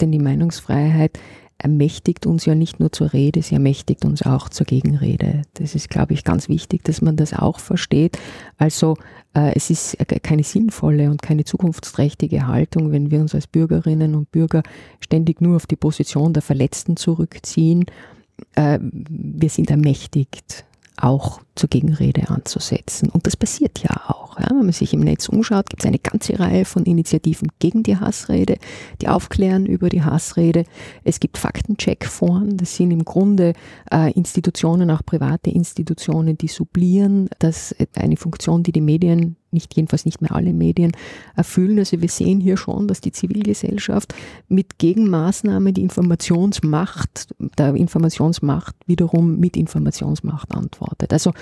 Denn 0.00 0.12
die 0.12 0.18
Meinungsfreiheit 0.18 1.18
ermächtigt 1.58 2.26
uns 2.26 2.44
ja 2.44 2.54
nicht 2.54 2.80
nur 2.80 2.92
zur 2.92 3.12
Rede, 3.12 3.42
sie 3.42 3.54
ermächtigt 3.54 4.04
uns 4.04 4.22
auch 4.22 4.48
zur 4.48 4.66
Gegenrede. 4.66 5.42
Das 5.54 5.74
ist, 5.74 5.88
glaube 5.88 6.12
ich, 6.12 6.24
ganz 6.24 6.48
wichtig, 6.48 6.84
dass 6.84 7.00
man 7.00 7.16
das 7.16 7.32
auch 7.32 7.60
versteht. 7.60 8.18
Also 8.58 8.96
äh, 9.34 9.54
es 9.54 9.70
ist 9.70 9.96
keine 10.22 10.42
sinnvolle 10.42 11.10
und 11.10 11.22
keine 11.22 11.44
zukunftsträchtige 11.44 12.46
Haltung, 12.46 12.92
wenn 12.92 13.10
wir 13.10 13.20
uns 13.20 13.34
als 13.34 13.46
Bürgerinnen 13.46 14.14
und 14.14 14.30
Bürger 14.30 14.62
ständig 15.00 15.40
nur 15.40 15.56
auf 15.56 15.66
die 15.66 15.76
Position 15.76 16.32
der 16.32 16.42
Verletzten 16.42 16.96
zurückziehen. 16.96 17.86
Äh, 18.54 18.78
wir 18.82 19.48
sind 19.48 19.70
ermächtigt 19.70 20.64
auch 20.96 21.40
zur 21.56 21.68
Gegenrede 21.68 22.28
anzusetzen. 22.28 23.08
Und 23.08 23.26
das 23.26 23.36
passiert 23.36 23.80
ja 23.80 24.08
auch. 24.08 24.38
Ja. 24.38 24.50
Wenn 24.50 24.64
man 24.64 24.72
sich 24.72 24.92
im 24.92 25.00
Netz 25.00 25.28
umschaut, 25.28 25.70
gibt 25.70 25.82
es 25.82 25.86
eine 25.86 25.98
ganze 25.98 26.38
Reihe 26.38 26.64
von 26.64 26.84
Initiativen 26.84 27.48
gegen 27.58 27.82
die 27.82 27.96
Hassrede, 27.96 28.58
die 29.00 29.08
aufklären 29.08 29.66
über 29.66 29.88
die 29.88 30.02
Hassrede. 30.02 30.64
Es 31.04 31.20
gibt 31.20 31.38
Faktencheck-Foren, 31.38 32.56
das 32.56 32.76
sind 32.76 32.90
im 32.90 33.04
Grunde 33.04 33.54
äh, 33.90 34.12
Institutionen, 34.12 34.90
auch 34.90 35.04
private 35.04 35.50
Institutionen, 35.50 36.38
die 36.38 36.48
sublieren, 36.48 37.28
dass 37.38 37.74
eine 37.94 38.16
Funktion, 38.16 38.62
die 38.62 38.72
die 38.72 38.80
Medien 38.80 39.36
nicht 39.56 39.74
jedenfalls 39.74 40.04
nicht 40.04 40.20
mehr 40.20 40.32
alle 40.32 40.52
Medien 40.52 40.92
erfüllen. 41.34 41.78
Also 41.78 42.00
wir 42.00 42.08
sehen 42.08 42.40
hier 42.40 42.56
schon, 42.56 42.88
dass 42.88 43.00
die 43.00 43.12
Zivilgesellschaft 43.12 44.14
mit 44.48 44.78
Gegenmaßnahmen 44.78 45.72
die 45.72 45.82
Informationsmacht, 45.82 47.34
der 47.58 47.74
Informationsmacht 47.74 48.76
wiederum 48.86 49.38
mit 49.38 49.56
Informationsmacht 49.56 50.54
antwortet. 50.54 51.12
Also 51.12 51.32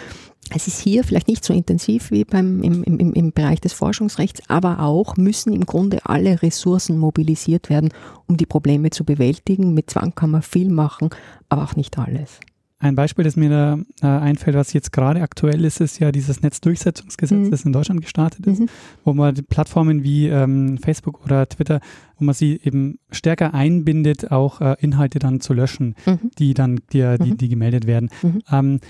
es 0.50 0.66
ist 0.66 0.80
hier 0.80 1.04
vielleicht 1.04 1.28
nicht 1.28 1.44
so 1.44 1.54
intensiv 1.54 2.10
wie 2.10 2.24
beim, 2.24 2.62
im, 2.62 2.82
im, 2.84 3.12
im 3.12 3.32
Bereich 3.32 3.60
des 3.60 3.72
Forschungsrechts, 3.72 4.42
aber 4.48 4.80
auch 4.80 5.16
müssen 5.16 5.52
im 5.52 5.64
Grunde 5.64 6.04
alle 6.04 6.42
Ressourcen 6.42 6.98
mobilisiert 6.98 7.70
werden, 7.70 7.90
um 8.26 8.36
die 8.36 8.46
Probleme 8.46 8.90
zu 8.90 9.04
bewältigen. 9.04 9.74
Mit 9.74 9.90
Zwang 9.90 10.14
kann 10.14 10.30
man 10.30 10.42
viel 10.42 10.70
machen, 10.70 11.10
aber 11.48 11.64
auch 11.64 11.76
nicht 11.76 11.98
alles. 11.98 12.40
Ein 12.78 12.96
Beispiel, 12.96 13.24
das 13.24 13.36
mir 13.36 13.48
da 13.48 13.78
äh, 14.02 14.20
einfällt, 14.20 14.56
was 14.56 14.74
jetzt 14.74 14.92
gerade 14.92 15.22
aktuell 15.22 15.64
ist, 15.64 15.80
ist 15.80 16.00
ja 16.00 16.12
dieses 16.12 16.42
Netzdurchsetzungsgesetz, 16.42 17.46
mhm. 17.46 17.50
das 17.50 17.64
in 17.64 17.72
Deutschland 17.72 18.02
gestartet 18.02 18.46
ist, 18.46 18.60
mhm. 18.60 18.68
wo 19.04 19.14
man 19.14 19.34
Plattformen 19.48 20.02
wie 20.02 20.28
ähm, 20.28 20.76
Facebook 20.76 21.24
oder 21.24 21.48
Twitter, 21.48 21.80
wo 22.18 22.24
man 22.26 22.34
sie 22.34 22.60
eben 22.62 22.98
stärker 23.10 23.54
einbindet, 23.54 24.30
auch 24.30 24.60
äh, 24.60 24.76
Inhalte 24.80 25.18
dann 25.18 25.40
zu 25.40 25.54
löschen, 25.54 25.94
mhm. 26.04 26.30
die 26.38 26.52
dann 26.52 26.80
die, 26.92 27.16
die, 27.22 27.30
mhm. 27.30 27.36
die 27.38 27.48
gemeldet 27.48 27.86
werden. 27.86 28.10
Mhm. 28.22 28.42
Ähm, 28.52 28.80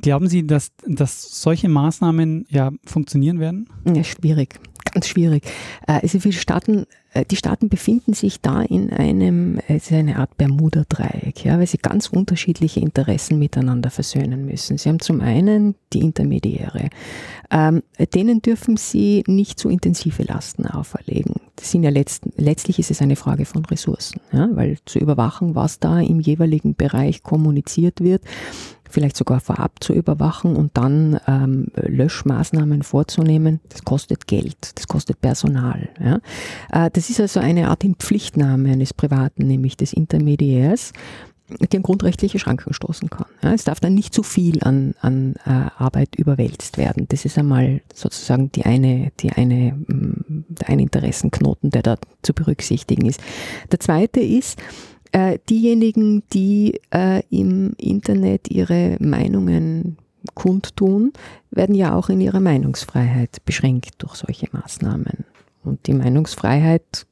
glauben 0.00 0.28
Sie, 0.28 0.46
dass, 0.46 0.72
dass 0.86 1.40
solche 1.42 1.68
Maßnahmen 1.68 2.46
ja 2.48 2.72
funktionieren 2.84 3.40
werden? 3.40 3.68
Ja, 3.84 4.04
schwierig 4.04 4.58
ganz 4.96 5.08
schwierig. 5.08 5.44
Äh, 5.86 6.00
also 6.02 6.18
viele 6.20 6.34
Staaten, 6.34 6.86
äh, 7.12 7.26
die 7.26 7.36
Staaten 7.36 7.68
befinden 7.68 8.14
sich 8.14 8.40
da 8.40 8.62
in 8.62 8.90
einem, 8.90 9.58
es 9.68 9.90
ist 9.90 9.92
eine 9.92 10.16
Art 10.16 10.38
Bermuda-Dreieck, 10.38 11.44
ja, 11.44 11.58
weil 11.58 11.66
sie 11.66 11.76
ganz 11.76 12.08
unterschiedliche 12.08 12.80
Interessen 12.80 13.38
miteinander 13.38 13.90
versöhnen 13.90 14.46
müssen. 14.46 14.78
Sie 14.78 14.88
haben 14.88 15.00
zum 15.00 15.20
einen 15.20 15.74
die 15.92 16.00
Intermediäre. 16.00 16.88
Ähm, 17.50 17.82
denen 18.14 18.40
dürfen 18.40 18.78
sie 18.78 19.22
nicht 19.26 19.60
zu 19.60 19.68
intensive 19.68 20.22
Lasten 20.22 20.66
auferlegen. 20.66 21.34
Das 21.56 21.70
sind 21.70 21.82
ja 21.82 21.90
letzt, 21.90 22.24
letztlich 22.36 22.78
ist 22.78 22.90
es 22.90 23.02
eine 23.02 23.16
Frage 23.16 23.44
von 23.44 23.66
Ressourcen, 23.66 24.20
ja, 24.32 24.48
weil 24.52 24.78
zu 24.86 24.98
überwachen, 24.98 25.54
was 25.54 25.78
da 25.78 26.00
im 26.00 26.20
jeweiligen 26.20 26.74
Bereich 26.74 27.22
kommuniziert 27.22 28.00
wird, 28.00 28.22
vielleicht 28.88 29.16
sogar 29.16 29.40
vorab 29.40 29.72
zu 29.80 29.92
überwachen 29.92 30.56
und 30.56 30.76
dann 30.76 31.20
ähm, 31.26 31.68
Löschmaßnahmen 31.74 32.82
vorzunehmen, 32.82 33.60
das 33.68 33.84
kostet 33.84 34.26
Geld, 34.26 34.72
das 34.74 34.86
kostet 34.86 35.20
Personal. 35.20 35.88
Ja. 36.02 36.20
Äh, 36.72 36.90
das 36.92 37.10
ist 37.10 37.20
also 37.20 37.40
eine 37.40 37.68
Art 37.68 37.84
Pflichtnahme 37.96 38.70
eines 38.70 38.94
Privaten, 38.94 39.46
nämlich 39.46 39.76
des 39.76 39.92
Intermediärs 39.92 40.92
die 41.48 41.76
an 41.76 41.82
grundrechtliche 41.82 42.38
Schranken 42.38 42.72
stoßen 42.72 43.08
kann. 43.08 43.26
Ja, 43.42 43.52
es 43.52 43.64
darf 43.64 43.78
dann 43.80 43.94
nicht 43.94 44.12
zu 44.12 44.22
viel 44.22 44.62
an, 44.64 44.94
an 45.00 45.34
äh, 45.44 45.50
Arbeit 45.78 46.16
überwälzt 46.16 46.76
werden. 46.76 47.06
Das 47.08 47.24
ist 47.24 47.38
einmal 47.38 47.82
sozusagen 47.94 48.50
die 48.52 48.64
eine, 48.64 49.12
die 49.20 49.30
eine, 49.30 49.72
mm, 49.72 50.44
der 50.48 50.68
eine 50.70 50.82
Interessenknoten, 50.82 51.70
der 51.70 51.82
da 51.82 51.96
zu 52.22 52.34
berücksichtigen 52.34 53.06
ist. 53.06 53.20
Der 53.70 53.78
zweite 53.78 54.20
ist, 54.20 54.58
äh, 55.16 55.38
diejenigen, 55.48 56.24
die 56.34 56.78
äh, 56.92 57.22
im 57.30 57.72
Internet 57.78 58.50
ihre 58.50 58.98
Meinungen 59.00 59.96
kundtun, 60.34 61.14
werden 61.50 61.74
ja 61.74 61.94
auch 61.94 62.10
in 62.10 62.20
ihrer 62.20 62.40
Meinungsfreiheit 62.40 63.42
beschränkt 63.46 63.94
durch 63.96 64.16
solche 64.16 64.48
Maßnahmen. 64.52 65.24
Und 65.64 65.86
die 65.86 65.94
Meinungsfreiheit 65.94 67.06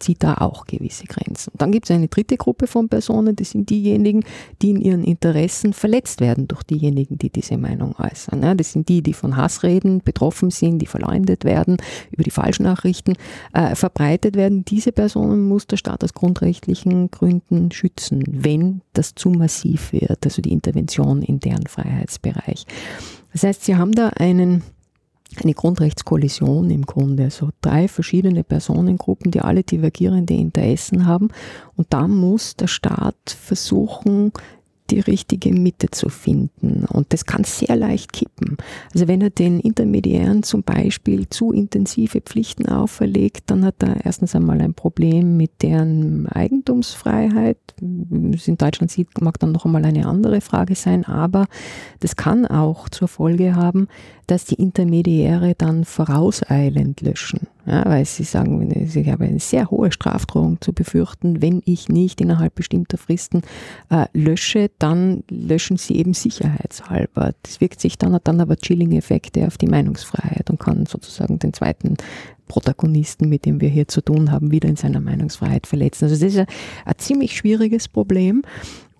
zieht 0.00 0.22
da 0.22 0.34
auch 0.34 0.66
gewisse 0.66 1.04
Grenzen. 1.04 1.52
Dann 1.56 1.72
gibt 1.72 1.88
es 1.88 1.94
eine 1.94 2.08
dritte 2.08 2.36
Gruppe 2.36 2.66
von 2.66 2.88
Personen, 2.88 3.36
das 3.36 3.50
sind 3.50 3.70
diejenigen, 3.70 4.24
die 4.62 4.70
in 4.70 4.80
ihren 4.80 5.04
Interessen 5.04 5.72
verletzt 5.72 6.20
werden 6.20 6.48
durch 6.48 6.62
diejenigen, 6.62 7.18
die 7.18 7.30
diese 7.30 7.58
Meinung 7.58 7.94
äußern. 7.98 8.42
Ja, 8.42 8.54
das 8.54 8.72
sind 8.72 8.88
die, 8.88 9.02
die 9.02 9.12
von 9.12 9.36
Hassreden 9.36 10.02
betroffen 10.02 10.50
sind, 10.50 10.78
die 10.78 10.86
verleumdet 10.86 11.44
werden, 11.44 11.76
über 12.10 12.24
die 12.24 12.30
Falschnachrichten 12.30 13.14
äh, 13.52 13.74
verbreitet 13.74 14.36
werden. 14.36 14.64
Diese 14.64 14.92
Personen 14.92 15.46
muss 15.46 15.66
der 15.66 15.76
Staat 15.76 16.02
aus 16.02 16.14
grundrechtlichen 16.14 17.10
Gründen 17.10 17.70
schützen, 17.70 18.24
wenn 18.26 18.82
das 18.92 19.14
zu 19.14 19.30
massiv 19.30 19.92
wird, 19.92 20.24
also 20.24 20.42
die 20.42 20.52
Intervention 20.52 21.22
in 21.22 21.40
deren 21.40 21.66
Freiheitsbereich. 21.66 22.64
Das 23.32 23.44
heißt, 23.44 23.64
sie 23.64 23.76
haben 23.76 23.92
da 23.92 24.08
einen 24.08 24.62
eine 25.42 25.54
Grundrechtskollision 25.54 26.70
im 26.70 26.86
Grunde. 26.86 27.24
Also 27.24 27.50
drei 27.60 27.88
verschiedene 27.88 28.44
Personengruppen, 28.44 29.30
die 29.30 29.40
alle 29.40 29.62
divergierende 29.62 30.34
Interessen 30.34 31.06
haben. 31.06 31.28
Und 31.76 31.92
da 31.92 32.08
muss 32.08 32.56
der 32.56 32.66
Staat 32.66 33.16
versuchen, 33.26 34.32
die 34.90 35.00
richtige 35.00 35.52
Mitte 35.52 35.90
zu 35.90 36.08
finden. 36.08 36.84
Und 36.84 37.12
das 37.12 37.24
kann 37.24 37.44
sehr 37.44 37.76
leicht 37.76 38.12
kippen. 38.12 38.56
Also 38.92 39.08
wenn 39.08 39.20
er 39.20 39.30
den 39.30 39.60
Intermediären 39.60 40.42
zum 40.42 40.62
Beispiel 40.62 41.28
zu 41.28 41.52
intensive 41.52 42.20
Pflichten 42.20 42.68
auferlegt, 42.68 43.44
dann 43.50 43.64
hat 43.64 43.82
er 43.82 44.04
erstens 44.04 44.34
einmal 44.34 44.60
ein 44.60 44.74
Problem 44.74 45.36
mit 45.36 45.62
deren 45.62 46.26
Eigentumsfreiheit. 46.28 47.58
In 47.80 48.56
Deutschland 48.58 48.90
sieht, 48.90 49.20
mag 49.20 49.38
dann 49.38 49.52
noch 49.52 49.64
einmal 49.64 49.84
eine 49.84 50.06
andere 50.06 50.40
Frage 50.40 50.74
sein, 50.74 51.04
aber 51.04 51.46
das 52.00 52.16
kann 52.16 52.46
auch 52.46 52.88
zur 52.88 53.08
Folge 53.08 53.54
haben, 53.54 53.88
dass 54.26 54.44
die 54.44 54.54
Intermediäre 54.54 55.54
dann 55.56 55.84
vorauseilend 55.84 57.00
löschen. 57.00 57.48
Ja, 57.66 57.84
weil 57.84 58.04
sie 58.04 58.24
sagen, 58.24 58.70
ich 58.72 59.08
habe 59.08 59.24
eine 59.24 59.38
sehr 59.38 59.70
hohe 59.70 59.92
Strafdrohung 59.92 60.60
zu 60.60 60.72
befürchten, 60.72 61.42
wenn 61.42 61.62
ich 61.64 61.88
nicht 61.88 62.20
innerhalb 62.20 62.54
bestimmter 62.54 62.96
Fristen 62.96 63.42
äh, 63.90 64.06
lösche, 64.12 64.70
dann 64.78 65.22
löschen 65.28 65.76
sie 65.76 65.96
eben 65.96 66.14
sicherheitshalber. 66.14 67.32
Das 67.42 67.60
wirkt 67.60 67.80
sich 67.80 67.98
dann, 67.98 68.14
hat 68.14 68.28
dann 68.28 68.40
aber 68.40 68.56
Chilling-Effekte 68.56 69.46
auf 69.46 69.58
die 69.58 69.66
Meinungsfreiheit 69.66 70.48
und 70.50 70.58
kann 70.58 70.86
sozusagen 70.86 71.38
den 71.38 71.52
zweiten 71.52 71.96
Protagonisten, 72.48 73.28
mit 73.28 73.46
dem 73.46 73.60
wir 73.60 73.68
hier 73.68 73.86
zu 73.86 74.00
tun 74.00 74.32
haben, 74.32 74.50
wieder 74.50 74.68
in 74.68 74.76
seiner 74.76 75.00
Meinungsfreiheit 75.00 75.68
verletzen. 75.68 76.06
Also 76.06 76.16
das 76.16 76.34
ist 76.34 76.38
ein, 76.38 76.46
ein 76.84 76.98
ziemlich 76.98 77.36
schwieriges 77.36 77.86
Problem. 77.86 78.42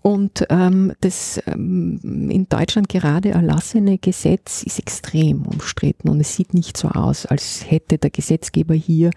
Und 0.03 0.47
ähm, 0.49 0.93
das 1.01 1.41
ähm, 1.47 2.01
in 2.31 2.49
Deutschland 2.49 2.89
gerade 2.89 3.31
erlassene 3.31 3.99
Gesetz 3.99 4.63
ist 4.63 4.79
extrem 4.79 5.43
umstritten 5.43 6.09
und 6.09 6.21
es 6.21 6.35
sieht 6.35 6.55
nicht 6.55 6.77
so 6.77 6.89
aus, 6.89 7.27
als 7.27 7.71
hätte 7.71 7.99
der 7.99 8.11
Gesetzgeber 8.11 8.75
hier 8.75 9.11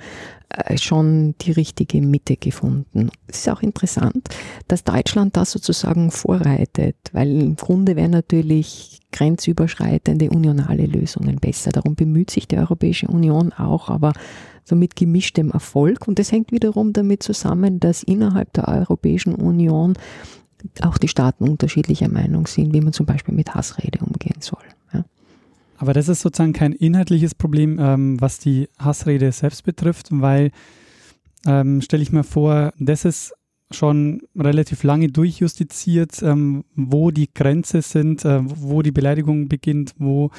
äh, 0.50 0.78
schon 0.78 1.36
die 1.42 1.52
richtige 1.52 2.02
Mitte 2.02 2.36
gefunden. 2.36 3.10
Es 3.28 3.40
ist 3.40 3.50
auch 3.50 3.62
interessant, 3.62 4.28
dass 4.68 4.84
Deutschland 4.84 5.38
da 5.38 5.46
sozusagen 5.46 6.12
vorreitet, 6.12 6.98
weil 7.14 7.42
im 7.42 7.56
Grunde 7.56 7.96
wären 7.96 8.12
natürlich 8.12 9.00
grenzüberschreitende 9.14 10.30
unionale 10.32 10.86
Lösungen 10.86 11.38
besser. 11.38 11.72
Darum 11.72 11.96
bemüht 11.96 12.30
sich 12.30 12.48
die 12.48 12.58
Europäische 12.58 13.08
Union 13.08 13.54
auch, 13.54 13.90
aber 13.90 14.12
so 14.66 14.76
mit 14.76 14.96
gemischtem 14.96 15.52
Erfolg. 15.52 16.08
Und 16.08 16.20
das 16.20 16.32
hängt 16.32 16.52
wiederum 16.52 16.94
damit 16.94 17.24
zusammen, 17.24 17.80
dass 17.80 18.04
innerhalb 18.04 18.52
der 18.54 18.68
Europäischen 18.68 19.36
Union 19.36 19.94
auch 20.82 20.98
die 20.98 21.08
Staaten 21.08 21.48
unterschiedlicher 21.50 22.10
Meinung 22.10 22.48
sind, 22.48 22.74
wie 22.74 22.82
man 22.82 22.94
zum 22.94 23.06
Beispiel 23.06 23.34
mit 23.34 23.54
Hassrede 23.54 24.00
umgehen 24.00 24.40
soll. 24.40 24.64
Ja. 24.94 25.06
Aber 25.78 25.94
das 25.94 26.08
ist 26.08 26.22
sozusagen 26.22 26.54
kein 26.54 26.74
inhaltliches 26.74 27.36
Problem, 27.36 27.78
ähm, 27.80 28.20
was 28.22 28.40
die 28.40 28.70
Hassrede 28.80 29.32
selbst 29.32 29.64
betrifft, 29.64 30.08
weil, 30.12 30.52
ähm, 31.46 31.82
stelle 31.82 32.04
ich 32.04 32.12
mir 32.12 32.24
vor, 32.24 32.74
das 32.80 33.06
ist 33.06 33.34
schon 33.72 34.22
relativ 34.36 34.84
lange 34.84 35.08
durchjustiziert, 35.08 36.22
ähm, 36.22 36.64
wo 36.76 37.12
die 37.12 37.30
Grenze 37.34 37.82
sind, 37.82 38.24
äh, 38.24 38.42
wo 38.44 38.82
die 38.82 38.92
Beleidigung 38.92 39.48
beginnt, 39.48 39.94
wo 39.98 40.30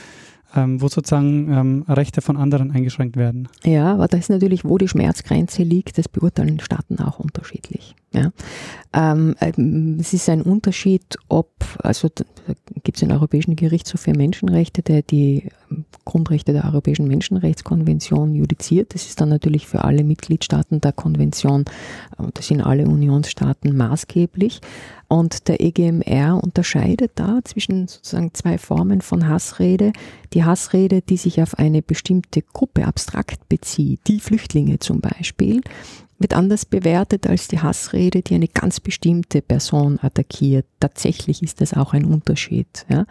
ähm, 0.56 0.80
wo 0.80 0.88
sozusagen 0.88 1.52
ähm, 1.52 1.84
Rechte 1.88 2.20
von 2.20 2.36
anderen 2.36 2.70
eingeschränkt 2.70 3.16
werden. 3.16 3.48
Ja, 3.64 3.92
aber 3.92 4.06
das 4.06 4.20
ist 4.20 4.28
natürlich, 4.30 4.64
wo 4.64 4.78
die 4.78 4.88
Schmerzgrenze 4.88 5.62
liegt, 5.62 5.98
das 5.98 6.08
beurteilen 6.08 6.60
Staaten 6.60 6.98
auch 7.00 7.18
unterschiedlich. 7.18 7.94
Ja. 8.14 8.32
Ähm, 8.92 9.34
ähm 9.40 9.98
es 10.00 10.12
ist 10.12 10.28
ein 10.28 10.42
Unterschied, 10.42 11.18
ob, 11.28 11.50
also 11.78 12.08
gibt 12.84 12.96
es 12.96 13.00
den 13.00 13.12
Europäischen 13.12 13.56
Gerichtshof 13.56 14.02
für 14.02 14.14
Menschenrechte, 14.16 14.82
der 14.82 15.02
die 15.02 15.50
ähm, 15.70 15.84
Grundrechte 16.04 16.52
der 16.52 16.64
Europäischen 16.64 17.08
Menschenrechtskonvention 17.08 18.34
judiziert. 18.34 18.94
Das 18.94 19.06
ist 19.06 19.20
dann 19.20 19.30
natürlich 19.30 19.66
für 19.66 19.84
alle 19.84 20.04
Mitgliedstaaten 20.04 20.80
der 20.80 20.92
Konvention, 20.92 21.64
äh, 22.18 22.24
das 22.34 22.46
sind 22.46 22.60
alle 22.60 22.86
Unionsstaaten 22.86 23.76
maßgeblich. 23.76 24.60
Und 25.08 25.48
der 25.48 25.60
EGMR 25.60 26.42
unterscheidet 26.42 27.12
da 27.16 27.40
zwischen 27.44 27.88
sozusagen 27.88 28.32
zwei 28.34 28.58
Formen 28.58 29.00
von 29.00 29.28
Hassrede. 29.28 29.92
Die 30.32 30.44
Hassrede, 30.44 31.02
die 31.02 31.16
sich 31.16 31.42
auf 31.42 31.58
eine 31.58 31.82
bestimmte 31.82 32.42
Gruppe 32.42 32.86
abstrakt 32.86 33.48
bezieht, 33.48 34.00
die 34.06 34.20
Flüchtlinge 34.20 34.78
zum 34.78 35.00
Beispiel, 35.00 35.60
wird 36.18 36.34
anders 36.34 36.64
bewertet 36.64 37.26
als 37.26 37.48
die 37.48 37.60
Hassrede, 37.60 38.22
die 38.22 38.34
eine 38.34 38.48
ganz 38.48 38.80
bestimmte 38.80 39.42
Person 39.42 39.98
attackiert. 40.00 40.66
Tatsächlich 40.80 41.42
ist 41.42 41.60
das 41.60 41.74
auch 41.74 41.92
ein 41.92 42.04
Unterschied. 42.04 42.86
Ja. 42.88 43.06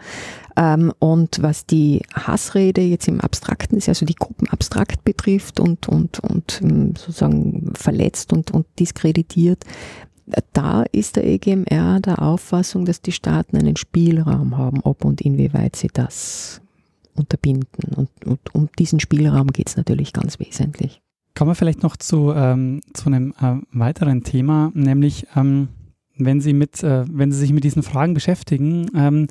Ähm, 0.56 0.92
und 0.98 1.42
was 1.42 1.66
die 1.66 2.02
Hassrede 2.14 2.80
jetzt 2.80 3.08
im 3.08 3.20
Abstrakten 3.20 3.76
ist, 3.76 3.88
also 3.88 4.06
die 4.06 4.14
Gruppen 4.14 4.48
abstrakt 4.48 5.04
betrifft 5.04 5.60
und, 5.60 5.88
und, 5.88 6.20
und 6.20 6.60
ähm, 6.62 6.96
sozusagen 6.96 7.72
verletzt 7.74 8.32
und, 8.32 8.50
und 8.50 8.66
diskreditiert, 8.78 9.64
da 10.52 10.84
ist 10.90 11.16
der 11.16 11.26
EGMR 11.26 12.00
der 12.00 12.22
Auffassung, 12.22 12.86
dass 12.86 13.02
die 13.02 13.12
Staaten 13.12 13.56
einen 13.56 13.76
Spielraum 13.76 14.56
haben, 14.56 14.80
ob 14.80 15.04
und 15.04 15.20
inwieweit 15.20 15.76
sie 15.76 15.90
das 15.92 16.62
unterbinden. 17.14 17.94
Und, 17.94 18.08
und 18.24 18.54
um 18.54 18.68
diesen 18.78 19.00
Spielraum 19.00 19.48
geht 19.48 19.68
es 19.68 19.76
natürlich 19.76 20.12
ganz 20.12 20.40
wesentlich. 20.40 21.03
Kommen 21.36 21.50
wir 21.50 21.56
vielleicht 21.56 21.82
noch 21.82 21.96
zu, 21.96 22.32
ähm, 22.32 22.80
zu 22.92 23.06
einem 23.06 23.34
äh, 23.40 23.56
weiteren 23.72 24.22
Thema, 24.22 24.70
nämlich 24.74 25.26
ähm, 25.34 25.68
wenn 26.16 26.40
Sie 26.40 26.52
mit, 26.52 26.84
äh, 26.84 27.04
wenn 27.10 27.32
Sie 27.32 27.38
sich 27.38 27.52
mit 27.52 27.64
diesen 27.64 27.82
Fragen 27.82 28.14
beschäftigen, 28.14 28.86
ähm, 28.94 29.26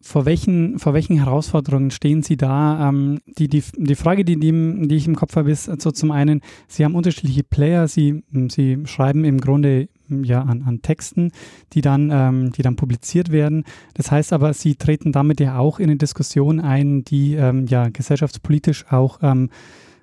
vor 0.00 0.26
welchen, 0.26 0.78
vor 0.78 0.92
welchen 0.92 1.16
Herausforderungen 1.16 1.90
stehen 1.90 2.22
Sie 2.22 2.36
da? 2.36 2.88
Ähm, 2.88 3.20
die, 3.38 3.48
die, 3.48 3.62
die 3.76 3.94
Frage, 3.94 4.24
die, 4.24 4.38
die, 4.38 4.94
ich 4.96 5.06
im 5.06 5.14
Kopf 5.14 5.36
habe, 5.36 5.50
ist 5.50 5.64
so 5.80 5.92
zum 5.92 6.10
einen, 6.10 6.40
Sie 6.68 6.84
haben 6.84 6.94
unterschiedliche 6.96 7.44
Player, 7.44 7.88
Sie, 7.88 8.22
Sie 8.48 8.82
schreiben 8.84 9.24
im 9.24 9.40
Grunde 9.40 9.88
ja, 10.08 10.42
an, 10.42 10.62
an 10.62 10.82
Texten, 10.82 11.30
die 11.72 11.80
dann, 11.80 12.10
ähm, 12.12 12.52
die 12.52 12.62
dann 12.62 12.76
publiziert 12.76 13.30
werden. 13.30 13.64
Das 13.94 14.10
heißt 14.10 14.32
aber, 14.32 14.52
Sie 14.52 14.74
treten 14.74 15.12
damit 15.12 15.40
ja 15.40 15.56
auch 15.56 15.78
in 15.78 15.88
eine 15.88 15.96
Diskussion 15.96 16.60
ein, 16.60 17.04
die 17.04 17.34
ähm, 17.34 17.66
ja 17.66 17.88
gesellschaftspolitisch 17.88 18.86
auch, 18.90 19.20
ähm, 19.22 19.50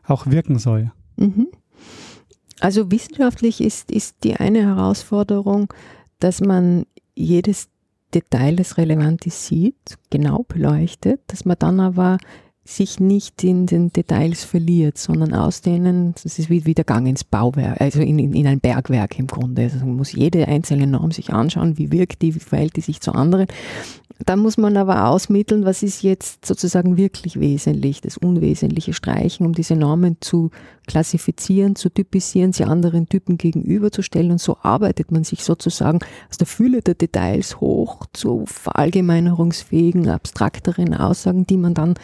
auch 0.04 0.26
wirken 0.28 0.58
soll. 0.58 0.92
Mhm. 1.22 1.48
Also 2.60 2.92
wissenschaftlich 2.92 3.62
ist, 3.62 3.92
ist 3.92 4.18
die 4.24 4.36
eine 4.36 4.62
Herausforderung, 4.64 5.74
dass 6.20 6.42
man 6.42 6.86
jedes 7.16 7.70
Detail, 8.14 8.56
das 8.56 8.78
relevant 8.78 9.26
ist, 9.26 9.46
sieht, 9.46 9.98
genau 10.10 10.46
beleuchtet, 10.48 11.22
dass 11.28 11.46
man 11.46 11.58
dann 11.58 11.80
aber 11.80 12.18
sich 12.76 13.00
nicht 13.00 13.44
in 13.44 13.66
den 13.66 13.92
Details 13.92 14.44
verliert, 14.44 14.98
sondern 14.98 15.34
aus 15.34 15.62
denen, 15.62 16.14
das 16.24 16.40
ist 16.40 16.50
wie, 16.50 16.66
wie 16.66 16.74
der 16.74 16.86
Gang 16.86 17.08
ins 17.08 17.24
Bauwerk, 17.24 17.80
also 17.80 18.02
in, 18.02 18.20
in, 18.20 18.34
in 18.34 18.48
ein 18.48 18.60
Bergwerk 18.60 19.18
im 19.20 19.28
Grunde. 19.28 19.64
Also 19.64 19.80
man 19.80 19.96
muss 19.96 20.12
jede 20.14 20.48
einzelne 20.48 20.88
Norm 20.88 21.12
sich 21.12 21.32
anschauen, 21.32 21.78
wie 21.78 21.92
wirkt 21.92 22.22
die, 22.22 22.36
wie 22.36 22.40
verhält 22.40 22.76
die 22.76 22.82
sich 22.82 23.02
zu 23.02 23.14
anderen. 23.14 23.48
Da 24.26 24.36
muss 24.36 24.58
man 24.58 24.78
aber 24.78 25.08
ausmitteln, 25.08 25.66
was 25.66 25.84
ist 25.84 26.04
jetzt 26.04 26.46
sozusagen 26.46 26.98
wirklich 26.98 27.40
wesentlich, 27.40 28.02
das 28.02 28.18
Unwesentliche 28.18 28.94
streichen, 28.94 29.46
um 29.46 29.54
diese 29.54 29.76
Normen 29.76 30.18
zu 30.20 30.52
klassifizieren, 30.88 31.76
zu 31.76 31.90
typisieren, 31.90 32.54
sie 32.54 32.66
anderen 32.66 33.10
Typen 33.10 33.38
gegenüberzustellen. 33.38 34.32
Und 34.32 34.42
so 34.42 34.58
arbeitet 34.62 35.12
man 35.12 35.24
sich 35.24 35.44
sozusagen 35.44 36.00
aus 36.30 36.38
der 36.38 36.48
Fülle 36.48 36.82
der 36.82 36.96
Details 36.96 37.60
hoch 37.60 38.06
zu 38.14 38.44
verallgemeinerungsfähigen, 38.46 40.08
abstrakteren 40.10 40.94
Aussagen, 40.94 41.48
die 41.48 41.58
man 41.58 41.74
dann 41.74 41.96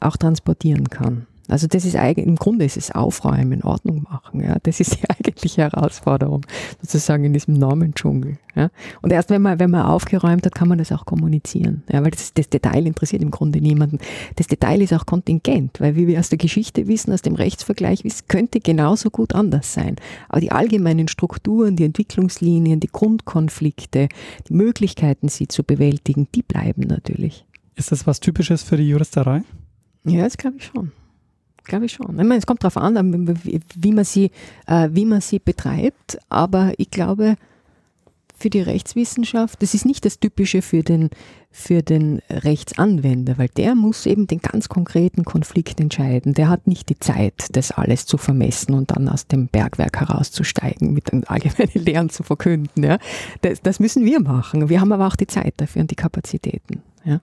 auch 0.00 0.16
transportieren 0.16 0.88
kann. 0.88 1.26
Also 1.48 1.66
das 1.66 1.84
ist 1.84 1.94
eigentlich, 1.94 2.26
im 2.26 2.36
Grunde 2.36 2.64
ist 2.64 2.78
es 2.78 2.90
Aufräumen, 2.90 3.62
Ordnung 3.62 4.06
machen. 4.10 4.40
Ja. 4.40 4.56
Das 4.62 4.80
ist 4.80 4.94
die 5.02 5.10
eigentliche 5.10 5.62
Herausforderung, 5.62 6.46
sozusagen 6.80 7.24
in 7.24 7.34
diesem 7.34 7.54
Normendschungel. 7.54 8.38
Ja. 8.54 8.70
Und 9.02 9.12
erst 9.12 9.28
wenn 9.28 9.42
man, 9.42 9.58
wenn 9.58 9.70
man 9.70 9.82
aufgeräumt 9.82 10.46
hat, 10.46 10.54
kann 10.54 10.68
man 10.68 10.78
das 10.78 10.90
auch 10.90 11.04
kommunizieren. 11.04 11.82
Ja, 11.92 12.02
weil 12.02 12.12
das, 12.12 12.32
das 12.32 12.48
Detail 12.48 12.86
interessiert 12.86 13.22
im 13.22 13.30
Grunde 13.30 13.60
niemanden. 13.60 13.98
Das 14.36 14.46
Detail 14.46 14.80
ist 14.80 14.94
auch 14.94 15.04
kontingent, 15.04 15.80
weil 15.80 15.96
wie 15.96 16.06
wir 16.06 16.18
aus 16.18 16.30
der 16.30 16.38
Geschichte 16.38 16.86
wissen, 16.86 17.12
aus 17.12 17.22
dem 17.22 17.34
Rechtsvergleich 17.34 18.04
wissen, 18.04 18.26
könnte 18.28 18.60
genauso 18.60 19.10
gut 19.10 19.34
anders 19.34 19.74
sein. 19.74 19.96
Aber 20.30 20.40
die 20.40 20.52
allgemeinen 20.52 21.08
Strukturen, 21.08 21.76
die 21.76 21.84
Entwicklungslinien, 21.84 22.80
die 22.80 22.90
Grundkonflikte, 22.90 24.08
die 24.48 24.54
Möglichkeiten, 24.54 25.28
sie 25.28 25.48
zu 25.48 25.62
bewältigen, 25.62 26.28
die 26.34 26.42
bleiben 26.42 26.82
natürlich. 26.82 27.44
Ist 27.76 27.92
das 27.92 28.06
was 28.06 28.20
Typisches 28.20 28.62
für 28.62 28.76
die 28.76 28.88
Juristerei? 28.88 29.42
Ja, 30.04 30.24
das 30.24 30.36
glaube 30.36 30.56
ich 30.58 30.64
schon. 30.64 30.92
Glaube 31.64 31.86
ich 31.86 31.92
schon. 31.92 32.10
Ich 32.10 32.24
meine, 32.24 32.36
es 32.36 32.46
kommt 32.46 32.62
darauf 32.62 32.76
an, 32.76 32.94
wie 33.74 33.92
man, 33.92 34.04
sie, 34.04 34.30
äh, 34.66 34.88
wie 34.92 35.06
man 35.06 35.20
sie 35.20 35.38
betreibt, 35.38 36.18
aber 36.28 36.72
ich 36.76 36.90
glaube, 36.90 37.36
für 38.36 38.50
die 38.50 38.60
Rechtswissenschaft, 38.60 39.62
das 39.62 39.72
ist 39.72 39.86
nicht 39.86 40.04
das 40.04 40.18
Typische 40.18 40.60
für 40.60 40.82
den, 40.82 41.08
für 41.50 41.82
den 41.82 42.20
Rechtsanwender, 42.28 43.38
weil 43.38 43.48
der 43.48 43.74
muss 43.74 44.04
eben 44.04 44.26
den 44.26 44.40
ganz 44.40 44.68
konkreten 44.68 45.24
Konflikt 45.24 45.80
entscheiden. 45.80 46.34
Der 46.34 46.48
hat 46.50 46.66
nicht 46.66 46.88
die 46.90 46.98
Zeit, 46.98 47.46
das 47.52 47.70
alles 47.70 48.04
zu 48.06 48.18
vermessen 48.18 48.74
und 48.74 48.90
dann 48.90 49.08
aus 49.08 49.28
dem 49.28 49.46
Bergwerk 49.46 50.00
herauszusteigen, 50.00 50.92
mit 50.92 51.12
den 51.12 51.24
allgemeinen 51.24 51.84
Lehren 51.84 52.10
zu 52.10 52.22
verkünden. 52.24 52.82
Ja. 52.82 52.98
Das, 53.40 53.62
das 53.62 53.80
müssen 53.80 54.04
wir 54.04 54.20
machen. 54.20 54.68
Wir 54.68 54.80
haben 54.80 54.92
aber 54.92 55.06
auch 55.06 55.16
die 55.16 55.28
Zeit 55.28 55.54
dafür 55.56 55.82
und 55.82 55.90
die 55.90 55.96
Kapazitäten. 55.96 56.82
Ja. 57.04 57.20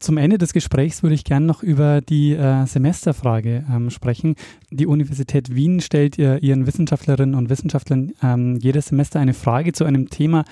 Zum 0.00 0.18
Ende 0.18 0.38
des 0.38 0.52
Gesprächs 0.52 1.02
würde 1.02 1.14
ich 1.14 1.24
gerne 1.24 1.46
noch 1.46 1.62
über 1.62 2.00
die 2.00 2.32
äh, 2.32 2.66
Semesterfrage 2.66 3.64
ähm, 3.72 3.90
sprechen. 3.90 4.34
Die 4.70 4.86
Universität 4.86 5.54
Wien 5.54 5.80
stellt 5.80 6.18
ihr, 6.18 6.42
ihren 6.42 6.66
Wissenschaftlerinnen 6.66 7.34
und 7.34 7.48
Wissenschaftlern 7.48 8.12
ähm, 8.22 8.56
jedes 8.56 8.88
Semester 8.88 9.20
eine 9.20 9.34
Frage 9.34 9.72
zu 9.72 9.84
einem 9.84 10.10
Thema, 10.10 10.44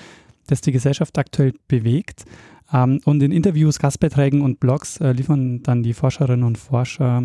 das 0.47 0.61
die 0.61 0.72
Gesellschaft 0.72 1.18
aktuell 1.18 1.53
bewegt. 1.68 2.24
Ähm, 2.72 3.01
und 3.05 3.22
in 3.22 3.32
Interviews, 3.32 3.78
Gastbeiträgen 3.78 4.40
und 4.40 4.61
Blogs 4.61 4.99
äh, 5.01 5.12
liefern 5.12 5.62
dann 5.62 5.82
die 5.82 5.93
Forscherinnen 5.93 6.45
und 6.45 6.57
Forscher 6.57 7.24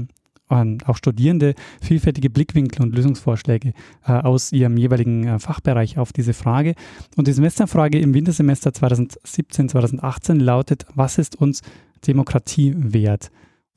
und 0.49 0.87
auch 0.87 0.97
Studierende 0.97 1.55
vielfältige 1.81 2.29
Blickwinkel 2.29 2.81
und 2.81 2.95
Lösungsvorschläge 2.95 3.73
äh, 4.05 4.11
aus 4.11 4.51
ihrem 4.51 4.77
jeweiligen 4.77 5.27
äh, 5.27 5.39
Fachbereich 5.39 5.97
auf 5.97 6.13
diese 6.13 6.33
Frage. 6.33 6.73
Und 7.15 7.27
die 7.27 7.33
Semesterfrage 7.33 7.99
im 7.99 8.13
Wintersemester 8.13 8.71
2017-2018 8.71 10.41
lautet, 10.41 10.85
was 10.95 11.17
ist 11.17 11.35
uns 11.35 11.61
Demokratie 12.05 12.73
wert? 12.75 13.31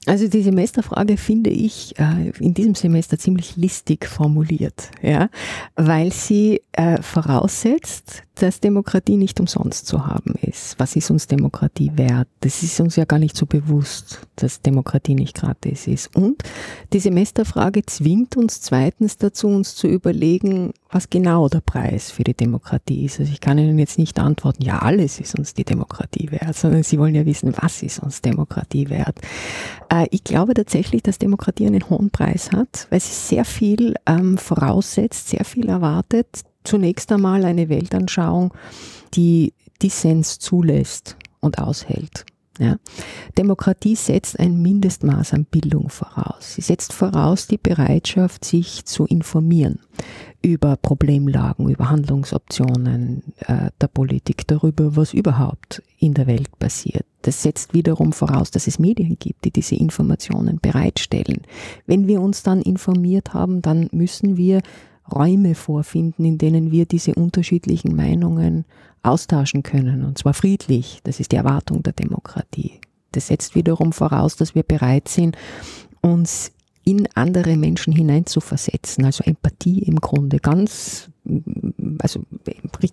Also 0.07 0.29
die 0.29 0.43
Semesterfrage 0.43 1.19
finde 1.19 1.51
ich 1.51 1.95
äh, 1.99 2.31
in 2.39 2.55
diesem 2.55 2.75
Semester 2.75 3.19
ziemlich 3.19 3.57
listig 3.57 4.07
formuliert, 4.07 4.91
ja, 5.03 5.29
weil 5.77 6.11
sie 6.11 6.63
äh, 6.73 7.03
voraussetzt, 7.03 8.23
dass 8.37 8.61
Demokratie 8.61 9.19
nicht 9.19 9.39
umsonst 9.41 9.87
zu 9.87 10.07
haben 10.07 10.35
ist. 10.41 10.79
Was 10.79 10.97
ist 10.97 11.11
uns 11.11 11.27
Demokratie 11.27 11.93
wert? 11.97 12.29
Das 12.41 12.63
ist 12.63 12.81
uns 12.81 12.97
ja 12.97 13.05
gar 13.05 13.19
nicht 13.19 13.37
so 13.37 13.45
bewusst, 13.45 14.21
dass 14.37 14.63
Demokratie 14.63 15.15
nicht 15.15 15.37
gratis 15.37 15.87
ist. 15.87 16.17
Und 16.17 16.43
die 16.95 17.01
Semesterfrage 17.01 17.85
zwingt 17.85 18.39
uns 18.39 18.63
zweitens 18.63 19.19
dazu, 19.19 19.49
uns 19.49 19.75
zu 19.75 19.87
überlegen, 19.87 20.73
was 20.91 21.11
genau 21.11 21.49
der 21.49 21.61
Preis 21.61 22.11
für 22.11 22.25
die 22.25 22.35
Demokratie 22.35 23.05
ist. 23.05 23.21
Also 23.21 23.31
ich 23.31 23.41
kann 23.41 23.59
Ihnen 23.59 23.79
jetzt 23.79 23.99
nicht 23.99 24.19
antworten, 24.19 24.63
ja, 24.63 24.79
alles 24.79 25.21
ist 25.21 25.39
uns 25.39 25.53
die 25.53 25.65
Demokratie 25.65 26.31
wert, 26.31 26.57
sondern 26.57 26.83
Sie 26.83 26.99
wollen 26.99 27.15
ja 27.15 27.27
wissen, 27.27 27.55
was 27.61 27.83
ist 27.83 27.99
uns 27.99 28.23
Demokratie 28.23 28.89
wert. 28.89 29.21
Äh, 29.91 30.07
ich 30.11 30.25
glaube 30.25 30.55
tatsächlich, 30.55 31.03
dass 31.03 31.19
Demokratie 31.19 31.67
einen 31.67 31.89
hohen 31.91 32.11
Preis 32.11 32.53
hat, 32.53 32.87
weil 32.91 33.01
sie 33.01 33.13
sehr 33.13 33.45
viel 33.45 33.95
ähm, 34.07 34.39
voraussetzt, 34.39 35.29
sehr 35.29 35.45
viel 35.45 35.69
erwartet, 35.69 36.29
zunächst 36.65 37.13
einmal 37.13 37.45
eine 37.45 37.69
Weltanschauung, 37.69 38.55
die 39.15 39.53
Dissens 39.83 40.39
zulässt 40.39 41.17
und 41.41 41.59
aushält. 41.59 42.25
Ja. 42.61 42.77
Demokratie 43.39 43.97
setzt 43.97 44.39
ein 44.39 44.61
Mindestmaß 44.61 45.33
an 45.33 45.47
Bildung 45.47 45.89
voraus. 45.89 46.55
Sie 46.55 46.61
setzt 46.61 46.93
voraus 46.93 47.47
die 47.47 47.57
Bereitschaft, 47.57 48.45
sich 48.45 48.85
zu 48.85 49.07
informieren 49.07 49.79
über 50.43 50.77
Problemlagen, 50.77 51.71
über 51.71 51.89
Handlungsoptionen 51.89 53.23
äh, 53.47 53.71
der 53.81 53.87
Politik, 53.89 54.47
darüber, 54.47 54.95
was 54.95 55.15
überhaupt 55.15 55.83
in 55.99 56.13
der 56.13 56.27
Welt 56.27 56.59
passiert. 56.59 57.07
Das 57.23 57.43
setzt 57.43 57.73
wiederum 57.73 58.13
voraus, 58.13 58.51
dass 58.51 58.67
es 58.67 58.79
Medien 58.79 59.17
gibt, 59.19 59.45
die 59.47 59.51
diese 59.51 59.77
Informationen 59.77 60.59
bereitstellen. 60.61 61.43
Wenn 61.87 62.07
wir 62.07 62.21
uns 62.21 62.43
dann 62.43 62.61
informiert 62.61 63.33
haben, 63.33 63.63
dann 63.63 63.89
müssen 63.93 64.37
wir 64.37 64.61
Räume 65.13 65.55
vorfinden, 65.55 66.25
in 66.25 66.39
denen 66.39 66.71
wir 66.71 66.87
diese 66.87 67.15
unterschiedlichen 67.15 67.95
Meinungen 67.95 68.65
austauschen 69.03 69.63
können, 69.63 70.05
und 70.05 70.19
zwar 70.19 70.35
friedlich. 70.35 71.01
Das 71.05 71.21
ist 71.21 71.33
die 71.33 71.37
Erwartung 71.37 71.83
der 71.83 71.93
Demokratie. 71.93 72.81
Das 73.13 73.29
setzt 73.29 73.55
wiederum 73.55 73.93
voraus, 73.93 74.37
dass 74.37 74.55
wir 74.55 74.63
bereit 74.63 75.09
sind, 75.09 75.37
uns 76.01 76.53
in 76.85 77.09
andere 77.15 77.57
Menschen 77.57 77.93
hineinzuversetzen, 77.93 79.05
also 79.05 79.23
Empathie 79.25 79.81
im 79.81 79.97
Grunde, 79.97 80.39
ganz, 80.39 81.10
also 81.99 82.25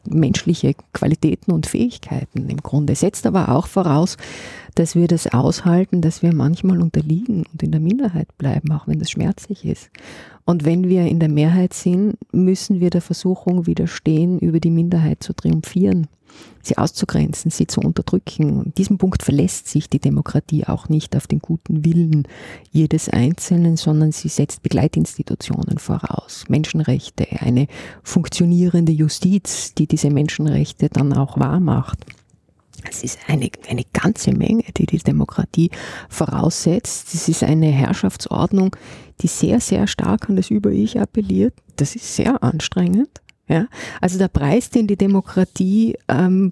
menschliche 0.10 0.76
Qualitäten 0.94 1.52
und 1.52 1.66
Fähigkeiten 1.66 2.50
im 2.50 2.58
Grunde, 2.58 2.96
setzt 2.96 3.26
aber 3.26 3.50
auch 3.50 3.68
voraus, 3.68 4.18
dass 4.76 4.96
wir 4.96 5.08
das 5.08 5.28
aushalten, 5.34 6.02
dass 6.02 6.22
wir 6.22 6.34
manchmal 6.34 6.82
unterliegen 6.82 7.46
und 7.52 7.64
in 7.64 7.72
der 7.72 7.82
Minderheit 7.82 8.38
bleiben, 8.38 8.72
auch 8.72 8.88
wenn 8.88 9.00
das 9.00 9.12
schmerzlich 9.12 9.66
ist. 9.66 9.90
Und 10.46 10.66
wenn 10.66 10.88
wir 10.88 11.06
in 11.06 11.20
der 11.20 11.30
Mehrheit 11.30 11.74
sind, 11.74 12.18
müssen 12.32 12.80
wir 12.80 12.90
der 12.90 13.02
Versuchung 13.02 13.66
widerstehen, 13.66 14.40
über 14.40 14.60
die 14.60 14.72
Minderheit 14.72 15.24
zu 15.24 15.34
triumphieren 15.34 16.08
sie 16.62 16.78
auszugrenzen, 16.78 17.52
sie 17.52 17.68
zu 17.68 17.82
unterdrücken. 17.82 18.60
Und 18.60 18.78
diesem 18.78 18.98
Punkt 18.98 19.24
verlässt 19.24 19.68
sich 19.68 19.90
die 19.90 20.00
Demokratie 20.00 20.66
auch 20.66 20.90
nicht 20.90 21.16
auf 21.16 21.28
den 21.28 21.40
guten 21.40 21.86
Willen 21.86 22.28
jedes 22.72 23.10
Einzelnen, 23.10 23.78
sondern 23.78 24.12
sie 24.12 24.30
setzt 24.30 24.64
Begleitinstitutionen 24.64 25.78
voraus, 25.78 26.46
Menschenrechte, 26.50 27.28
eine 27.40 27.68
funktionierende 28.04 28.92
Justiz, 28.92 29.74
die 29.74 29.88
diese 29.88 30.10
Menschenrechte 30.10 30.90
dann 30.90 31.14
auch 31.14 31.40
wahrmacht. 31.40 32.06
Es 32.90 33.04
ist 33.04 33.20
eine, 33.28 33.50
eine 33.70 33.84
ganze 33.92 34.32
Menge, 34.32 34.64
die 34.78 34.86
die 34.86 35.00
Demokratie 35.00 35.72
voraussetzt. 36.10 37.14
Es 37.14 37.28
ist 37.28 37.44
eine 37.44 37.68
Herrschaftsordnung, 37.68 38.76
die 39.22 39.28
sehr, 39.28 39.60
sehr 39.60 39.88
stark 39.88 40.30
an 40.30 40.36
das 40.36 40.50
Über-Ich 40.50 41.00
appelliert. 41.00 41.54
Das 41.76 41.96
ist 41.96 42.16
sehr 42.16 42.44
anstrengend. 42.44 43.10
Ja, 43.50 43.68
also 44.02 44.18
der 44.18 44.28
Preis, 44.28 44.70
den 44.70 44.88
die 44.88 44.98
Demokratie 44.98 45.98
ähm, 46.10 46.52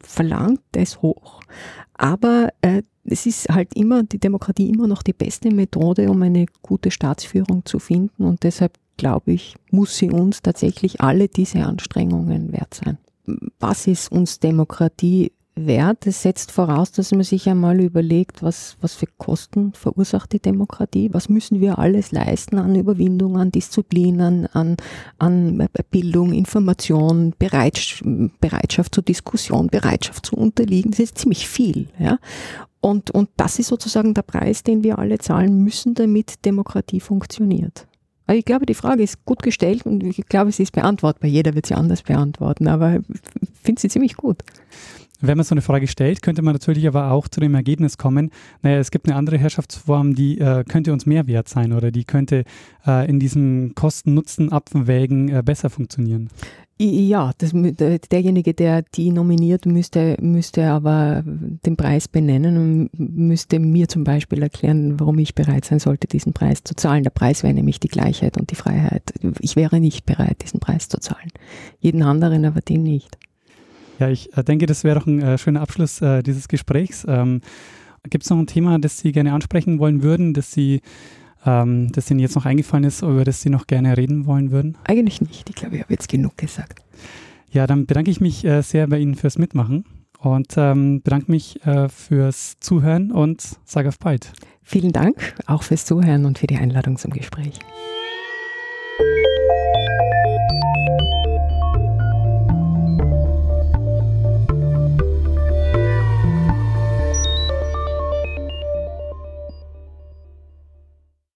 verlangt, 0.00 0.60
der 0.72 0.82
ist 0.82 1.02
hoch. 1.02 1.42
Aber 1.92 2.48
äh, 2.62 2.82
es 3.04 3.26
ist 3.26 3.50
halt 3.50 3.74
immer, 3.76 4.02
die 4.02 4.18
Demokratie 4.18 4.70
immer 4.70 4.86
noch 4.86 5.02
die 5.02 5.12
beste 5.12 5.50
Methode, 5.50 6.10
um 6.10 6.22
eine 6.22 6.46
gute 6.62 6.90
Staatsführung 6.90 7.66
zu 7.66 7.78
finden. 7.78 8.24
Und 8.24 8.44
deshalb 8.44 8.78
glaube 8.96 9.32
ich, 9.32 9.56
muss 9.70 9.96
sie 9.96 10.10
uns 10.10 10.40
tatsächlich 10.40 11.00
alle 11.00 11.28
diese 11.28 11.64
Anstrengungen 11.64 12.52
wert 12.52 12.74
sein. 12.74 12.98
Was 13.58 13.86
ist 13.86 14.10
uns 14.10 14.38
Demokratie 14.38 15.32
Wert. 15.56 16.06
Es 16.06 16.22
setzt 16.22 16.50
voraus, 16.50 16.90
dass 16.92 17.12
man 17.12 17.22
sich 17.22 17.48
einmal 17.48 17.80
überlegt, 17.80 18.42
was, 18.42 18.76
was 18.80 18.94
für 18.94 19.06
Kosten 19.18 19.72
verursacht 19.72 20.32
die 20.32 20.40
Demokratie, 20.40 21.10
was 21.12 21.28
müssen 21.28 21.60
wir 21.60 21.78
alles 21.78 22.12
leisten 22.12 22.58
an 22.58 22.74
Überwindung, 22.74 23.38
an 23.38 23.52
Disziplin, 23.52 24.20
an, 24.20 24.46
an, 24.46 24.76
an 25.18 25.68
Bildung, 25.90 26.32
Information, 26.32 27.34
Bereitschaft, 27.38 28.02
Bereitschaft 28.40 28.94
zur 28.94 29.04
Diskussion, 29.04 29.68
Bereitschaft 29.68 30.26
zu 30.26 30.36
unterliegen. 30.36 30.90
Das 30.90 31.00
ist 31.00 31.18
ziemlich 31.18 31.48
viel. 31.48 31.88
Ja? 31.98 32.18
Und, 32.80 33.10
und 33.12 33.30
das 33.36 33.58
ist 33.58 33.68
sozusagen 33.68 34.12
der 34.12 34.22
Preis, 34.22 34.62
den 34.62 34.82
wir 34.82 34.98
alle 34.98 35.18
zahlen 35.18 35.62
müssen, 35.62 35.94
damit 35.94 36.44
Demokratie 36.44 37.00
funktioniert. 37.00 37.86
Aber 38.26 38.36
ich 38.36 38.44
glaube, 38.44 38.66
die 38.66 38.74
Frage 38.74 39.02
ist 39.02 39.24
gut 39.24 39.42
gestellt 39.42 39.84
und 39.84 40.02
ich 40.02 40.24
glaube, 40.26 40.50
sie 40.50 40.62
ist 40.62 40.72
beantwortbar. 40.72 41.28
Jeder 41.28 41.54
wird 41.54 41.66
sie 41.66 41.74
anders 41.74 42.02
beantworten, 42.02 42.68
aber 42.68 42.96
ich 43.40 43.50
finde 43.62 43.80
sie 43.80 43.88
ziemlich 43.88 44.16
gut. 44.16 44.42
Wenn 45.20 45.36
man 45.36 45.44
so 45.44 45.54
eine 45.54 45.62
Frage 45.62 45.86
stellt, 45.86 46.22
könnte 46.22 46.42
man 46.42 46.54
natürlich 46.54 46.86
aber 46.86 47.10
auch 47.10 47.28
zu 47.28 47.40
dem 47.40 47.54
Ergebnis 47.54 47.98
kommen, 47.98 48.30
naja, 48.62 48.78
es 48.78 48.90
gibt 48.90 49.06
eine 49.06 49.16
andere 49.16 49.38
Herrschaftsform, 49.38 50.14
die 50.14 50.38
äh, 50.38 50.64
könnte 50.64 50.92
uns 50.92 51.06
mehr 51.06 51.26
wert 51.26 51.48
sein 51.48 51.72
oder 51.72 51.90
die 51.90 52.04
könnte 52.04 52.44
äh, 52.86 53.08
in 53.08 53.20
diesem 53.20 53.74
Kosten-Nutzen-Abwägen 53.74 55.28
äh, 55.28 55.42
besser 55.44 55.70
funktionieren. 55.70 56.28
Ja, 56.76 57.30
das, 57.38 57.52
derjenige, 58.10 58.52
der 58.52 58.82
die 58.82 59.12
nominiert, 59.12 59.64
müsste, 59.64 60.16
müsste 60.20 60.66
aber 60.66 61.22
den 61.24 61.76
Preis 61.76 62.08
benennen 62.08 62.56
und 62.56 62.90
müsste 62.98 63.60
mir 63.60 63.86
zum 63.86 64.02
Beispiel 64.02 64.42
erklären, 64.42 64.98
warum 64.98 65.20
ich 65.20 65.36
bereit 65.36 65.64
sein 65.64 65.78
sollte, 65.78 66.08
diesen 66.08 66.32
Preis 66.32 66.64
zu 66.64 66.74
zahlen. 66.74 67.04
Der 67.04 67.10
Preis 67.10 67.44
wäre 67.44 67.54
nämlich 67.54 67.78
die 67.78 67.88
Gleichheit 67.88 68.36
und 68.36 68.50
die 68.50 68.56
Freiheit. 68.56 69.14
Ich 69.38 69.54
wäre 69.54 69.78
nicht 69.78 70.04
bereit, 70.04 70.42
diesen 70.42 70.58
Preis 70.58 70.88
zu 70.88 70.98
zahlen. 70.98 71.30
Jeden 71.78 72.02
anderen, 72.02 72.44
aber 72.44 72.60
den 72.60 72.82
nicht. 72.82 73.18
Ja, 73.98 74.08
ich 74.08 74.36
äh, 74.36 74.42
denke, 74.42 74.66
das 74.66 74.84
wäre 74.84 74.98
doch 74.98 75.06
ein 75.06 75.20
äh, 75.20 75.38
schöner 75.38 75.60
Abschluss 75.60 76.00
äh, 76.00 76.22
dieses 76.22 76.48
Gesprächs. 76.48 77.04
Ähm, 77.08 77.40
Gibt 78.10 78.24
es 78.24 78.30
noch 78.30 78.38
ein 78.38 78.46
Thema, 78.46 78.78
das 78.78 78.98
Sie 78.98 79.12
gerne 79.12 79.32
ansprechen 79.32 79.78
wollen 79.78 80.02
würden, 80.02 80.34
das 80.34 80.52
Sie 80.52 80.82
ähm, 81.46 81.90
das 81.92 82.10
Ihnen 82.10 82.20
jetzt 82.20 82.34
noch 82.34 82.46
eingefallen 82.46 82.84
ist, 82.84 83.02
über 83.02 83.24
das 83.24 83.42
Sie 83.42 83.50
noch 83.50 83.66
gerne 83.66 83.96
reden 83.96 84.26
wollen 84.26 84.50
würden? 84.50 84.76
Eigentlich 84.84 85.20
nicht. 85.20 85.48
Ich 85.48 85.56
glaube, 85.56 85.76
ich 85.76 85.82
habe 85.82 85.92
jetzt 85.92 86.08
genug 86.08 86.36
gesagt. 86.36 86.80
Ja, 87.50 87.66
dann 87.66 87.86
bedanke 87.86 88.10
ich 88.10 88.20
mich 88.20 88.44
äh, 88.44 88.62
sehr 88.62 88.86
bei 88.86 88.98
Ihnen 88.98 89.14
fürs 89.14 89.38
Mitmachen 89.38 89.84
und 90.18 90.54
ähm, 90.56 91.02
bedanke 91.02 91.30
mich 91.30 91.64
äh, 91.66 91.88
fürs 91.88 92.58
Zuhören 92.60 93.12
und 93.12 93.42
sage 93.64 93.88
auf 93.88 93.98
bald. 93.98 94.32
Vielen 94.62 94.92
Dank 94.92 95.34
auch 95.46 95.62
fürs 95.62 95.84
Zuhören 95.84 96.24
und 96.24 96.38
für 96.38 96.46
die 96.46 96.56
Einladung 96.56 96.96
zum 96.96 97.12
Gespräch. 97.12 97.58